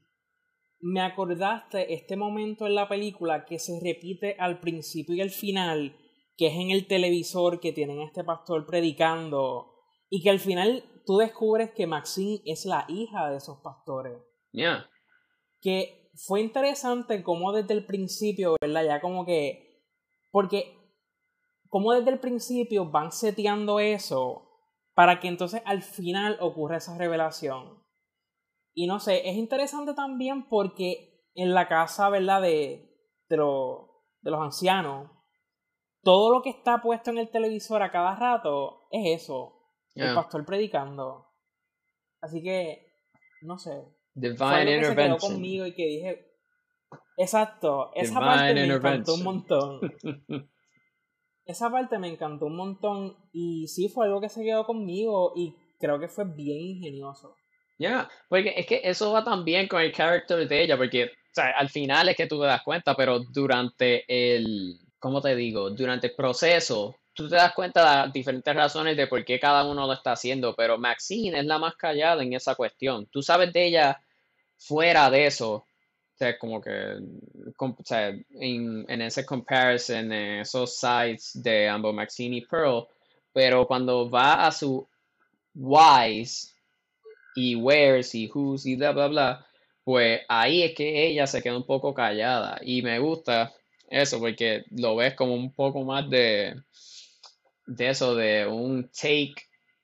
Me 0.79 1.01
acordaste 1.01 1.93
este 1.93 2.15
momento 2.15 2.65
en 2.67 2.75
la 2.75 2.87
película 2.87 3.45
que 3.45 3.59
se 3.59 3.79
repite 3.83 4.35
al 4.39 4.59
principio 4.59 5.15
y 5.15 5.21
al 5.21 5.31
final, 5.31 5.97
que 6.37 6.47
es 6.47 6.53
en 6.53 6.69
el 6.71 6.87
televisor 6.87 7.59
que 7.59 7.73
tienen 7.73 7.99
a 7.99 8.05
este 8.05 8.23
pastor 8.23 8.65
predicando, 8.65 9.73
y 10.09 10.21
que 10.21 10.29
al 10.29 10.39
final 10.39 10.83
tú 11.05 11.17
descubres 11.17 11.71
que 11.71 11.87
Maxine 11.87 12.41
es 12.45 12.65
la 12.65 12.85
hija 12.87 13.29
de 13.29 13.37
esos 13.37 13.59
pastores. 13.61 14.17
Yeah. 14.51 14.89
Que 15.61 16.04
fue 16.15 16.41
interesante 16.41 17.23
como 17.23 17.51
desde 17.51 17.73
el 17.73 17.85
principio, 17.85 18.55
¿verdad? 18.61 18.85
Ya 18.85 19.01
como 19.01 19.25
que, 19.25 19.83
porque 20.31 20.77
como 21.69 21.93
desde 21.93 22.11
el 22.11 22.19
principio 22.19 22.89
van 22.89 23.11
seteando 23.11 23.79
eso 23.79 24.49
para 24.93 25.19
que 25.19 25.27
entonces 25.27 25.61
al 25.65 25.81
final 25.81 26.37
ocurra 26.39 26.77
esa 26.77 26.97
revelación. 26.97 27.83
Y 28.73 28.87
no 28.87 28.99
sé, 28.99 29.29
es 29.29 29.35
interesante 29.35 29.93
también 29.93 30.47
porque 30.47 31.25
en 31.33 31.53
la 31.53 31.67
casa, 31.67 32.09
¿verdad? 32.09 32.41
De, 32.41 32.89
de, 33.29 33.37
de 33.37 34.31
los 34.31 34.41
ancianos, 34.41 35.11
todo 36.01 36.31
lo 36.31 36.41
que 36.41 36.49
está 36.49 36.81
puesto 36.81 37.09
en 37.09 37.17
el 37.17 37.29
televisor 37.29 37.81
a 37.81 37.91
cada 37.91 38.15
rato 38.15 38.87
es 38.91 39.23
eso. 39.23 39.53
El 39.95 40.13
pastor 40.13 40.45
predicando. 40.45 41.25
Así 42.21 42.43
que, 42.43 42.85
no 43.41 43.57
sé. 43.57 43.85
Divine 44.15 44.75
intervention. 44.75 44.95
Que 44.95 44.95
quedó 44.95 45.17
conmigo 45.17 45.65
y 45.65 45.73
que 45.73 45.85
dije. 45.85 46.25
Exacto, 47.17 47.91
esa 47.95 48.19
parte 48.19 48.53
me 48.53 48.65
encantó 48.65 49.13
un 49.13 49.23
montón. 49.23 49.79
esa 51.45 51.69
parte 51.69 51.99
me 51.99 52.09
encantó 52.09 52.47
un 52.47 52.55
montón 52.55 53.15
y 53.31 53.67
sí 53.67 53.87
fue 53.89 54.07
algo 54.07 54.19
que 54.19 54.29
se 54.29 54.43
quedó 54.43 54.65
conmigo 54.65 55.33
y 55.35 55.55
creo 55.79 55.99
que 55.99 56.07
fue 56.07 56.25
bien 56.25 56.59
ingenioso. 56.59 57.35
Ya, 57.77 58.09
porque 58.29 58.53
es 58.55 58.65
que 58.65 58.81
eso 58.83 59.11
va 59.11 59.23
también 59.23 59.67
con 59.67 59.81
el 59.81 59.91
carácter 59.91 60.47
de 60.47 60.63
ella, 60.63 60.77
porque 60.77 61.11
al 61.35 61.69
final 61.69 62.09
es 62.09 62.15
que 62.15 62.27
tú 62.27 62.39
te 62.39 62.47
das 62.47 62.63
cuenta, 62.63 62.95
pero 62.95 63.19
durante 63.19 64.05
el, 64.07 64.79
¿cómo 64.97 65.21
te 65.21 65.35
digo? 65.35 65.69
Durante 65.71 66.07
el 66.07 66.15
proceso, 66.15 66.95
tú 67.13 67.27
te 67.27 67.35
das 67.35 67.53
cuenta 67.53 67.81
de 67.81 67.85
las 67.97 68.13
diferentes 68.13 68.55
razones 68.55 68.95
de 68.95 69.07
por 69.07 69.23
qué 69.25 69.39
cada 69.39 69.65
uno 69.65 69.85
lo 69.87 69.93
está 69.93 70.13
haciendo, 70.13 70.55
pero 70.55 70.77
Maxine 70.77 71.39
es 71.39 71.45
la 71.45 71.59
más 71.59 71.75
callada 71.75 72.23
en 72.23 72.33
esa 72.33 72.55
cuestión. 72.55 73.07
Tú 73.07 73.21
sabes 73.21 73.51
de 73.51 73.67
ella 73.67 74.01
fuera 74.57 75.09
de 75.09 75.27
eso, 75.27 75.65
o 76.19 76.37
como 76.37 76.61
que 76.61 76.97
en, 78.39 78.85
en, 78.87 79.01
ese 79.01 79.25
comparison, 79.25 80.11
en 80.11 80.39
esos 80.41 80.77
sites 80.77 81.31
de 81.41 81.67
ambos 81.67 81.93
Maxine 81.93 82.37
y 82.37 82.41
Pearl, 82.45 82.87
pero 83.33 83.67
cuando 83.67 84.09
va 84.09 84.47
a 84.47 84.51
su 84.51 84.87
whys 85.53 86.55
y 87.35 87.55
where's 87.55 88.15
y 88.15 88.29
who's 88.33 88.65
y 88.65 88.75
bla 88.75 88.91
bla 88.91 89.07
bla, 89.07 89.47
pues 89.83 90.21
ahí 90.29 90.63
es 90.63 90.73
que 90.73 91.07
ella 91.07 91.27
se 91.27 91.41
queda 91.41 91.57
un 91.57 91.65
poco 91.65 91.93
callada. 91.93 92.59
Y 92.63 92.81
me 92.81 92.99
gusta 92.99 93.53
eso 93.89 94.19
porque 94.19 94.63
lo 94.71 94.95
ves 94.95 95.15
como 95.15 95.35
un 95.35 95.53
poco 95.53 95.83
más 95.83 96.09
de 96.09 96.55
de 97.67 97.89
eso 97.89 98.15
de 98.15 98.47
un 98.47 98.89
take 98.89 99.35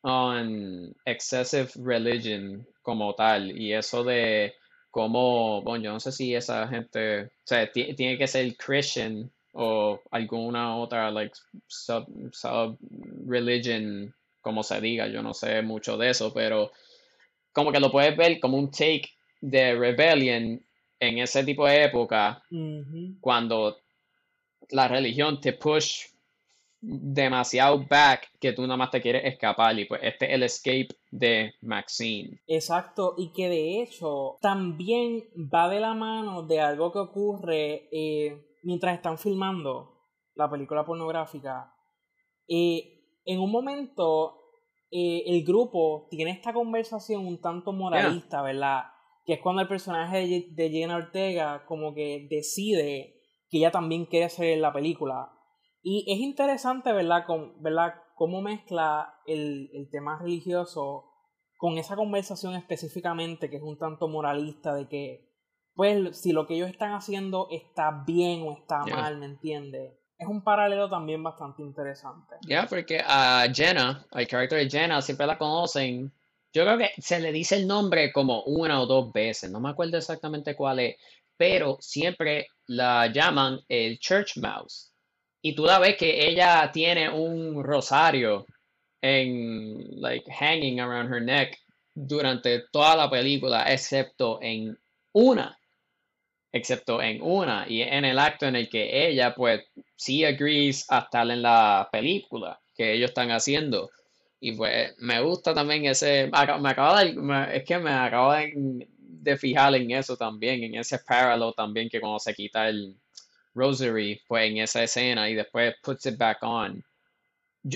on 0.01 0.95
excessive 1.05 1.69
religion 1.75 2.65
como 2.81 3.13
tal. 3.15 3.57
Y 3.57 3.73
eso 3.73 4.03
de 4.03 4.53
como, 4.91 5.61
bueno, 5.61 5.85
yo 5.85 5.93
no 5.93 5.99
sé 5.99 6.11
si 6.11 6.35
esa 6.35 6.67
gente, 6.67 7.23
o 7.23 7.29
sea, 7.45 7.71
tiene 7.71 8.17
que 8.17 8.27
ser 8.27 8.55
Christian 8.57 9.31
o 9.53 9.99
alguna 10.11 10.75
otra, 10.77 11.09
like, 11.09 11.33
sub, 11.67 12.05
sub 12.33 12.77
religion, 13.25 14.13
como 14.41 14.63
se 14.63 14.79
diga, 14.81 15.07
yo 15.07 15.23
no 15.23 15.33
sé 15.33 15.61
mucho 15.61 15.97
de 15.97 16.09
eso, 16.09 16.33
pero 16.33 16.71
como 17.53 17.71
que 17.71 17.79
lo 17.79 17.91
puedes 17.91 18.15
ver 18.15 18.39
como 18.39 18.57
un 18.57 18.69
take 18.69 19.09
de 19.39 19.75
rebellion 19.75 20.61
en 20.99 21.17
ese 21.17 21.43
tipo 21.43 21.65
de 21.65 21.85
época, 21.85 22.43
cuando 23.19 23.77
la 24.69 24.87
religión 24.87 25.41
te 25.41 25.53
push 25.53 26.10
demasiado 26.81 27.85
back 27.87 28.31
que 28.39 28.53
tú 28.53 28.63
nada 28.63 28.75
más 28.75 28.89
te 28.89 29.01
quieres 29.01 29.23
escapar 29.25 29.77
y 29.77 29.85
pues 29.85 30.01
este 30.03 30.25
es 30.25 30.31
el 30.33 30.43
escape 30.43 30.87
de 31.11 31.53
Maxine. 31.61 32.41
Exacto, 32.47 33.13
y 33.17 33.31
que 33.31 33.49
de 33.49 33.81
hecho 33.81 34.37
también 34.41 35.23
va 35.53 35.69
de 35.69 35.79
la 35.79 35.93
mano 35.93 36.43
de 36.43 36.59
algo 36.59 36.91
que 36.91 36.99
ocurre 36.99 37.87
eh, 37.91 38.57
mientras 38.63 38.95
están 38.95 39.17
filmando 39.17 39.99
la 40.33 40.49
película 40.49 40.83
pornográfica. 40.83 41.71
Eh, 42.47 43.19
en 43.25 43.39
un 43.39 43.51
momento 43.51 44.39
eh, 44.89 45.23
el 45.27 45.43
grupo 45.43 46.07
tiene 46.09 46.31
esta 46.31 46.51
conversación 46.51 47.27
un 47.27 47.39
tanto 47.39 47.73
moralista, 47.73 48.41
¿verdad? 48.41 48.85
Que 49.23 49.33
es 49.33 49.39
cuando 49.39 49.61
el 49.61 49.67
personaje 49.67 50.27
de, 50.27 50.47
de 50.49 50.69
Jenna 50.71 50.95
Ortega 50.95 51.63
como 51.67 51.93
que 51.93 52.27
decide 52.27 53.21
que 53.49 53.59
ella 53.59 53.69
también 53.69 54.05
quiere 54.05 54.29
en 54.39 54.61
la 54.61 54.73
película 54.73 55.31
y 55.83 56.11
es 56.11 56.19
interesante, 56.19 56.93
¿verdad? 56.93 57.25
Con, 57.25 57.61
¿verdad? 57.61 57.95
Cómo 58.15 58.41
mezcla 58.41 59.15
el, 59.25 59.69
el 59.73 59.89
tema 59.89 60.19
religioso 60.19 61.07
con 61.57 61.77
esa 61.77 61.95
conversación 61.95 62.55
específicamente 62.55 63.49
que 63.49 63.57
es 63.57 63.63
un 63.63 63.77
tanto 63.77 64.07
moralista 64.07 64.73
de 64.73 64.87
que, 64.87 65.29
pues, 65.75 66.19
si 66.19 66.31
lo 66.31 66.47
que 66.47 66.55
ellos 66.55 66.69
están 66.69 66.93
haciendo 66.93 67.47
está 67.51 68.03
bien 68.05 68.41
o 68.41 68.53
está 68.53 68.83
mal, 68.85 69.17
¿me 69.17 69.27
entiendes? 69.27 69.93
Es 70.17 70.27
un 70.27 70.43
paralelo 70.43 70.89
también 70.89 71.23
bastante 71.23 71.63
interesante. 71.63 72.35
Ya, 72.47 72.67
porque 72.67 73.01
a 73.03 73.45
Jenna, 73.53 74.05
al 74.11 74.27
carácter 74.27 74.59
de 74.59 74.69
Jenna, 74.69 75.01
siempre 75.01 75.25
la 75.25 75.37
conocen. 75.37 76.11
Yo 76.53 76.63
creo 76.63 76.77
que 76.77 76.91
se 76.99 77.19
le 77.19 77.31
dice 77.31 77.55
el 77.55 77.67
nombre 77.67 78.11
como 78.11 78.43
una 78.43 78.81
o 78.81 78.85
dos 78.85 79.11
veces, 79.11 79.49
no 79.49 79.59
me 79.59 79.69
acuerdo 79.69 79.97
exactamente 79.97 80.55
cuál 80.55 80.79
es, 80.79 80.95
pero 81.37 81.77
siempre 81.79 82.47
la 82.67 83.07
llaman 83.07 83.61
el 83.67 83.99
Church 83.99 84.37
Mouse 84.37 84.90
y 85.41 85.55
tú 85.55 85.65
la 85.65 85.79
ves 85.79 85.97
que 85.97 86.27
ella 86.27 86.69
tiene 86.71 87.09
un 87.09 87.63
rosario 87.63 88.45
en, 89.01 89.99
like, 89.99 90.31
hanging 90.31 90.79
around 90.79 91.11
her 91.11 91.21
neck 91.21 91.57
durante 91.93 92.63
toda 92.71 92.95
la 92.95 93.09
película, 93.09 93.71
excepto 93.71 94.39
en 94.41 94.77
una. 95.13 95.57
Excepto 96.51 97.01
en 97.01 97.21
una. 97.21 97.65
Y 97.67 97.81
en 97.81 98.05
el 98.05 98.19
acto 98.19 98.45
en 98.45 98.55
el 98.55 98.69
que 98.69 99.07
ella, 99.07 99.33
pues, 99.33 99.61
sí 99.95 100.23
agrees 100.23 100.85
a 100.89 100.99
estar 100.99 101.29
en 101.29 101.41
la 101.41 101.89
película 101.91 102.59
que 102.75 102.93
ellos 102.93 103.09
están 103.09 103.31
haciendo. 103.31 103.89
Y 104.39 104.53
pues, 104.53 104.93
me 104.99 105.21
gusta 105.21 105.53
también 105.53 105.85
ese. 105.85 106.29
Me 106.29 106.69
acaba 106.69 107.03
de, 107.03 107.15
es 107.53 107.63
que 107.63 107.79
me 107.79 107.91
acabo 107.91 108.33
de, 108.33 108.87
de 109.21 109.37
fijar 109.37 109.75
en 109.75 109.91
eso 109.91 110.17
también, 110.17 110.63
en 110.63 110.75
ese 110.75 110.99
parallel 110.99 111.53
también 111.55 111.89
que 111.89 111.99
cuando 111.99 112.19
se 112.19 112.33
quita 112.33 112.67
el 112.69 112.95
Rosary 113.53 114.19
fue 114.27 114.47
en 114.47 114.57
esa 114.57 114.83
escena 114.83 115.29
y 115.29 115.35
después 115.35 115.75
puts 115.83 116.05
it 116.05 116.17
back 116.17 116.39
on. 116.41 116.83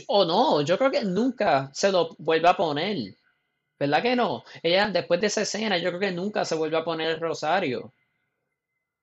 O 0.07 0.21
oh, 0.21 0.25
no, 0.25 0.61
yo 0.61 0.77
creo 0.77 0.91
que 0.91 1.03
nunca 1.03 1.69
se 1.73 1.91
lo 1.91 2.15
vuelve 2.17 2.47
a 2.47 2.57
poner. 2.57 2.97
¿Verdad 3.77 4.01
que 4.01 4.15
no? 4.15 4.43
Ella 4.63 4.89
después 4.89 5.19
de 5.21 5.27
esa 5.27 5.41
escena 5.41 5.77
yo 5.77 5.89
creo 5.89 5.99
que 5.99 6.11
nunca 6.11 6.45
se 6.45 6.55
vuelve 6.55 6.77
a 6.77 6.85
poner 6.85 7.09
el 7.09 7.19
rosario. 7.19 7.93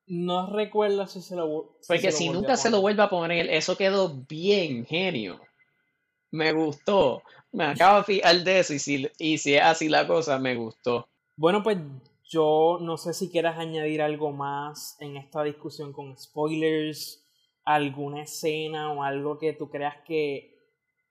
No 0.07 0.53
recuerdo 0.53 1.07
si 1.07 1.23
se 1.23 1.37
lo 1.37 1.77
Porque 1.87 2.11
si 2.11 2.29
nunca 2.29 2.57
se 2.57 2.71
lo 2.71 2.81
vuelve 2.81 3.03
a 3.03 3.11
poner, 3.11 3.49
eso 3.51 3.77
quedó 3.77 4.09
bien 4.29 4.85
genio. 4.85 5.41
Me 6.31 6.53
gustó. 6.53 7.23
Me 7.53 7.65
acabo 7.65 7.99
de 7.99 8.05
fijar 8.05 8.43
de 8.43 8.59
eso 8.61 8.75
y 8.75 8.79
si, 8.79 9.11
y 9.19 9.39
si 9.39 9.55
es 9.55 9.63
así 9.63 9.89
la 9.89 10.07
cosa, 10.07 10.39
me 10.39 10.55
gustó. 10.55 11.07
Bueno, 11.37 11.63
pues 11.63 11.79
yo 12.33 12.79
no 12.81 12.97
sé 12.97 13.13
si 13.13 13.31
quieras 13.31 13.59
añadir 13.59 14.01
algo 14.01 14.33
más 14.33 14.97
en 15.01 15.19
esta 15.19 15.43
discusión 15.43 15.93
con 15.93 16.17
spoilers, 16.17 17.23
alguna 17.63 18.23
escena 18.23 18.91
o 18.91 19.03
algo 19.03 19.39
que 19.39 19.53
tú 19.53 19.69
creas 19.69 19.97
que 20.07 20.57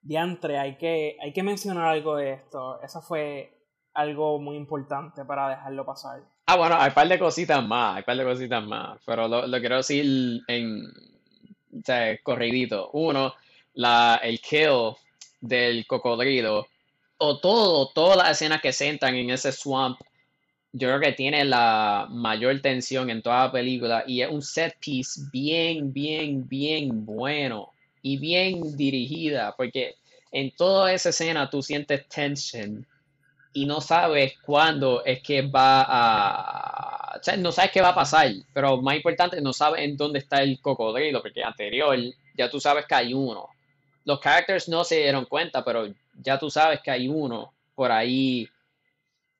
diantre, 0.00 0.58
hay 0.58 0.76
que, 0.76 1.16
hay 1.22 1.32
que 1.32 1.44
mencionar 1.44 1.86
algo 1.86 2.16
de 2.16 2.32
esto. 2.32 2.82
Eso 2.82 3.00
fue 3.00 3.56
algo 3.94 4.40
muy 4.40 4.56
importante 4.56 5.24
para 5.24 5.48
dejarlo 5.48 5.86
pasar. 5.86 6.22
Ah, 6.46 6.56
bueno, 6.56 6.74
hay 6.76 6.88
un 6.88 6.94
par 6.94 7.08
de 7.08 7.18
cositas 7.20 7.64
más, 7.64 7.94
hay 7.94 8.00
un 8.00 8.06
par 8.06 8.16
de 8.16 8.24
cositas 8.24 8.64
más, 8.64 9.00
pero 9.06 9.28
lo, 9.28 9.60
quiero 9.60 9.76
decir 9.76 10.42
en 10.48 10.82
o 10.86 11.84
sea, 11.84 12.20
corridito. 12.20 12.90
Uno, 12.94 13.32
la, 13.74 14.18
el 14.24 14.40
kill 14.40 14.96
del 15.40 15.86
cocodrilo, 15.86 16.66
o 17.18 17.38
todo, 17.38 17.92
todas 17.92 18.16
las 18.16 18.30
escenas 18.32 18.60
que 18.60 18.72
se 18.72 18.88
entran 18.88 19.14
en 19.14 19.30
ese 19.30 19.52
swamp 19.52 20.00
yo 20.72 20.88
creo 20.88 21.00
que 21.00 21.12
tiene 21.12 21.44
la 21.44 22.06
mayor 22.10 22.60
tensión 22.60 23.10
en 23.10 23.22
toda 23.22 23.46
la 23.46 23.52
película 23.52 24.04
y 24.06 24.22
es 24.22 24.30
un 24.30 24.40
set 24.40 24.76
piece 24.78 25.20
bien, 25.30 25.92
bien, 25.92 26.48
bien 26.48 27.04
bueno 27.04 27.72
y 28.00 28.16
bien 28.16 28.76
dirigida, 28.76 29.54
porque 29.56 29.96
en 30.32 30.50
toda 30.50 30.92
esa 30.92 31.10
escena 31.10 31.50
tú 31.50 31.62
sientes 31.62 32.08
tension 32.08 32.86
y 33.52 33.66
no 33.66 33.82
sabes 33.82 34.34
cuándo 34.40 35.04
es 35.04 35.22
que 35.22 35.42
va 35.42 35.84
a... 35.86 37.18
O 37.18 37.22
sea, 37.22 37.36
no 37.36 37.52
sabes 37.52 37.70
qué 37.70 37.82
va 37.82 37.90
a 37.90 37.94
pasar, 37.94 38.32
pero 38.54 38.80
más 38.80 38.96
importante, 38.96 39.40
no 39.42 39.52
sabes 39.52 39.82
en 39.82 39.96
dónde 39.96 40.20
está 40.20 40.42
el 40.42 40.58
cocodrilo, 40.60 41.20
porque 41.20 41.44
anterior 41.44 41.98
ya 42.34 42.48
tú 42.48 42.58
sabes 42.58 42.86
que 42.86 42.94
hay 42.94 43.12
uno. 43.12 43.46
Los 44.04 44.20
characters 44.20 44.68
no 44.70 44.84
se 44.84 44.96
dieron 44.96 45.26
cuenta, 45.26 45.62
pero 45.62 45.86
ya 46.22 46.38
tú 46.38 46.50
sabes 46.50 46.80
que 46.80 46.90
hay 46.90 47.08
uno 47.08 47.52
por 47.74 47.92
ahí 47.92 48.48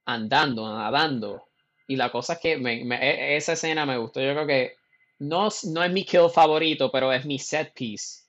andando, 0.05 0.67
nadando. 0.69 1.45
Y 1.87 1.97
la 1.97 2.11
cosa 2.11 2.35
es 2.35 2.39
que 2.41 2.53
e, 2.55 3.37
esa 3.37 3.53
escena 3.53 3.87
me 3.87 3.99
gustó. 3.99 4.21
Yo 4.21 4.33
creo 4.33 4.47
que 4.47 4.73
no, 5.19 5.49
no 5.73 5.85
es 5.85 5.93
mi 5.93 6.05
kill 6.05 6.31
favorito, 6.33 6.91
pero 6.91 7.13
es 7.13 7.25
mi 7.25 7.39
set 7.39 7.73
piece 7.75 8.23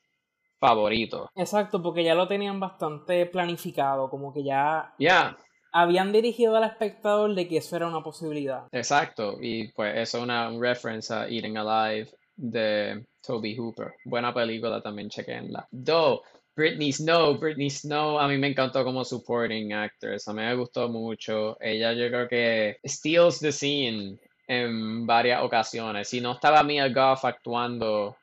favorito. 0.59 1.29
Exacto, 1.35 1.81
porque 1.81 2.03
ya 2.03 2.15
lo 2.15 2.27
tenían 2.27 2.59
bastante 2.59 3.25
planificado, 3.25 4.09
como 4.09 4.33
que 4.33 4.43
ya... 4.43 4.93
Ya. 4.97 5.37
habían 5.73 6.13
dirigido 6.13 6.55
al 6.55 6.63
espectador 6.63 7.35
de 7.35 7.47
que 7.47 7.57
eso 7.57 7.75
era 7.75 7.87
una 7.87 8.01
posibilidad. 8.01 8.67
Exacto, 8.71 9.37
y 9.41 9.67
pues 9.73 9.93
eso 9.97 10.19
es 10.19 10.23
una 10.23 10.49
reference 10.57 11.13
a 11.13 11.27
Eating 11.27 11.57
Alive 11.57 12.11
de 12.35 13.05
Toby 13.25 13.57
Hooper. 13.57 13.93
Buena 14.05 14.33
película 14.33 14.81
también, 14.81 15.09
chequenla. 15.09 15.67
Do, 15.69 16.23
Britney 16.55 16.91
Snow, 16.91 17.37
Britney 17.39 17.69
Snow, 17.69 18.19
a 18.19 18.27
mí 18.27 18.37
me 18.37 18.47
encantó 18.47 18.83
como 18.83 19.03
supporting 19.03 19.73
actress, 19.73 20.27
a 20.27 20.33
mí 20.33 20.41
me 20.41 20.55
gustó 20.55 20.87
mucho. 20.87 21.57
Ella 21.59 21.93
yo 21.93 22.07
creo 22.09 22.27
que 22.27 22.77
steals 22.85 23.39
the 23.39 23.51
scene 23.51 24.19
en 24.47 25.05
varias 25.07 25.41
ocasiones. 25.41 26.07
Si 26.07 26.21
no 26.21 26.33
estaba 26.33 26.63
Mia 26.63 26.89
Goff 26.89 27.25
actuando 27.25 28.17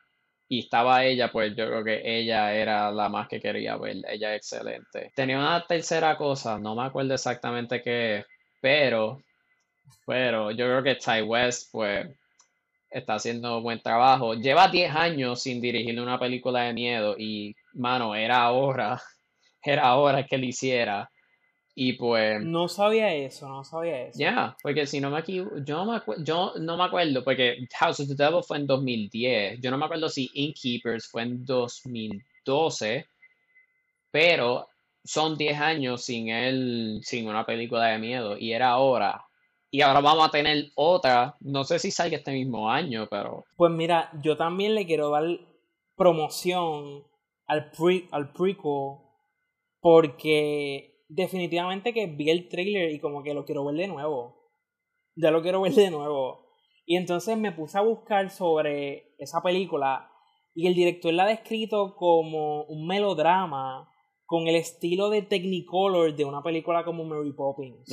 y 0.47 0.59
estaba 0.59 1.03
ella, 1.03 1.31
pues 1.31 1.55
yo 1.55 1.67
creo 1.67 1.83
que 1.83 2.01
ella 2.03 2.53
era 2.53 2.91
la 2.91 3.09
más 3.09 3.27
que 3.27 3.39
quería 3.39 3.75
ver. 3.77 3.97
Ella 4.07 4.35
es 4.35 4.37
excelente. 4.37 5.11
Tenía 5.15 5.37
una 5.37 5.65
tercera 5.65 6.17
cosa, 6.17 6.57
no 6.57 6.75
me 6.75 6.83
acuerdo 6.83 7.13
exactamente 7.13 7.81
qué, 7.81 8.25
pero, 8.61 9.21
pero 10.05 10.51
yo 10.51 10.65
creo 10.65 10.83
que 10.83 10.95
Ty 10.95 11.21
West, 11.23 11.69
pues, 11.71 12.07
está 12.89 13.15
haciendo 13.15 13.61
buen 13.61 13.81
trabajo. 13.81 14.33
Lleva 14.35 14.67
10 14.67 14.93
años 14.95 15.41
sin 15.41 15.61
dirigir 15.61 15.99
una 15.99 16.19
película 16.19 16.63
de 16.63 16.73
miedo 16.73 17.15
y, 17.17 17.55
mano, 17.73 18.15
era 18.15 18.51
hora, 18.51 19.01
era 19.63 19.95
hora 19.95 20.25
que 20.25 20.37
lo 20.37 20.45
hiciera. 20.45 21.09
Y 21.73 21.93
pues... 21.93 22.43
No 22.43 22.67
sabía 22.67 23.13
eso, 23.13 23.47
no 23.47 23.63
sabía 23.63 24.01
eso. 24.07 24.19
Ya, 24.19 24.55
porque 24.61 24.85
si 24.85 24.99
no 24.99 25.09
me 25.09 25.19
equivoco, 25.19 25.55
yo, 25.63 25.85
no 25.85 25.93
me 25.93 26.23
yo 26.23 26.53
no 26.59 26.75
me 26.75 26.83
acuerdo, 26.83 27.23
porque 27.23 27.65
House 27.79 28.01
of 28.01 28.07
the 28.09 28.15
Devil 28.15 28.43
fue 28.43 28.57
en 28.57 28.67
2010. 28.67 29.59
Yo 29.61 29.71
no 29.71 29.77
me 29.77 29.85
acuerdo 29.85 30.09
si 30.09 30.29
Innkeepers 30.33 31.09
fue 31.09 31.23
en 31.23 31.45
2012, 31.45 33.07
pero 34.11 34.67
son 35.03 35.37
10 35.37 35.59
años 35.59 36.03
sin 36.03 36.29
él, 36.29 36.99
sin 37.03 37.27
una 37.27 37.45
película 37.45 37.87
de 37.87 37.99
miedo, 37.99 38.37
y 38.37 38.51
era 38.51 38.69
ahora. 38.69 39.25
Y 39.71 39.81
ahora 39.81 40.01
vamos 40.01 40.27
a 40.27 40.31
tener 40.31 40.71
otra, 40.75 41.37
no 41.39 41.63
sé 41.63 41.79
si 41.79 41.91
salga 41.91 42.17
este 42.17 42.33
mismo 42.33 42.69
año, 42.69 43.07
pero... 43.09 43.45
Pues 43.55 43.71
mira, 43.71 44.11
yo 44.21 44.35
también 44.35 44.75
le 44.75 44.85
quiero 44.85 45.09
dar 45.09 45.23
promoción 45.95 47.05
al, 47.51 47.69
pre 47.71 48.07
al 48.11 48.31
prequel, 48.31 48.97
porque 49.81 51.03
definitivamente 51.09 51.93
que 51.93 52.05
vi 52.05 52.29
el 52.29 52.47
trailer 52.47 52.91
y 52.91 52.99
como 52.99 53.23
que 53.23 53.33
lo 53.33 53.43
quiero 53.43 53.65
ver 53.65 53.75
de 53.75 53.87
nuevo. 53.89 54.49
Ya 55.15 55.31
lo 55.31 55.41
quiero 55.41 55.59
ver 55.59 55.73
de 55.73 55.91
nuevo. 55.91 56.45
Y 56.85 56.95
entonces 56.95 57.37
me 57.37 57.51
puse 57.51 57.77
a 57.77 57.81
buscar 57.81 58.29
sobre 58.29 59.15
esa 59.17 59.41
película 59.43 60.09
y 60.53 60.67
el 60.67 60.75
director 60.75 61.13
la 61.13 61.23
ha 61.23 61.27
descrito 61.27 61.95
como 61.97 62.63
un 62.63 62.87
melodrama 62.87 63.89
con 64.25 64.47
el 64.47 64.55
estilo 64.55 65.09
de 65.09 65.21
Technicolor 65.21 66.15
de 66.15 66.23
una 66.23 66.41
película 66.41 66.85
como 66.85 67.03
Mary 67.03 67.33
Poppins. 67.33 67.85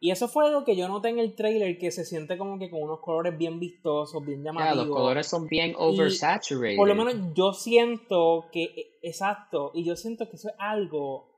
Y 0.00 0.12
eso 0.12 0.28
fue 0.28 0.46
algo 0.46 0.64
que 0.64 0.76
yo 0.76 0.86
noté 0.86 1.08
en 1.08 1.18
el 1.18 1.34
trailer, 1.34 1.76
que 1.76 1.90
se 1.90 2.04
siente 2.04 2.38
como 2.38 2.58
que 2.58 2.70
con 2.70 2.82
unos 2.82 3.00
colores 3.00 3.36
bien 3.36 3.58
vistosos, 3.58 4.24
bien 4.24 4.44
llamativos. 4.44 4.86
los 4.86 4.96
colores 4.96 5.26
son 5.26 5.46
bien 5.48 5.74
oversaturated. 5.76 6.76
por 6.76 6.88
lo 6.88 6.94
menos 6.94 7.34
yo 7.34 7.52
siento 7.52 8.46
que, 8.52 8.62
e, 8.62 8.98
exacto, 9.02 9.72
y 9.74 9.84
yo 9.84 9.96
siento 9.96 10.28
que 10.28 10.36
eso 10.36 10.50
es 10.50 10.54
algo 10.58 11.28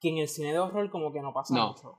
que 0.00 0.10
en 0.10 0.18
el 0.18 0.28
cine 0.28 0.52
de 0.52 0.58
horror 0.58 0.90
como 0.90 1.12
que 1.12 1.20
no 1.20 1.32
pasa 1.32 1.54
mucho. 1.54 1.98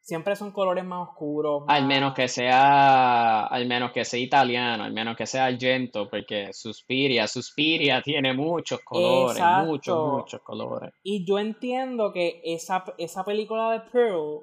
Siempre 0.00 0.36
son 0.36 0.52
colores 0.52 0.84
más 0.84 1.08
oscuros. 1.08 1.62
Al 1.66 1.86
menos 1.86 2.12
que 2.12 2.28
sea, 2.28 3.46
al 3.46 3.66
menos 3.66 3.90
que 3.92 4.04
sea 4.04 4.20
italiano, 4.20 4.84
al 4.84 4.92
menos 4.92 5.16
que 5.16 5.24
sea 5.24 5.46
Argento, 5.46 6.10
porque 6.10 6.52
Suspiria, 6.52 7.26
Suspiria 7.26 8.02
tiene 8.02 8.34
muchos 8.34 8.80
colores, 8.80 9.42
muchos, 9.64 10.12
muchos 10.12 10.42
colores. 10.42 10.92
Y 11.02 11.24
yo 11.26 11.38
entiendo 11.38 12.12
que 12.12 12.42
esa, 12.44 12.84
esa 12.98 13.24
película 13.24 13.72
de 13.72 13.80
Pearl 13.90 14.42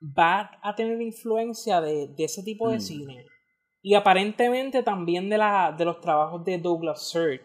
va 0.00 0.50
a 0.62 0.74
tener 0.74 1.00
influencia 1.00 1.80
de, 1.80 2.14
ese 2.18 2.42
tipo 2.42 2.70
de 2.70 2.76
mm. 2.76 2.80
cine. 2.80 3.26
Y 3.80 3.94
aparentemente 3.94 4.82
también 4.82 5.28
de, 5.28 5.38
la, 5.38 5.74
de 5.76 5.84
los 5.84 6.00
trabajos 6.00 6.44
de 6.44 6.58
Douglas 6.58 7.10
Sirk, 7.10 7.42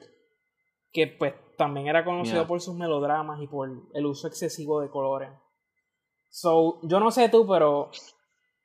que 0.91 1.07
pues 1.07 1.33
también 1.57 1.87
era 1.87 2.03
conocido 2.03 2.47
por 2.47 2.61
sus 2.61 2.75
melodramas 2.75 3.41
y 3.41 3.47
por 3.47 3.69
el 3.93 4.05
uso 4.05 4.27
excesivo 4.27 4.81
de 4.81 4.89
colores. 4.89 5.29
So, 6.29 6.79
yo 6.83 6.99
no 6.99 7.11
sé 7.11 7.29
tú, 7.29 7.47
pero 7.47 7.91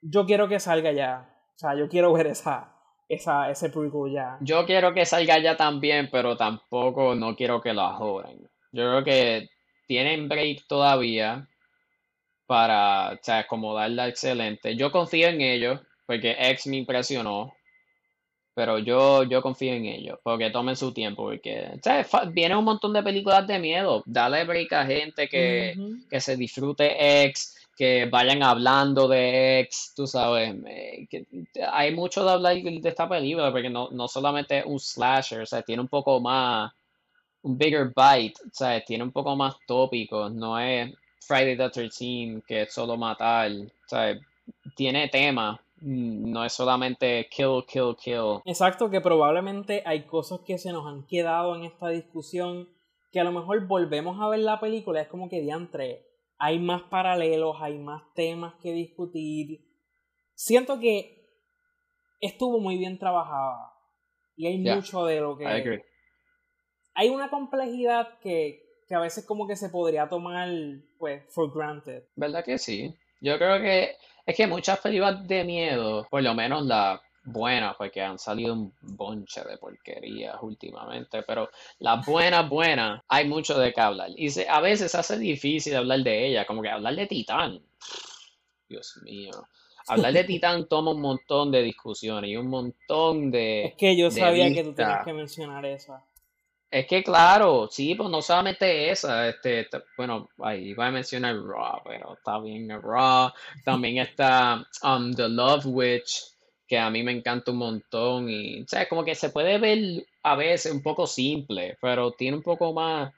yo 0.01 0.25
quiero 0.25 0.49
que 0.49 0.59
salga 0.59 0.93
ya. 0.93 1.35
O 1.55 1.59
sea, 1.59 1.75
yo 1.75 1.89
quiero 1.89 2.13
ver 2.13 2.29
esa, 2.29 2.75
esa, 3.09 3.51
ese 3.51 3.69
prequel 3.69 4.13
ya. 4.13 4.39
Yo 4.41 4.65
quiero 4.65 4.95
que 4.95 5.05
salga 5.05 5.39
ya 5.39 5.57
también, 5.57 6.09
pero 6.11 6.37
tampoco 6.37 7.15
no 7.15 7.37
quiero 7.37 7.61
que 7.61 7.75
lo 7.75 7.83
ajoren. 7.83 8.41
Yo 8.73 8.85
creo 8.85 9.05
que 9.05 9.49
tienen 9.87 10.29
break 10.29 10.67
todavía 10.67 11.48
para 12.49 13.13
o 13.13 13.19
sea, 13.23 13.39
acomodarla 13.39 14.09
excelente. 14.09 14.75
Yo 14.75 14.91
confío 14.91 15.29
en 15.29 15.41
ellos, 15.41 15.81
porque 16.07 16.37
X 16.37 16.67
me 16.67 16.79
impresionó 16.79 17.55
pero 18.59 18.81
yo, 18.81 19.23
yo 19.23 19.41
confío 19.41 19.73
en 19.73 19.87
ellos, 19.87 20.19
porque 20.21 20.51
tomen 20.51 20.75
su 20.75 20.93
tiempo, 20.93 21.23
porque 21.23 21.79
viene 22.33 22.57
un 22.57 22.65
montón 22.65 22.93
de 22.93 23.05
películas 23.05 23.47
de 23.47 23.61
miedo, 23.61 24.03
dale 24.05 24.45
break 24.45 24.73
a 24.73 24.85
gente 24.85 25.29
que, 25.29 25.77
se 26.19 26.37
disfrute 26.37 27.27
X, 27.27 27.57
que 27.77 28.07
vayan 28.07 28.43
hablando 28.43 29.07
de 29.07 29.61
X, 29.61 29.93
tú 29.95 30.09
sabes, 30.09 30.57
que 31.09 31.25
hay 31.71 31.95
mucho 31.95 32.25
de 32.25 32.33
hablar 32.33 32.57
de 32.57 32.81
esta 32.83 33.09
película, 33.09 33.53
porque 33.53 33.71
no, 33.71 33.91
no 33.93 34.09
solamente 34.09 34.59
es 34.59 34.65
un 34.67 34.81
slasher, 34.81 35.43
o 35.43 35.47
sea, 35.47 35.63
tiene 35.63 35.83
un 35.83 35.89
poco 35.89 36.19
más, 36.19 36.73
un 37.43 37.57
bigger 37.57 37.93
bite, 37.95 38.41
o 38.45 38.51
sea, 38.51 38.85
tiene 38.85 39.05
un 39.05 39.13
poco 39.13 39.37
más 39.37 39.55
tópicos, 39.69 40.35
no 40.35 40.59
es 40.59 40.93
Friday 41.27 41.57
the 41.57 41.71
13 41.71 42.43
que 42.47 42.63
es 42.63 42.73
solo 42.73 42.97
matar, 42.97 43.51
o 43.51 43.89
sea, 43.89 44.19
tiene 44.77 45.09
tema 45.09 45.61
no 45.81 46.45
es 46.45 46.53
solamente 46.53 47.29
kill, 47.31 47.65
kill, 47.67 47.95
kill. 47.97 48.41
Exacto, 48.45 48.91
que 48.91 49.01
probablemente 49.01 49.83
hay 49.87 50.07
cosas 50.07 50.41
que 50.41 50.59
se 50.59 50.73
nos 50.73 50.87
han 50.87 51.07
quedado 51.07 51.55
en 51.55 51.65
esta 51.65 51.89
discusión 51.89 52.69
que 53.13 53.21
a 53.21 53.25
lo 53.25 53.33
mejor 53.33 53.67
volvemos 53.67 54.21
a 54.21 54.29
ver 54.29 54.41
la 54.41 54.61
película, 54.61 55.01
es 55.01 55.09
como 55.09 55.29
que 55.29 55.41
diantre, 55.41 56.05
hay 56.39 56.59
más 56.59 56.83
paralelos, 56.83 57.57
hay 57.61 57.79
más 57.79 58.03
temas 58.15 58.55
que 58.61 58.73
discutir. 58.73 59.65
Siento 60.35 60.79
que 60.79 61.27
estuvo 62.21 62.61
muy 62.61 62.77
bien 62.77 62.99
trabajada 62.99 63.73
y 64.37 64.47
hay 64.47 64.59
mucho 64.59 65.05
de 65.05 65.21
lo 65.21 65.37
que... 65.37 65.83
Hay 66.95 67.11
una 67.11 67.31
complejidad 67.31 68.19
que, 68.19 68.68
que 68.89 68.95
a 68.95 69.01
veces 69.01 69.25
como 69.27 69.47
que 69.47 69.55
se 69.55 69.69
podría 69.69 70.09
tomar, 70.09 70.49
pues, 70.99 71.23
for 71.29 71.53
granted. 71.53 72.05
¿Verdad 72.17 72.45
que 72.45 72.59
sí? 72.59 72.95
Yo 73.21 73.37
creo 73.37 73.61
que 73.61 73.97
es 74.25 74.37
que 74.37 74.47
muchas 74.47 74.81
películas 74.81 75.27
de 75.29 75.45
miedo, 75.45 76.07
por 76.11 76.23
lo 76.23 76.35
menos 76.35 76.65
las 76.65 77.01
buenas, 77.25 77.77
porque 77.77 78.01
han 78.01 78.19
salido 78.19 78.55
un 78.55 78.73
bonche 78.81 79.43
de 79.45 79.59
porquerías 79.59 80.37
últimamente, 80.41 81.23
pero 81.23 81.51
las 81.81 82.05
buenas, 82.07 82.49
buenas, 82.49 83.03
hay 83.09 83.29
mucho 83.29 83.59
de 83.59 83.73
qué 83.73 83.81
hablar. 83.81 84.11
Y 84.17 84.29
a 84.49 84.61
veces 84.61 84.95
hace 84.95 85.19
difícil 85.19 85.77
hablar 85.77 86.01
de 86.01 86.27
ella, 86.27 86.47
como 86.47 86.63
que 86.63 86.71
hablar 86.71 86.97
de 86.97 87.07
Titán. 87.07 87.61
Dios 88.69 88.99
mío. 89.03 89.33
Hablar 89.87 90.13
de 90.13 90.25
Titán 90.25 90.67
toma 90.69 90.93
un 90.93 91.01
montón 91.01 91.51
de 91.51 91.63
discusiones 91.63 92.31
y 92.31 92.37
un 92.37 92.49
montón 92.49 93.31
de. 93.31 93.67
Es 93.67 93.75
que 93.75 93.97
yo 93.97 94.11
sabía 94.11 94.53
que 94.53 94.65
tú 94.65 94.73
tenías 94.73 95.05
que 95.05 95.13
mencionar 95.13 95.65
eso. 95.67 96.01
Es 96.71 96.87
que 96.87 97.03
claro, 97.03 97.69
sí, 97.71 97.95
pues 97.95 98.11
no 98.11 98.21
solamente 98.21 98.91
esa, 98.91 99.29
este, 99.29 99.69
bueno, 99.97 100.29
ahí 100.43 100.71
iba 100.71 100.87
a 100.87 100.91
mencionar 100.91 101.37
Raw, 101.37 101.81
pero 101.85 102.15
está 102.15 102.39
bien 102.41 102.69
Raw. 102.83 103.31
También 103.65 103.99
está 104.07 104.67
um, 104.83 105.15
The 105.15 105.29
Love 105.31 105.65
Witch, 105.67 106.25
que 106.67 106.79
a 106.79 106.91
mí 106.91 107.03
me 107.03 107.13
encanta 107.13 107.53
un 107.53 107.59
montón 107.59 108.29
y, 108.29 108.63
o 108.63 108.69
sea, 108.69 108.87
como 108.89 109.03
que 109.05 109.15
se 109.15 109.31
puede 109.31 109.59
ver 109.59 110.07
a 110.23 110.37
veces 110.37 110.73
un 110.73 110.83
poco 110.83 111.07
simple, 111.07 111.79
pero 111.81 112.13
tiene 112.13 112.37
un 112.37 112.43
poco 112.43 112.73
más 112.75 113.13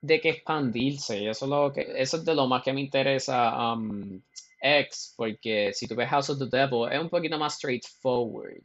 de 0.00 0.20
que 0.20 0.30
expandirse. 0.30 1.18
Y 1.18 1.28
eso 1.28 1.46
es 1.46 1.50
lo 1.50 1.72
que, 1.72 1.92
eso 1.96 2.18
es 2.18 2.24
de 2.24 2.34
lo 2.34 2.46
más 2.46 2.62
que 2.62 2.72
me 2.72 2.80
interesa 2.80 3.72
um, 3.74 4.22
X, 4.60 5.14
porque 5.16 5.72
si 5.74 5.88
tú 5.88 5.96
ves 5.96 6.08
House 6.10 6.30
of 6.30 6.38
the 6.38 6.46
Devil, 6.46 6.92
es 6.92 7.00
un 7.00 7.08
poquito 7.10 7.38
más 7.38 7.54
straightforward 7.56 8.62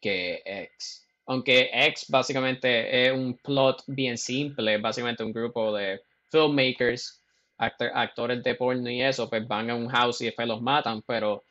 que 0.00 0.42
X. 0.44 1.03
Aunque 1.26 1.70
X 1.72 2.06
básicamente 2.08 3.06
es 3.06 3.12
un 3.12 3.38
plot 3.38 3.84
bien 3.86 4.18
simple, 4.18 4.78
básicamente 4.78 5.24
un 5.24 5.32
grupo 5.32 5.74
de 5.74 6.00
filmmakers, 6.30 7.22
actores 7.56 8.42
de 8.42 8.54
porno 8.54 8.90
y 8.90 9.02
eso, 9.02 9.28
pues 9.30 9.46
van 9.46 9.70
a 9.70 9.74
un 9.74 9.88
house 9.88 10.20
y 10.20 10.26
después 10.26 10.48
los 10.48 10.60
matan, 10.60 11.02
pero 11.06 11.44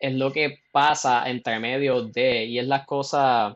es 0.00 0.14
lo 0.14 0.32
que 0.32 0.58
pasa 0.72 1.28
entre 1.30 1.60
medio 1.60 2.02
de, 2.02 2.46
y 2.46 2.58
es 2.58 2.66
las 2.66 2.84
cosas, 2.86 3.54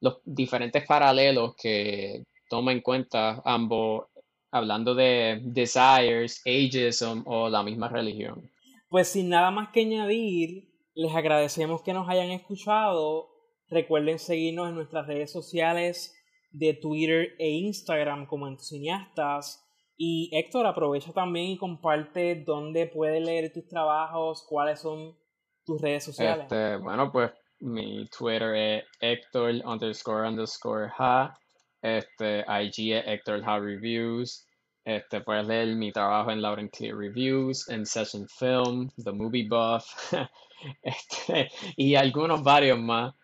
los 0.00 0.18
diferentes 0.24 0.86
paralelos 0.86 1.56
que 1.56 2.22
toma 2.48 2.70
en 2.70 2.80
cuenta 2.80 3.42
ambos, 3.44 4.06
hablando 4.52 4.94
de 4.94 5.40
desires, 5.42 6.42
ageism 6.46 7.22
o 7.24 7.48
la 7.48 7.62
misma 7.62 7.88
religión. 7.88 8.48
Pues 8.88 9.08
sin 9.08 9.30
nada 9.30 9.50
más 9.50 9.70
que 9.70 9.80
añadir, 9.80 10.68
les 10.94 11.14
agradecemos 11.14 11.82
que 11.82 11.94
nos 11.94 12.08
hayan 12.08 12.30
escuchado 12.30 13.31
Recuerden 13.72 14.18
seguirnos 14.18 14.68
en 14.68 14.74
nuestras 14.74 15.06
redes 15.06 15.32
sociales 15.32 16.14
de 16.50 16.74
Twitter 16.74 17.30
e 17.38 17.48
Instagram 17.48 18.26
como 18.26 18.46
Entusiastas. 18.46 19.64
Y 19.96 20.28
Héctor, 20.32 20.66
aprovecha 20.66 21.12
también 21.12 21.52
y 21.52 21.56
comparte 21.56 22.44
dónde 22.46 22.86
puedes 22.86 23.24
leer 23.24 23.50
tus 23.50 23.66
trabajos, 23.66 24.44
cuáles 24.46 24.80
son 24.80 25.16
tus 25.64 25.80
redes 25.80 26.04
sociales. 26.04 26.44
Este, 26.44 26.76
bueno, 26.76 27.10
pues 27.10 27.30
mi 27.60 28.06
Twitter 28.08 28.54
es 28.54 28.84
Héctor 29.00 29.54
underscore 29.64 30.28
underscore 30.28 30.90
ha. 30.98 31.34
Este, 31.80 32.40
IG 32.40 32.92
es 32.94 33.04
Héctor 33.06 33.42
Ha 33.42 33.58
Reviews. 33.58 34.46
Este, 34.84 35.22
puedes 35.22 35.46
leer 35.46 35.76
mi 35.76 35.92
trabajo 35.92 36.30
en 36.30 36.42
Loud 36.42 36.58
Clear 36.72 36.94
Reviews, 36.94 37.68
en 37.70 37.86
Session 37.86 38.26
Film, 38.28 38.90
The 39.02 39.12
Movie 39.12 39.48
Buff, 39.48 39.84
este, 40.82 41.48
y 41.76 41.94
algunos 41.94 42.42
varios 42.42 42.78
más. 42.78 43.14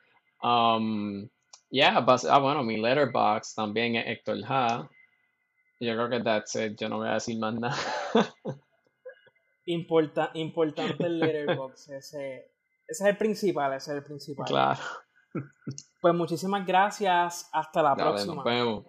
Um, 0.43 1.29
yeah, 1.71 2.05
ah, 2.07 2.39
bueno, 2.39 2.63
mi 2.63 2.77
letterbox 2.77 3.55
también 3.55 3.97
es 3.97 4.07
Héctor 4.07 4.39
Ha. 4.49 4.89
Yo 5.81 5.95
creo 5.95 6.11
que 6.11 6.21
that's 6.21 6.55
it. 6.57 6.79
Yo 6.79 6.89
no 6.89 6.99
voy 6.99 7.09
a 7.09 7.15
decir 7.15 7.39
más 7.39 7.55
nada. 7.55 7.77
Importa, 9.67 10.31
importante 10.35 11.05
el 11.07 11.21
letterbox. 11.21 11.89
Ese, 11.91 12.51
ese 12.87 13.05
es 13.05 13.09
el 13.11 13.17
principal, 13.17 13.75
ese 13.75 13.91
es 13.93 13.99
el 13.99 14.03
principal. 14.05 14.47
Claro. 14.47 14.81
Pues 16.01 16.15
muchísimas 16.15 16.67
gracias. 16.67 17.49
Hasta 17.53 17.83
la 17.83 17.91
Dale, 17.91 18.03
próxima. 18.03 18.35
Nos 18.37 18.45
vemos. 18.45 18.85